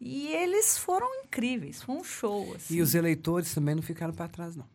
E 0.00 0.28
eles 0.28 0.78
foram 0.78 1.08
incríveis, 1.24 1.82
foi 1.82 1.96
um 1.96 2.04
show. 2.04 2.54
Assim. 2.54 2.76
E 2.76 2.80
os 2.80 2.94
eleitores 2.94 3.52
também 3.52 3.74
não 3.74 3.82
ficaram 3.82 4.12
para 4.12 4.28
trás, 4.28 4.54
não. 4.54 4.66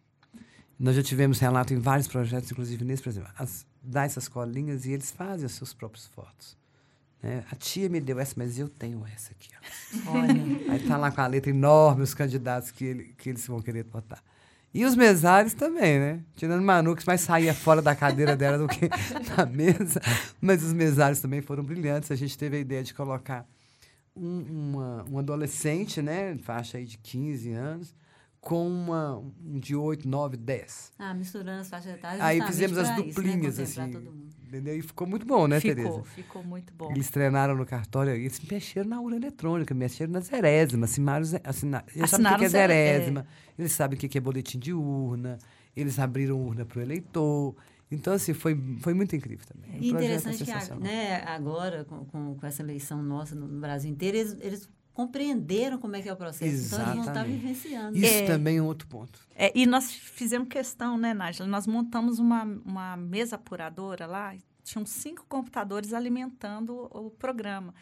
Nós 0.78 0.96
já 0.96 1.04
tivemos 1.04 1.40
relato 1.40 1.74
em 1.74 1.80
vários 1.80 2.08
projetos, 2.08 2.52
inclusive 2.52 2.84
nesse, 2.84 3.02
por 3.02 3.10
exemplo, 3.10 3.30
as, 3.38 3.66
dá 3.82 4.04
essas 4.04 4.28
colinhas 4.28 4.86
e 4.86 4.92
eles 4.92 5.12
fazem 5.12 5.46
as 5.46 5.54
suas 5.54 5.74
próprias 5.74 6.08
fotos. 6.08 6.58
Né? 7.22 7.46
A 7.50 7.56
tia 7.56 7.88
me 7.88 8.02
deu 8.02 8.20
essa, 8.20 8.34
mas 8.36 8.60
eu 8.60 8.68
tenho 8.68 9.06
essa 9.14 9.32
aqui. 9.32 9.50
Ó. 10.08 10.12
Olha. 10.12 10.74
Aí 10.74 10.80
tá 10.86 10.98
lá 10.98 11.10
com 11.10 11.22
a 11.22 11.28
letra 11.28 11.52
enorme 11.52 12.04
os 12.04 12.14
candidatos 12.14 12.70
que, 12.70 12.84
ele, 12.84 13.16
que 13.18 13.30
eles 13.30 13.48
vão 13.48 13.62
querer 13.62 13.86
botar. 13.86 14.22
E 14.74 14.84
os 14.84 14.96
mesários 14.96 15.54
também, 15.54 16.00
né? 16.00 16.20
Tirando 16.36 16.64
Manu, 16.64 16.96
que 16.96 17.06
mais 17.06 17.22
saía 17.22 17.54
fora 17.54 17.82
da 17.82 17.96
cadeira 17.96 18.36
dela 18.36 18.58
do 18.58 18.68
que 18.68 18.90
na 19.38 19.46
mesa. 19.46 20.02
Mas 20.42 20.64
os 20.64 20.74
mesários 20.74 21.20
também 21.20 21.42
foram 21.42 21.64
brilhantes. 21.64 22.12
A 22.12 22.16
gente 22.16 22.38
teve 22.38 22.58
a 22.58 22.60
ideia 22.60 22.84
de 22.84 22.94
colocar 22.94 23.48
um, 24.16 24.42
uma, 24.42 25.06
um 25.10 25.20
adolescente, 25.20 26.02
né? 26.02 26.38
Faixa 26.38 26.78
aí 26.78 26.86
de 26.86 26.98
15 26.98 27.52
anos, 27.52 27.96
com 28.40 28.68
uma, 28.68 29.18
um 29.18 29.60
de 29.60 29.76
8, 29.76 30.08
9, 30.08 30.38
10. 30.38 30.92
Ah, 31.00 31.14
misturando 31.14 31.62
as 31.62 31.70
faixas 31.70 31.94
etárias. 31.94 32.22
Aí 32.22 32.42
fizemos 32.42 32.78
as 32.78 32.90
pra 32.90 33.00
isso, 33.00 33.06
né? 33.06 33.14
duplinhas, 33.14 33.60
assim. 33.60 33.82
Entendeu? 34.48 34.78
E 34.78 34.82
ficou 34.84 35.08
muito 35.08 35.26
bom, 35.26 35.48
né, 35.48 35.60
ficou, 35.60 35.76
Tereza? 35.76 36.04
ficou 36.04 36.44
muito 36.44 36.72
bom. 36.74 36.92
Eles 36.92 37.10
treinaram 37.10 37.56
no 37.56 37.66
cartório, 37.66 38.14
eles 38.14 38.40
mexeram 38.40 38.88
na 38.88 39.02
urna 39.02 39.16
eletrônica, 39.16 39.74
mexeram 39.74 40.12
na 40.12 40.20
zerésima, 40.20 40.86
assinaram, 40.86 41.26
assina, 41.44 41.84
eles 41.96 42.12
sabem 42.12 42.26
o 42.26 42.36
Assinaram 42.36 42.38
que 42.38 42.46
é 42.46 42.50
zerésima, 42.50 43.28
eles 43.58 43.72
sabem 43.72 43.98
o 43.98 44.00
que 44.00 44.16
é 44.16 44.22
boletim 44.22 44.60
de 44.60 44.72
urna, 44.72 45.40
eles 45.76 45.98
abriram 45.98 46.40
urna 46.40 46.66
para 46.66 46.78
o 46.78 46.82
eleitor. 46.84 47.56
Então, 47.94 48.14
assim, 48.14 48.34
foi, 48.34 48.60
foi 48.80 48.94
muito 48.94 49.16
incrível 49.16 49.46
também. 49.46 49.82
E 49.82 49.88
é 49.88 49.92
interessante 49.92 50.44
que 50.44 50.76
né, 50.76 51.24
agora, 51.26 51.86
com, 51.86 52.06
com, 52.06 52.36
com 52.36 52.46
essa 52.48 52.62
eleição 52.62 53.02
nossa 53.02 53.36
no, 53.36 53.48
Brasil 53.60 53.90
inteiro, 53.92 54.18
eles, 54.18 54.38
eles 54.42 54.70
compreenderam 54.94 55.78
como 55.78 55.96
é 55.96 56.02
que 56.02 56.10
é 56.10 56.14
o 56.14 56.16
processo. 56.16 56.44
Então, 56.46 56.54
eles 56.54 56.70
vão 56.70 57.00
estar 57.00 57.02
Exatamente. 57.02 57.40
vivenciando. 57.40 57.98
Isso 57.98 58.14
É. 58.14 58.26
também 58.26 58.58
é 58.58 58.62
um 58.62 58.66
outro 58.66 58.88
ponto. 58.88 59.20
É, 59.36 59.52
e 59.56 59.66
nós 59.66 59.92
fizemos 59.92 60.48
questão, 60.48 60.98
né, 60.98 61.14
Nájila? 61.14 61.48
Nós 61.48 61.66
montamos 61.66 62.20
uma, 62.20 62.44
uma 62.66 62.96
mesa 62.98 63.36
apuradora 63.36 64.06
lá, 64.06 64.36
tinham 64.64 64.86
cinco 64.86 65.26
computadores 65.28 65.94
alimentando 65.94 66.88
o 66.92 67.10
programa. 67.10 67.74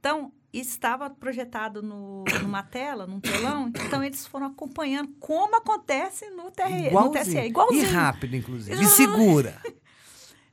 Então, 0.00 0.32
estava 0.52 1.08
projetado 1.10 1.82
no, 1.82 2.24
numa 2.42 2.62
tela, 2.62 3.06
num 3.06 3.20
telão, 3.20 3.68
então 3.68 4.02
eles 4.02 4.26
foram 4.26 4.46
acompanhando 4.46 5.10
como 5.20 5.54
acontece 5.56 6.28
no, 6.30 6.50
TRE, 6.50 6.90
no 6.90 7.10
TSE. 7.12 7.36
E 7.38 7.46
Igualzinho. 7.46 7.90
rápido, 7.92 8.34
inclusive. 8.34 8.82
E 8.82 8.86
segura. 8.86 9.60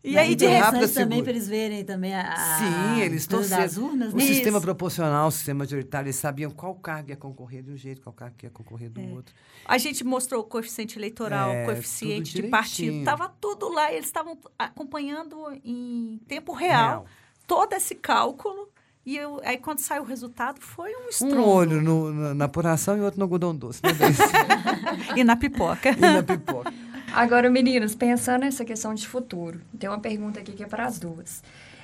E 0.04 0.18
aí, 0.18 0.36
de 0.36 0.46
rápido, 0.46 0.94
também 0.94 1.22
para 1.22 1.32
eles 1.32 1.48
verem 1.50 1.84
também 1.84 2.14
a, 2.16 2.32
a 2.32 2.58
Sim, 2.60 3.02
eles 3.02 3.26
torceram. 3.28 3.62
das 3.64 3.78
urnas, 3.78 4.14
O 4.14 4.18
né? 4.18 4.24
sistema 4.24 4.58
Isso. 4.58 4.66
proporcional, 4.66 5.28
o 5.28 5.32
sistema 5.32 5.58
majoritário, 5.60 6.06
eles 6.06 6.16
sabiam 6.16 6.52
qual 6.52 6.76
cargo 6.76 7.10
ia 7.10 7.18
concorrer 7.18 7.62
de 7.64 7.72
um 7.72 7.76
jeito, 7.78 8.02
qual 8.02 8.14
cargo 8.14 8.36
ia 8.44 8.50
concorrer 8.50 8.90
do 8.90 9.02
outro. 9.16 9.34
a 9.66 9.78
gente 9.78 10.04
mostrou 10.06 10.42
o 10.42 10.44
coeficiente 10.46 10.98
eleitoral, 10.98 11.50
É, 11.50 11.64
o 11.64 11.66
coeficiente 11.66 12.34
de 12.36 12.44
partido, 12.44 13.00
estava 13.00 13.28
tudo 13.42 13.68
lá, 13.70 13.92
e 13.92 13.96
eles 13.96 14.06
estavam 14.06 14.38
acompanhando 14.58 15.36
em 15.64 16.22
tempo 16.28 16.54
real, 16.54 16.90
Real. 17.00 17.06
todo 17.48 17.74
esse 17.74 17.96
cálculo. 17.96 18.70
E 19.08 19.16
eu- 19.16 19.40
aí, 19.46 19.58
quando 19.58 19.80
saiu 19.80 20.02
o 20.02 20.06
resultado, 20.06 20.60
foi 20.60 20.92
um 20.94 21.06
Um 21.06 21.10
estrondo. 21.10 21.48
olho 21.48 21.82
no- 21.82 22.12
na, 22.14 22.34
na 22.34 22.46
apuração 22.46 22.98
e 22.98 23.00
outro 23.00 23.18
no 23.18 23.24
algodão 23.24 23.56
doce. 23.56 23.80
Né? 23.82 23.90
E 25.16 25.24
na 25.24 25.38
pipoca. 25.38 25.92
e 25.92 25.96
na 25.96 26.22
pipoca. 26.22 26.74
Agora, 27.14 27.50
meninas, 27.50 27.96
pensando 27.96 28.42
nessa 28.42 28.66
questão 28.66 28.94
de 28.94 29.08
futuro, 29.08 29.62
tem 29.80 29.90
uma 29.90 30.00
pergunta 30.00 30.42
aqui 30.42 30.52
que 30.52 30.62
é 30.64 30.68
para 30.68 30.86
as 30.86 31.00
duas. 31.00 31.42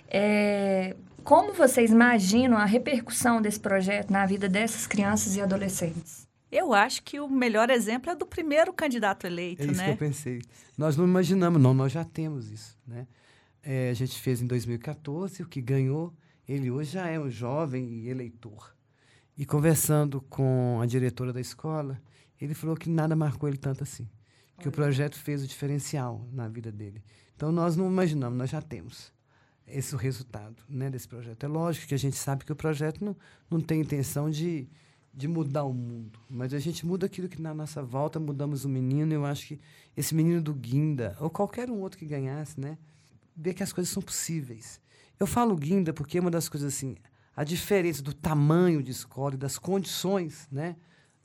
É, 0.10 0.96
como 1.24 1.54
vocês 1.54 1.92
imaginam 1.92 2.58
a 2.58 2.66
repercussão 2.66 3.42
desse 3.42 3.60
projeto 3.60 4.12
na 4.12 4.26
vida 4.26 4.50
dessas 4.50 4.86
crianças 4.86 5.36
e 5.38 5.42
adolescentes? 5.42 6.28
Eu 6.52 6.74
acho 6.74 7.02
que 7.04 7.20
o 7.22 7.28
melhor 7.30 7.70
exemplo 7.70 8.12
é 8.12 8.16
do 8.16 8.26
primeiro 8.26 8.72
candidato 8.74 9.26
É 9.26 9.30
eleito, 9.30 9.64
isso 9.64 9.72
que 9.72 9.78
né? 9.78 9.92
eu 9.92 9.98
pensei. 9.98 10.42
Nós 10.78 10.96
não 10.98 11.06
imaginamos, 11.06 11.60
não, 11.62 11.74
nós 11.74 11.92
já 11.92 12.04
temos 12.04 12.52
isso. 12.52 12.78
Né? 12.86 13.08
É, 13.64 13.90
a 13.90 13.94
gente 13.94 14.20
fez 14.22 14.42
em 14.42 14.46
2014, 14.46 15.42
o 15.42 15.48
que 15.48 15.62
ganhou, 15.62 16.14
ele 16.48 16.70
hoje 16.70 16.92
já 16.92 17.08
é 17.08 17.20
um 17.20 17.30
jovem 17.30 18.08
eleitor. 18.08 18.76
E 19.38 19.46
conversando 19.46 20.22
com 20.22 20.80
a 20.82 20.86
diretora 20.86 21.34
da 21.34 21.42
escola, 21.42 22.02
ele 22.40 22.54
falou 22.54 22.76
que 22.76 22.90
nada 22.90 23.16
marcou 23.16 23.50
ele 23.50 23.58
tanto 23.58 23.84
assim. 23.84 24.08
Que 24.60 24.68
o 24.68 24.72
projeto 24.72 25.18
fez 25.18 25.44
o 25.44 25.48
diferencial 25.48 26.28
na 26.32 26.48
vida 26.48 26.72
dele. 26.72 27.04
Então 27.36 27.52
nós 27.52 27.76
não 27.76 27.88
imaginamos, 27.88 28.38
nós 28.38 28.50
já 28.50 28.62
temos 28.62 29.12
esse 29.66 29.96
resultado 29.96 30.62
né, 30.70 30.90
desse 30.90 31.08
projeto. 31.08 31.44
É 31.44 31.48
lógico 31.48 31.88
que 31.88 31.94
a 31.94 32.00
gente 32.00 32.16
sabe 32.16 32.46
que 32.46 32.52
o 32.52 32.56
projeto 32.56 33.04
não, 33.04 33.16
não 33.50 33.60
tem 33.60 33.82
intenção 33.82 34.30
de, 34.30 34.68
de 35.14 35.28
mudar 35.28 35.64
o 35.64 35.74
mundo, 35.74 36.20
mas 36.30 36.54
a 36.54 36.60
gente 36.60 36.86
muda 36.86 37.06
aquilo 37.06 37.30
que 37.30 37.42
na 37.42 37.54
nossa 37.54 37.82
volta 37.82 38.20
mudamos 38.20 38.66
o 38.66 38.70
menino. 38.70 39.14
Eu 39.14 39.26
acho 39.26 39.48
que 39.48 39.60
esse 39.96 40.14
menino 40.14 40.42
do 40.42 40.54
Guinda, 40.54 41.16
ou 41.20 41.30
qualquer 41.30 41.70
um 41.70 41.80
outro 41.80 41.98
que 41.98 42.06
ganhasse, 42.06 42.60
né, 42.60 42.78
ver 43.36 43.54
que 43.54 43.64
as 43.64 43.74
coisas 43.74 43.92
são 43.92 44.04
possíveis. 44.04 44.80
Eu 45.20 45.28
falo 45.28 45.56
Guinda 45.56 45.94
porque 45.94 46.18
é 46.18 46.22
uma 46.22 46.32
das 46.32 46.50
coisas 46.50 46.74
assim, 46.74 46.96
a 47.36 47.44
diferença 47.44 48.02
do 48.02 48.14
tamanho 48.14 48.82
de 48.84 48.92
escola 48.92 49.36
e 49.36 49.38
das 49.38 49.58
condições 49.58 50.48
né, 50.52 50.76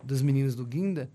dos 0.03 0.23
meninos 0.23 0.55
do 0.55 0.65
Guinda 0.65 1.11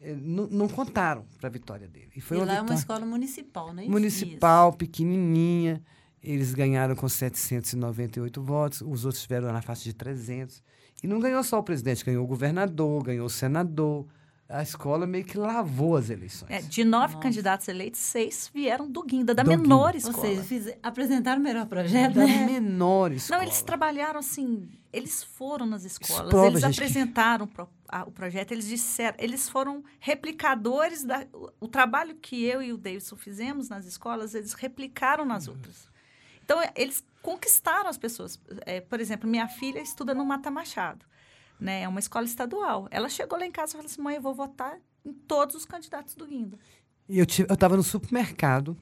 eh, 0.00 0.14
não, 0.14 0.46
não 0.46 0.68
contaram 0.68 1.24
para 1.38 1.48
a 1.48 1.52
vitória 1.52 1.88
dele. 1.88 2.10
E 2.16 2.20
foi 2.20 2.36
e 2.36 2.40
uma 2.40 2.46
lá 2.46 2.52
é 2.52 2.56
uma 2.56 2.62
vitória 2.62 2.80
escola 2.80 3.06
municipal, 3.06 3.72
né? 3.72 3.82
Isso, 3.82 3.90
municipal, 3.90 4.72
pequenininha. 4.72 5.82
Eles 6.22 6.52
ganharam 6.52 6.96
com 6.96 7.08
798 7.08 8.42
votos, 8.42 8.80
os 8.80 9.04
outros 9.04 9.22
tiveram 9.22 9.52
na 9.52 9.62
faixa 9.62 9.84
de 9.84 9.92
300. 9.92 10.62
E 11.02 11.06
não 11.06 11.20
ganhou 11.20 11.42
só 11.44 11.58
o 11.58 11.62
presidente, 11.62 12.04
ganhou 12.04 12.24
o 12.24 12.26
governador, 12.26 13.04
ganhou 13.04 13.26
o 13.26 13.30
senador. 13.30 14.06
A 14.48 14.62
escola 14.62 15.06
meio 15.06 15.24
que 15.26 15.36
lavou 15.36 15.94
as 15.94 16.08
eleições. 16.08 16.48
É, 16.50 16.62
de 16.62 16.82
nove 16.82 17.14
Nossa. 17.14 17.22
candidatos 17.22 17.68
eleitos, 17.68 18.00
seis 18.00 18.50
vieram 18.54 18.90
do 18.90 19.02
Guinda, 19.02 19.34
da 19.34 19.42
Do 19.42 19.50
menor 19.50 19.94
isso. 19.94 20.08
escola. 20.08 20.26
Ou 20.26 20.34
seja, 20.36 20.42
fiz, 20.44 20.74
apresentaram 20.82 21.38
o 21.38 21.44
melhor 21.44 21.66
projeto, 21.66 22.14
Da 22.14 22.26
né? 22.26 22.46
menor 22.46 23.12
escola. 23.12 23.40
Não, 23.40 23.46
eles 23.46 23.60
trabalharam 23.60 24.18
assim, 24.20 24.66
eles 24.90 25.22
foram 25.22 25.66
nas 25.66 25.84
escolas, 25.84 26.30
prova, 26.30 26.46
eles 26.46 26.62
gente, 26.62 26.74
apresentaram 26.80 27.46
pro- 27.46 27.68
a- 27.86 28.04
o 28.04 28.10
projeto, 28.10 28.52
eles 28.52 28.66
disseram, 28.66 29.16
eles 29.20 29.50
foram 29.50 29.84
replicadores 30.00 31.04
da 31.04 31.26
o, 31.32 31.50
o 31.60 31.68
trabalho 31.68 32.14
que 32.16 32.42
eu 32.42 32.62
e 32.62 32.72
o 32.72 32.78
Davidson 32.78 33.16
fizemos 33.16 33.68
nas 33.68 33.84
escolas, 33.84 34.34
eles 34.34 34.54
replicaram 34.54 35.26
nas 35.26 35.46
outras. 35.46 35.86
Então, 36.42 36.58
é, 36.62 36.72
eles 36.74 37.04
conquistaram 37.20 37.90
as 37.90 37.98
pessoas. 37.98 38.40
É, 38.64 38.80
por 38.80 38.98
exemplo, 38.98 39.28
minha 39.28 39.46
filha 39.46 39.80
estuda 39.80 40.14
no 40.14 40.24
Mata 40.24 40.50
Machado, 40.50 41.04
né? 41.60 41.82
É 41.82 41.88
uma 41.88 42.00
escola 42.00 42.24
estadual. 42.24 42.88
Ela 42.90 43.08
chegou 43.08 43.38
lá 43.38 43.46
em 43.46 43.50
casa 43.52 43.72
e 43.72 43.76
falou 43.76 43.86
assim: 43.86 44.00
mãe, 44.00 44.16
eu 44.16 44.22
vou 44.22 44.34
votar 44.34 44.78
em 45.04 45.12
todos 45.12 45.54
os 45.54 45.64
candidatos 45.64 46.14
do 46.14 46.26
Guinda. 46.26 46.58
E 47.08 47.18
eu 47.18 47.24
estava 47.24 47.76
no 47.76 47.82
supermercado 47.82 48.76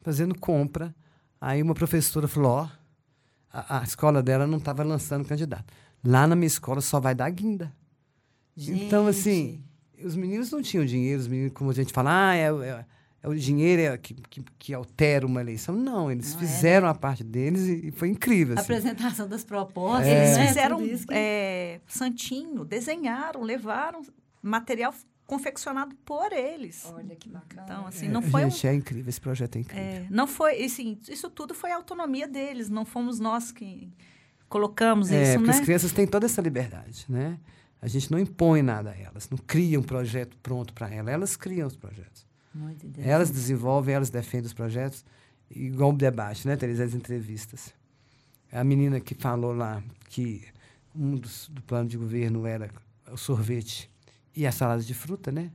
fazendo 0.00 0.38
compra. 0.38 0.94
Aí 1.40 1.62
uma 1.62 1.74
professora 1.74 2.26
falou: 2.28 2.50
ó, 2.52 2.68
a, 3.52 3.80
a 3.80 3.82
escola 3.82 4.22
dela 4.22 4.46
não 4.46 4.58
estava 4.58 4.82
lançando 4.82 5.26
candidato. 5.26 5.72
Lá 6.04 6.26
na 6.26 6.34
minha 6.34 6.46
escola 6.46 6.80
só 6.80 6.98
vai 6.98 7.14
dar 7.14 7.28
guinda. 7.30 7.72
Então, 8.56 9.06
assim, 9.06 9.62
os 10.02 10.16
meninos 10.16 10.50
não 10.50 10.60
tinham 10.62 10.84
dinheiro, 10.84 11.20
os 11.20 11.28
meninos, 11.28 11.52
como 11.52 11.70
a 11.70 11.74
gente 11.74 11.92
fala, 11.92 12.30
ah, 12.30 12.34
é, 12.34 12.46
é- 12.46 12.84
é 13.22 13.28
o 13.28 13.34
dinheiro 13.34 13.82
é 13.82 13.98
que, 13.98 14.14
que, 14.14 14.42
que 14.58 14.72
altera 14.74 15.26
uma 15.26 15.40
eleição. 15.40 15.74
Não, 15.74 16.10
eles 16.10 16.34
Não 16.34 16.40
é, 16.42 16.46
fizeram 16.46 16.88
a 16.88 16.94
parte 16.94 17.22
deles 17.22 17.66
e, 17.68 17.88
e 17.88 17.90
foi 17.90 18.08
incrível. 18.08 18.56
A 18.56 18.60
assim. 18.60 18.72
apresentação 18.72 19.28
das 19.28 19.44
propostas, 19.44 20.06
É. 20.06 20.24
Eles 20.26 20.38
né? 20.38 20.46
fizeram 20.48 20.78
Tudo 20.78 20.88
isso 20.92 21.06
que- 21.06 21.14
é, 21.14 21.80
santinho, 21.86 22.64
desenharam, 22.64 23.42
levaram 23.42 24.02
material 24.42 24.94
confeccionado 25.26 25.94
por 26.04 26.32
eles. 26.32 26.84
Olha 26.92 27.14
que 27.14 27.28
bacana. 27.28 27.62
Então, 27.64 27.86
assim, 27.86 28.06
É, 28.06 28.08
não 28.08 28.20
foi 28.22 28.44
um 28.44 28.50
gente, 28.50 28.66
é 28.66 28.74
incrível, 28.74 29.08
esse 29.08 29.20
projeto 29.20 29.56
é 29.56 29.58
incrível. 29.60 29.84
É, 29.84 30.06
não 30.10 30.26
foi, 30.26 30.64
assim, 30.64 30.98
isso 31.08 31.30
tudo 31.30 31.54
foi 31.54 31.70
a 31.70 31.76
autonomia 31.76 32.26
deles, 32.26 32.68
não 32.68 32.84
fomos 32.84 33.20
nós 33.20 33.52
que 33.52 33.92
colocamos 34.48 35.12
É, 35.12 35.22
isso, 35.22 35.32
porque 35.34 35.50
né? 35.52 35.56
as 35.58 35.60
crianças 35.64 35.92
têm 35.92 36.06
toda 36.06 36.26
essa 36.26 36.40
liberdade, 36.42 37.04
né? 37.08 37.38
A 37.80 37.86
gente 37.86 38.10
não 38.10 38.18
impõe 38.18 38.60
nada 38.62 38.90
a 38.90 38.96
elas, 38.98 39.30
não 39.30 39.38
cria 39.38 39.78
um 39.78 39.82
projeto 39.82 40.36
pronto 40.42 40.74
para 40.74 40.92
elas, 40.92 41.12
elas 41.14 41.36
criam 41.36 41.66
os 41.68 41.76
projetos. 41.76 42.26
Elas 43.08 43.30
desenvolvem, 43.30 43.94
elas 43.94 44.10
defendem 44.10 44.46
os 44.46 44.52
projetos, 44.52 45.04
igual 45.50 45.90
o 45.90 45.96
debate, 45.96 46.46
né, 46.46 46.56
Teresa? 46.56 46.84
As 46.84 46.94
entrevistas. 46.94 47.72
A 48.52 48.64
menina 48.64 48.98
que 49.00 49.14
falou 49.14 49.52
lá 49.54 49.82
que 50.08 50.44
um 50.94 51.16
dos 51.16 51.48
do 51.48 51.62
plano 51.62 51.88
de 51.88 51.96
governo 51.96 52.46
era 52.46 52.68
o 53.12 53.16
sorvete 53.16 53.88
e 54.34 54.46
a 54.46 54.52
salada 54.52 54.82
de 54.82 54.94
fruta, 54.94 55.30
né? 55.30 55.50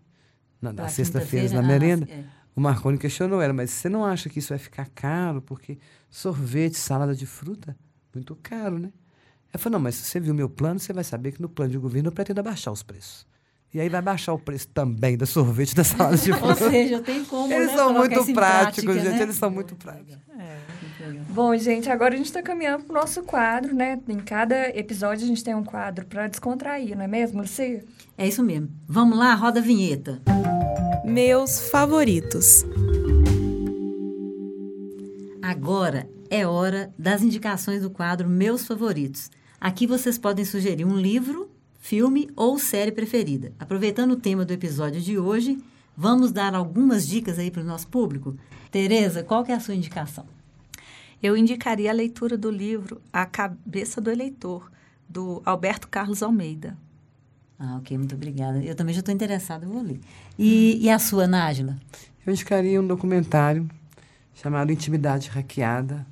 Na, 0.62 0.74
Pra 0.74 0.84
nas 0.86 0.93
sexta-feiras, 0.93 1.52
na 1.52 1.62
merenda. 1.62 2.08
ah, 2.10 2.14
é. 2.14 2.26
O 2.56 2.62
Marconi 2.62 2.98
questionou 2.98 3.41
ela, 3.41 3.52
mas 3.52 3.70
você 3.72 3.89
não 3.89 4.06
acha 4.06 4.30
que 4.30 4.39
isso 4.39 4.50
vai 4.50 4.58
ficar 4.58 4.88
caro? 4.96 5.41
Porque 5.41 5.78
sorvete, 6.10 6.76
salada 6.78 7.14
de 7.14 7.26
fruta, 7.26 7.76
muito 8.14 8.34
caro, 8.38 8.80
né? 8.80 8.93
Ela 9.52 9.60
falou, 9.62 9.78
não, 9.78 9.84
mas 9.84 9.96
se 9.96 10.06
você 10.06 10.20
viu 10.22 10.34
meu 10.34 10.50
plano, 10.50 10.80
você 10.80 10.93
vai 10.93 11.04
saber 11.04 11.34
que 11.34 11.41
no 11.41 11.50
plano 11.50 11.72
de 11.72 11.78
governo 11.78 12.08
eu 12.08 12.14
pretendo 12.14 12.39
abaixar 12.39 12.72
os 12.72 12.82
preços. 12.82 13.28
E 13.76 13.82
aí 13.82 13.90
vai 13.90 14.02
baixar 14.02 14.32
o 14.32 14.40
preço 14.40 14.70
também 14.70 15.18
da 15.18 15.26
sorvete 15.26 15.76
da 15.76 15.84
salada 15.84 16.16
de 16.16 16.32
Ou 16.32 16.38
fruta. 16.38 16.70
seja, 16.70 17.02
tem 17.02 17.26
como. 17.26 17.52
Eles 17.52 17.68
né, 17.68 17.76
são 17.76 17.94
muito 17.94 18.14
práticos, 18.14 18.34
prática, 18.34 18.94
gente. 18.94 19.10
né? 19.10 19.22
Eles 19.22 19.36
são 19.36 19.52
muito 19.52 19.76
práticos. 19.76 20.16
Bom, 21.28 21.54
gente, 21.58 21.90
agora 21.90 22.14
a 22.14 22.18
gente 22.18 22.28
está 22.28 22.42
caminhando 22.42 22.86
para 22.86 22.98
o 22.98 23.02
nosso 23.02 23.22
quadro, 23.24 23.76
né? 23.76 24.00
Em 24.08 24.20
cada 24.20 24.70
episódio 24.70 25.26
a 25.26 25.28
gente 25.28 25.44
tem 25.44 25.54
um 25.54 25.64
quadro 25.66 26.06
para 26.06 26.30
descontrair, 26.30 26.96
não 26.96 27.04
é 27.04 27.08
mesmo, 27.08 27.42
Lucia? 27.42 27.84
É 28.18 28.26
isso 28.26 28.42
mesmo. 28.42 28.70
Vamos 28.88 29.18
lá, 29.18 29.34
roda 29.36 29.60
a 29.60 29.62
vinheta. 29.62 30.22
Meus 31.04 31.70
favoritos. 31.70 32.66
Agora 35.42 36.08
é 36.30 36.48
hora 36.48 36.94
das 36.98 37.22
indicações 37.22 37.82
do 37.82 37.90
quadro 37.90 38.30
Meus 38.30 38.66
Favoritos. 38.66 39.30
Aqui 39.60 39.86
vocês 39.86 40.18
podem 40.18 40.46
sugerir 40.46 40.86
um 40.86 40.96
livro, 40.96 41.50
filme 41.86 42.32
ou 42.36 42.58
série 42.58 42.92
preferida. 42.92 43.54
Aproveitando 43.60 44.14
o 44.14 44.16
tema 44.16 44.44
do 44.44 44.52
episódio 44.52 45.00
de 45.00 45.20
hoje, 45.20 45.64
vamos 45.96 46.32
dar 46.32 46.56
algumas 46.56 47.08
dicas 47.08 47.38
aí 47.38 47.52
para 47.52 47.62
o 47.62 47.66
nosso 47.66 47.88
público. 47.90 48.36
Tereza, 48.72 49.24
qual 49.24 49.44
que 49.44 49.52
é 49.52 49.56
a 49.56 49.60
sua 49.60 49.76
indicação? 49.76 50.26
Eu 51.22 51.38
indicaria 51.38 51.92
a 51.92 51.94
leitura 51.94 52.36
do 52.36 52.50
livro 52.50 53.00
A 53.14 53.24
Cabeça 53.28 54.02
do 54.02 54.10
Eleitor, 54.10 54.72
do 55.08 55.44
Alberto 55.46 55.88
Carlos 55.88 56.24
Almeida. 56.24 56.76
Ah, 57.60 57.78
ok, 57.78 57.96
muito 58.00 58.16
obrigada. 58.16 58.64
Eu 58.64 58.74
também 58.74 58.96
já 58.96 59.02
estou 59.02 59.14
interessada, 59.14 59.68
eu 59.68 59.70
vou 59.70 59.84
ler. 59.84 60.00
E, 60.40 60.84
e 60.84 60.90
a 60.90 60.98
sua, 60.98 61.28
Nájila? 61.28 61.78
Eu 62.26 62.34
indicaria 62.34 62.82
um 62.82 62.88
documentário 62.88 63.70
chamado 64.34 64.72
Intimidade 64.72 65.30
Hackeada, 65.30 66.04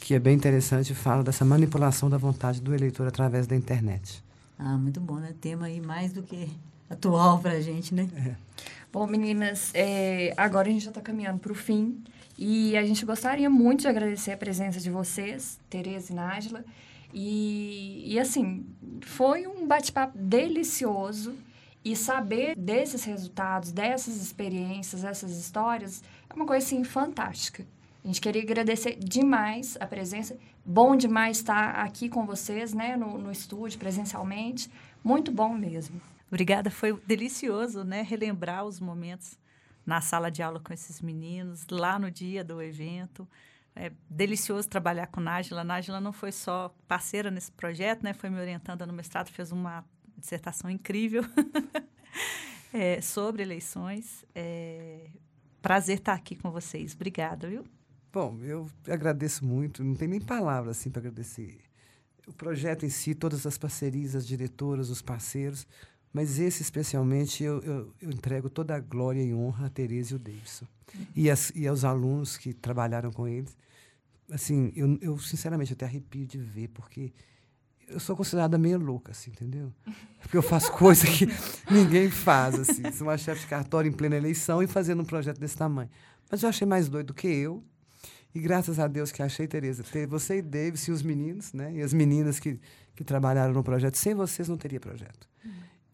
que 0.00 0.14
é 0.14 0.18
bem 0.18 0.34
interessante 0.34 0.92
e 0.92 0.94
fala 0.94 1.22
dessa 1.22 1.44
manipulação 1.44 2.08
da 2.08 2.16
vontade 2.16 2.62
do 2.62 2.74
eleitor 2.74 3.06
através 3.06 3.46
da 3.46 3.54
internet. 3.54 4.24
Ah, 4.58 4.76
muito 4.76 5.00
bom, 5.00 5.16
né? 5.16 5.34
Tema 5.40 5.66
aí 5.66 5.80
mais 5.80 6.12
do 6.12 6.22
que 6.22 6.48
atual 6.88 7.38
para 7.38 7.52
a 7.52 7.60
gente, 7.60 7.94
né? 7.94 8.08
Bom, 8.92 9.06
meninas, 9.06 9.70
é, 9.74 10.32
agora 10.36 10.68
a 10.68 10.72
gente 10.72 10.84
já 10.84 10.90
está 10.90 11.00
caminhando 11.00 11.38
para 11.38 11.52
o 11.52 11.54
fim 11.54 12.02
e 12.38 12.76
a 12.76 12.84
gente 12.84 13.04
gostaria 13.04 13.50
muito 13.50 13.80
de 13.80 13.88
agradecer 13.88 14.32
a 14.32 14.36
presença 14.36 14.80
de 14.80 14.90
vocês, 14.90 15.58
Tereza 15.68 16.12
e 16.12 16.16
Nájila. 16.16 16.64
E, 17.12 18.14
e 18.14 18.18
assim, 18.18 18.64
foi 19.02 19.46
um 19.46 19.66
bate-papo 19.66 20.16
delicioso 20.16 21.34
e 21.84 21.94
saber 21.94 22.56
desses 22.56 23.04
resultados, 23.04 23.70
dessas 23.70 24.16
experiências, 24.16 25.04
essas 25.04 25.36
histórias, 25.38 26.02
é 26.28 26.34
uma 26.34 26.46
coisa 26.46 26.64
assim 26.64 26.82
fantástica. 26.82 27.64
A 28.06 28.08
gente 28.08 28.20
queria 28.20 28.40
agradecer 28.40 28.96
demais 29.00 29.76
a 29.80 29.84
presença. 29.84 30.38
Bom 30.64 30.94
demais 30.94 31.38
estar 31.38 31.70
aqui 31.70 32.08
com 32.08 32.24
vocês, 32.24 32.72
né, 32.72 32.96
no, 32.96 33.18
no 33.18 33.32
estúdio, 33.32 33.80
presencialmente. 33.80 34.70
Muito 35.02 35.32
bom 35.32 35.52
mesmo. 35.52 36.00
Obrigada, 36.28 36.70
foi 36.70 36.96
delicioso, 37.04 37.82
né? 37.82 38.02
Relembrar 38.02 38.64
os 38.64 38.78
momentos 38.78 39.36
na 39.84 40.00
sala 40.00 40.30
de 40.30 40.40
aula 40.40 40.60
com 40.60 40.72
esses 40.72 41.02
meninos, 41.02 41.66
lá 41.68 41.98
no 41.98 42.08
dia 42.08 42.44
do 42.44 42.62
evento. 42.62 43.26
É 43.74 43.90
delicioso 44.08 44.68
trabalhar 44.68 45.08
com 45.08 45.20
Nájila. 45.20 45.64
Nájila 45.64 46.00
não 46.00 46.12
foi 46.12 46.30
só 46.30 46.72
parceira 46.86 47.28
nesse 47.28 47.50
projeto, 47.50 48.04
né? 48.04 48.14
Foi 48.14 48.30
me 48.30 48.38
orientando 48.38 48.86
no 48.86 48.92
mestrado, 48.92 49.30
fez 49.30 49.50
uma 49.50 49.84
dissertação 50.16 50.70
incrível 50.70 51.24
é, 52.72 53.00
sobre 53.00 53.42
eleições. 53.42 54.24
É, 54.32 55.10
prazer 55.60 55.98
estar 55.98 56.14
aqui 56.14 56.36
com 56.36 56.52
vocês. 56.52 56.94
Obrigada, 56.94 57.48
viu? 57.48 57.64
Bom, 58.16 58.38
eu 58.40 58.66
agradeço 58.88 59.44
muito, 59.44 59.84
não 59.84 59.94
tem 59.94 60.08
nem 60.08 60.22
palavras 60.22 60.78
assim 60.78 60.88
para 60.88 61.00
agradecer. 61.00 61.58
O 62.26 62.32
projeto 62.32 62.86
em 62.86 62.88
si, 62.88 63.14
todas 63.14 63.44
as 63.44 63.58
parcerias, 63.58 64.16
as 64.16 64.26
diretoras, 64.26 64.88
os 64.88 65.02
parceiros, 65.02 65.66
mas 66.14 66.38
esse 66.38 66.62
especialmente 66.62 67.44
eu, 67.44 67.60
eu, 67.60 67.92
eu 68.00 68.08
entrego 68.08 68.48
toda 68.48 68.74
a 68.74 68.80
glória 68.80 69.22
e 69.22 69.34
honra 69.34 69.66
a 69.66 69.68
Tereza 69.68 70.14
e 70.14 70.16
o 70.16 70.18
Davidson. 70.18 70.64
E, 71.14 71.30
as, 71.30 71.52
e 71.54 71.68
aos 71.68 71.84
alunos 71.84 72.38
que 72.38 72.54
trabalharam 72.54 73.12
com 73.12 73.28
eles. 73.28 73.54
Assim, 74.32 74.72
eu, 74.74 74.96
eu 75.02 75.18
sinceramente 75.18 75.74
até 75.74 75.84
arrepio 75.84 76.24
de 76.24 76.38
ver, 76.38 76.68
porque 76.68 77.12
eu 77.86 78.00
sou 78.00 78.16
considerada 78.16 78.56
meio 78.56 78.78
louca, 78.78 79.12
assim, 79.12 79.30
entendeu? 79.30 79.70
Porque 80.22 80.38
eu 80.38 80.42
faço 80.42 80.72
coisa 80.72 81.06
que 81.06 81.26
ninguém 81.70 82.10
faz, 82.10 82.58
assim. 82.58 82.90
Sou 82.92 83.08
uma 83.08 83.18
chefe 83.18 83.42
de 83.42 83.46
cartório 83.46 83.90
em 83.90 83.92
plena 83.92 84.16
eleição 84.16 84.62
e 84.62 84.66
fazendo 84.66 85.02
um 85.02 85.04
projeto 85.04 85.38
desse 85.38 85.56
tamanho. 85.56 85.90
Mas 86.30 86.42
eu 86.42 86.48
achei 86.48 86.66
mais 86.66 86.88
doido 86.88 87.12
que 87.12 87.28
eu. 87.28 87.62
E 88.36 88.38
graças 88.38 88.78
a 88.78 88.86
Deus 88.86 89.10
que 89.10 89.22
achei, 89.22 89.48
Tereza, 89.48 89.82
ter 89.82 90.06
você 90.06 90.36
e 90.36 90.42
Davis 90.42 90.86
e 90.88 90.92
os 90.92 91.02
meninos, 91.02 91.54
né? 91.54 91.72
E 91.72 91.80
as 91.80 91.94
meninas 91.94 92.38
que, 92.38 92.60
que 92.94 93.02
trabalharam 93.02 93.54
no 93.54 93.64
projeto. 93.64 93.96
Sem 93.96 94.14
vocês 94.14 94.46
não 94.46 94.58
teria 94.58 94.78
projeto. 94.78 95.26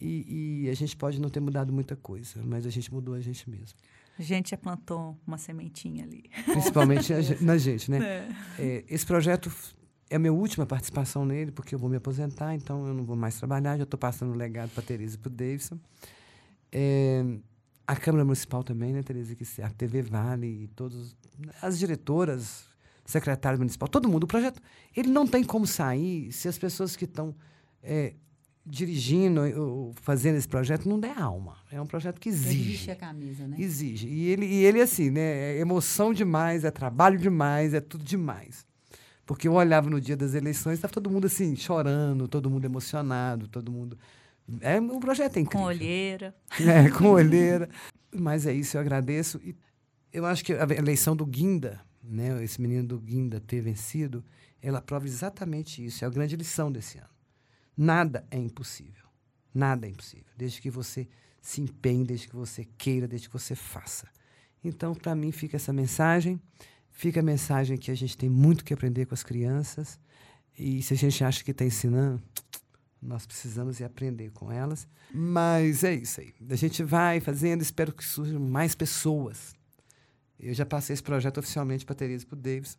E, 0.01 0.65
e 0.65 0.69
a 0.69 0.75
gente 0.75 0.97
pode 0.97 1.21
não 1.21 1.29
ter 1.29 1.39
mudado 1.39 1.73
muita 1.73 1.95
coisa, 1.95 2.43
mas 2.45 2.67
a 2.67 2.71
gente 2.71 2.93
mudou 2.93 3.15
a 3.15 3.21
gente 3.21 3.49
mesmo. 3.49 3.79
A 4.19 4.23
gente 4.23 4.51
já 4.51 4.57
plantou 4.57 5.17
uma 5.25 5.39
sementinha 5.39 6.05
ali. 6.05 6.25
Principalmente 6.45 7.15
a 7.15 7.19
na 7.41 7.57
gente, 7.57 7.89
né? 7.89 8.05
É. 8.05 8.29
É, 8.59 8.85
esse 8.89 9.07
projeto 9.07 9.49
é 10.11 10.17
a 10.17 10.19
minha 10.19 10.33
última 10.33 10.67
participação 10.67 11.25
nele, 11.25 11.53
porque 11.53 11.77
eu 11.77 11.79
vou 11.79 11.89
me 11.89 11.97
aposentar, 11.97 12.57
então 12.57 12.85
eu 12.89 12.93
não 12.93 13.05
vou 13.05 13.15
mais 13.15 13.39
trabalhar, 13.39 13.77
já 13.77 13.85
estou 13.85 14.01
passando 14.01 14.33
o 14.33 14.37
legado 14.37 14.71
para 14.71 14.83
a 14.83 14.85
Tereza 14.85 15.15
e 15.15 15.19
para 15.19 15.29
o 15.29 15.33
Davidson. 15.33 15.79
É, 16.73 17.25
a 17.87 17.95
Câmara 17.95 18.25
Municipal 18.25 18.65
também, 18.65 18.93
né, 18.93 19.01
Tereza? 19.05 19.33
Que 19.37 19.45
a 19.63 19.71
TV 19.71 20.03
Vale 20.03 20.65
e 20.65 20.67
todas 20.67 21.17
as 21.61 21.79
diretoras, 21.79 22.65
secretários 23.05 23.59
municipal, 23.59 23.89
todo 23.89 24.09
mundo. 24.09 24.25
O 24.25 24.27
projeto, 24.27 24.61
ele 24.97 25.11
não 25.11 25.27
tem 25.27 25.45
como 25.45 25.67
sair 25.67 26.33
se 26.33 26.49
as 26.49 26.59
pessoas 26.59 26.97
que 26.97 27.05
estão 27.05 27.35
é, 27.83 28.15
dirigindo 28.65 29.41
ou 29.61 29.93
fazendo 30.03 30.37
esse 30.37 30.49
projeto 30.49 30.89
não 30.89 30.99
der 30.99 31.19
alma. 31.19 31.57
É 31.71 31.81
um 31.81 31.87
projeto 31.87 32.21
que 32.21 32.29
exige. 32.29 32.71
vestir 32.71 32.91
a 32.93 32.97
camisa, 32.97 33.47
né? 33.47 33.57
Exige. 33.59 34.07
E 34.07 34.29
ele, 34.29 34.47
e 34.47 34.65
ele 34.65 34.81
assim, 34.81 35.11
né? 35.11 35.57
É 35.57 35.59
emoção 35.59 36.13
demais, 36.13 36.65
é 36.65 36.71
trabalho 36.71 37.19
demais, 37.19 37.75
é 37.75 37.81
tudo 37.81 38.05
demais. 38.05 38.65
Porque 39.27 39.49
eu 39.49 39.55
olhava 39.55 39.89
no 39.89 40.01
dia 40.01 40.17
das 40.17 40.35
eleições, 40.35 40.75
estava 40.75 40.93
todo 40.93 41.11
mundo 41.11 41.27
assim, 41.27 41.57
chorando, 41.57 42.29
todo 42.29 42.51
mundo 42.51 42.65
emocionado, 42.65 43.49
todo 43.49 43.71
mundo. 43.71 43.99
É, 44.61 44.81
o 44.81 45.01
projeto 45.01 45.37
é 45.37 45.41
incrível. 45.41 45.67
Com 45.67 45.67
olheira. 45.67 46.35
É, 46.61 46.91
com 46.91 47.07
olheira. 47.07 47.69
Mas 48.15 48.47
é 48.47 48.53
isso, 48.53 48.77
eu 48.77 48.81
agradeço. 48.81 49.41
E 49.45 49.57
eu 50.13 50.27
acho 50.27 50.45
que 50.45 50.53
a 50.53 50.65
eleição 50.77 51.17
do 51.17 51.25
Guinda, 51.25 51.81
né, 52.03 52.43
esse 52.45 52.61
menino 52.61 52.87
do 52.87 53.01
Guinda 53.01 53.41
ter 53.41 53.61
vencido, 53.61 54.25
ela 54.61 54.81
prova 54.81 55.07
exatamente 55.07 55.85
isso. 55.85 56.05
É 56.05 56.07
a 56.07 56.11
grande 56.11 56.37
lição 56.37 56.71
desse 56.71 56.99
ano. 56.99 57.09
Nada 57.77 58.27
é 58.31 58.39
impossível. 58.39 59.07
Nada 59.55 59.87
é 59.87 59.91
impossível. 59.91 60.33
Desde 60.37 60.61
que 60.61 60.71
você 60.71 61.09
se 61.41 61.61
empenhe, 61.61 62.05
desde 62.05 62.29
que 62.29 62.37
você 62.37 62.65
queira, 62.79 63.09
desde 63.09 63.29
que 63.29 63.33
você 63.33 63.55
faça. 63.55 64.07
Então, 64.63 64.95
para 64.95 65.15
mim, 65.15 65.33
fica 65.33 65.57
essa 65.57 65.73
mensagem. 65.73 66.41
Fica 66.91 67.21
a 67.21 67.23
mensagem 67.23 67.77
que 67.77 67.91
a 67.91 67.95
gente 67.95 68.17
tem 68.17 68.29
muito 68.29 68.65
que 68.65 68.73
aprender 68.73 69.07
com 69.07 69.15
as 69.15 69.23
crianças. 69.23 69.99
E 70.57 70.83
se 70.83 70.95
a 70.95 70.97
gente 70.97 71.25
acha 71.25 71.43
que 71.43 71.51
está 71.51 71.65
ensinando, 71.65 72.23
nós 73.03 73.27
precisamos 73.27 73.81
ir 73.81 73.85
aprender 73.85 74.31
com 74.31 74.53
elas. 74.53 74.87
Mas 75.13 75.83
é 75.83 75.95
isso 75.95 76.21
aí. 76.21 76.33
A 76.49 76.55
gente 76.55 76.85
vai 76.85 77.19
fazendo, 77.19 77.63
espero 77.63 77.93
que 77.93 78.05
surjam 78.05 78.39
mais 78.39 78.75
pessoas. 78.75 79.55
Eu 80.43 80.55
já 80.55 80.67
passei 80.67 80.95
esse 80.95 81.03
projeto 81.03 81.39
oficialmente 81.39 81.85
para 81.85 81.93
a 81.93 81.97
Tereza 81.97 82.25
e 82.25 82.27
para 82.27 82.37
o 82.37 82.39
Davis. 82.41 82.77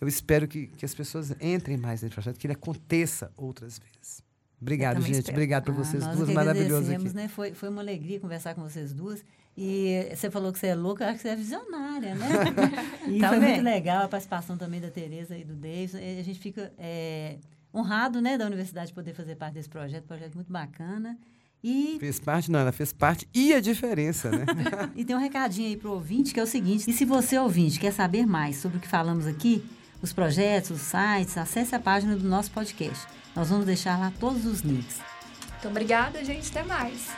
Eu 0.00 0.08
espero 0.08 0.46
que, 0.46 0.66
que 0.68 0.84
as 0.84 0.94
pessoas 0.94 1.34
entrem 1.40 1.76
mais 1.76 2.02
nesse 2.02 2.14
projeto, 2.14 2.38
que 2.38 2.46
ele 2.46 2.54
aconteça 2.54 3.30
outras 3.36 3.78
vezes. 3.78 4.22
Obrigado, 4.60 5.00
gente. 5.02 5.18
espero. 5.18 5.36
Obrigado 5.36 5.64
por 5.64 5.72
Ah, 5.72 5.78
vocês 5.84 6.06
duas 6.06 6.30
maravilhosas 6.30 6.90
aqui. 6.90 7.14
né? 7.14 7.28
Foi, 7.28 7.52
foi 7.52 7.68
uma 7.68 7.82
alegria 7.82 8.18
conversar 8.20 8.54
com 8.54 8.62
vocês 8.62 8.92
duas. 8.92 9.24
E 9.56 10.08
você 10.14 10.30
falou 10.30 10.52
que 10.52 10.58
você 10.58 10.68
é 10.68 10.74
louca, 10.74 11.04
eu 11.04 11.08
acho 11.08 11.16
que 11.16 11.22
você 11.22 11.28
é 11.28 11.36
visionária, 11.36 12.14
né? 12.14 12.28
e 13.08 13.20
foi 13.20 13.20
Também. 13.20 13.52
muito 13.52 13.64
legal 13.64 14.04
a 14.04 14.08
participação 14.08 14.56
também 14.58 14.80
da 14.80 14.90
Tereza 14.90 15.36
e 15.36 15.44
do 15.44 15.54
Davidson. 15.54 15.98
E 15.98 16.20
a 16.20 16.22
gente 16.22 16.38
fica 16.38 16.72
é, 16.78 17.38
honrado, 17.74 18.20
né, 18.20 18.36
da 18.36 18.44
universidade 18.46 18.92
poder 18.92 19.14
fazer 19.14 19.36
parte 19.36 19.54
desse 19.54 19.68
projeto, 19.68 20.04
projeto 20.04 20.34
muito 20.34 20.52
bacana. 20.52 21.18
E, 21.62 21.96
Fez 21.98 22.20
parte, 22.20 22.50
não, 22.50 22.60
ela 22.60 22.72
fez 22.72 22.92
parte 22.92 23.28
e 23.34 23.52
a 23.52 23.60
diferença, 23.60 24.30
né? 24.30 24.44
e 24.94 25.04
tem 25.04 25.16
um 25.16 25.18
recadinho 25.18 25.68
aí 25.68 25.76
para 25.76 25.88
o 25.88 25.92
ouvinte, 25.94 26.32
que 26.32 26.38
é 26.38 26.42
o 26.42 26.46
seguinte. 26.46 26.88
E 26.88 26.92
se 26.92 27.04
você, 27.04 27.38
ouvinte, 27.38 27.80
quer 27.80 27.92
saber 27.92 28.26
mais 28.26 28.56
sobre 28.56 28.78
o 28.78 28.80
que 28.80 28.88
falamos 28.88 29.26
aqui, 29.26 29.64
os 30.00 30.12
projetos, 30.12 30.70
os 30.70 30.82
sites, 30.82 31.36
acesse 31.36 31.74
a 31.74 31.80
página 31.80 32.14
do 32.14 32.28
nosso 32.28 32.50
podcast. 32.50 33.06
Nós 33.34 33.48
vamos 33.48 33.66
deixar 33.66 33.98
lá 33.98 34.12
todos 34.20 34.46
os 34.46 34.60
links. 34.60 35.00
Então, 35.58 35.70
obrigada, 35.70 36.24
gente. 36.24 36.50
Até 36.50 36.62
mais. 36.62 37.08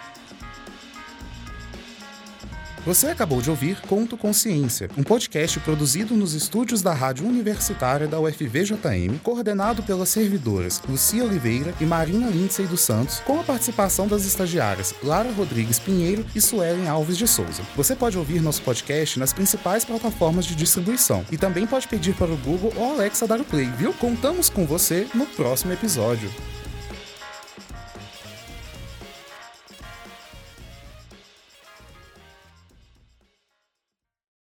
Você 2.84 3.08
acabou 3.08 3.42
de 3.42 3.50
ouvir 3.50 3.80
Conto 3.82 4.16
Consciência, 4.16 4.88
um 4.96 5.02
podcast 5.02 5.58
produzido 5.60 6.14
nos 6.14 6.32
estúdios 6.32 6.80
da 6.80 6.94
Rádio 6.94 7.26
Universitária 7.26 8.06
da 8.06 8.20
UFVJM, 8.20 9.18
coordenado 9.22 9.82
pelas 9.82 10.08
servidoras 10.08 10.80
Lucia 10.88 11.24
Oliveira 11.24 11.74
e 11.80 11.84
Marina 11.84 12.28
Lindsay 12.28 12.66
dos 12.66 12.80
Santos, 12.80 13.20
com 13.20 13.40
a 13.40 13.44
participação 13.44 14.06
das 14.06 14.24
estagiárias 14.24 14.94
Lara 15.02 15.30
Rodrigues 15.32 15.78
Pinheiro 15.78 16.24
e 16.34 16.40
Suelen 16.40 16.88
Alves 16.88 17.18
de 17.18 17.26
Souza. 17.26 17.62
Você 17.76 17.94
pode 17.94 18.16
ouvir 18.16 18.40
nosso 18.40 18.62
podcast 18.62 19.18
nas 19.18 19.32
principais 19.32 19.84
plataformas 19.84 20.46
de 20.46 20.54
distribuição 20.54 21.24
e 21.30 21.36
também 21.36 21.66
pode 21.66 21.88
pedir 21.88 22.14
para 22.14 22.32
o 22.32 22.36
Google 22.38 22.72
ou 22.76 22.94
Alexa 22.94 23.26
dar 23.26 23.40
o 23.40 23.44
play, 23.44 23.68
viu? 23.76 23.92
Contamos 23.92 24.48
com 24.48 24.64
você 24.64 25.06
no 25.14 25.26
próximo 25.26 25.72
episódio. 25.72 26.30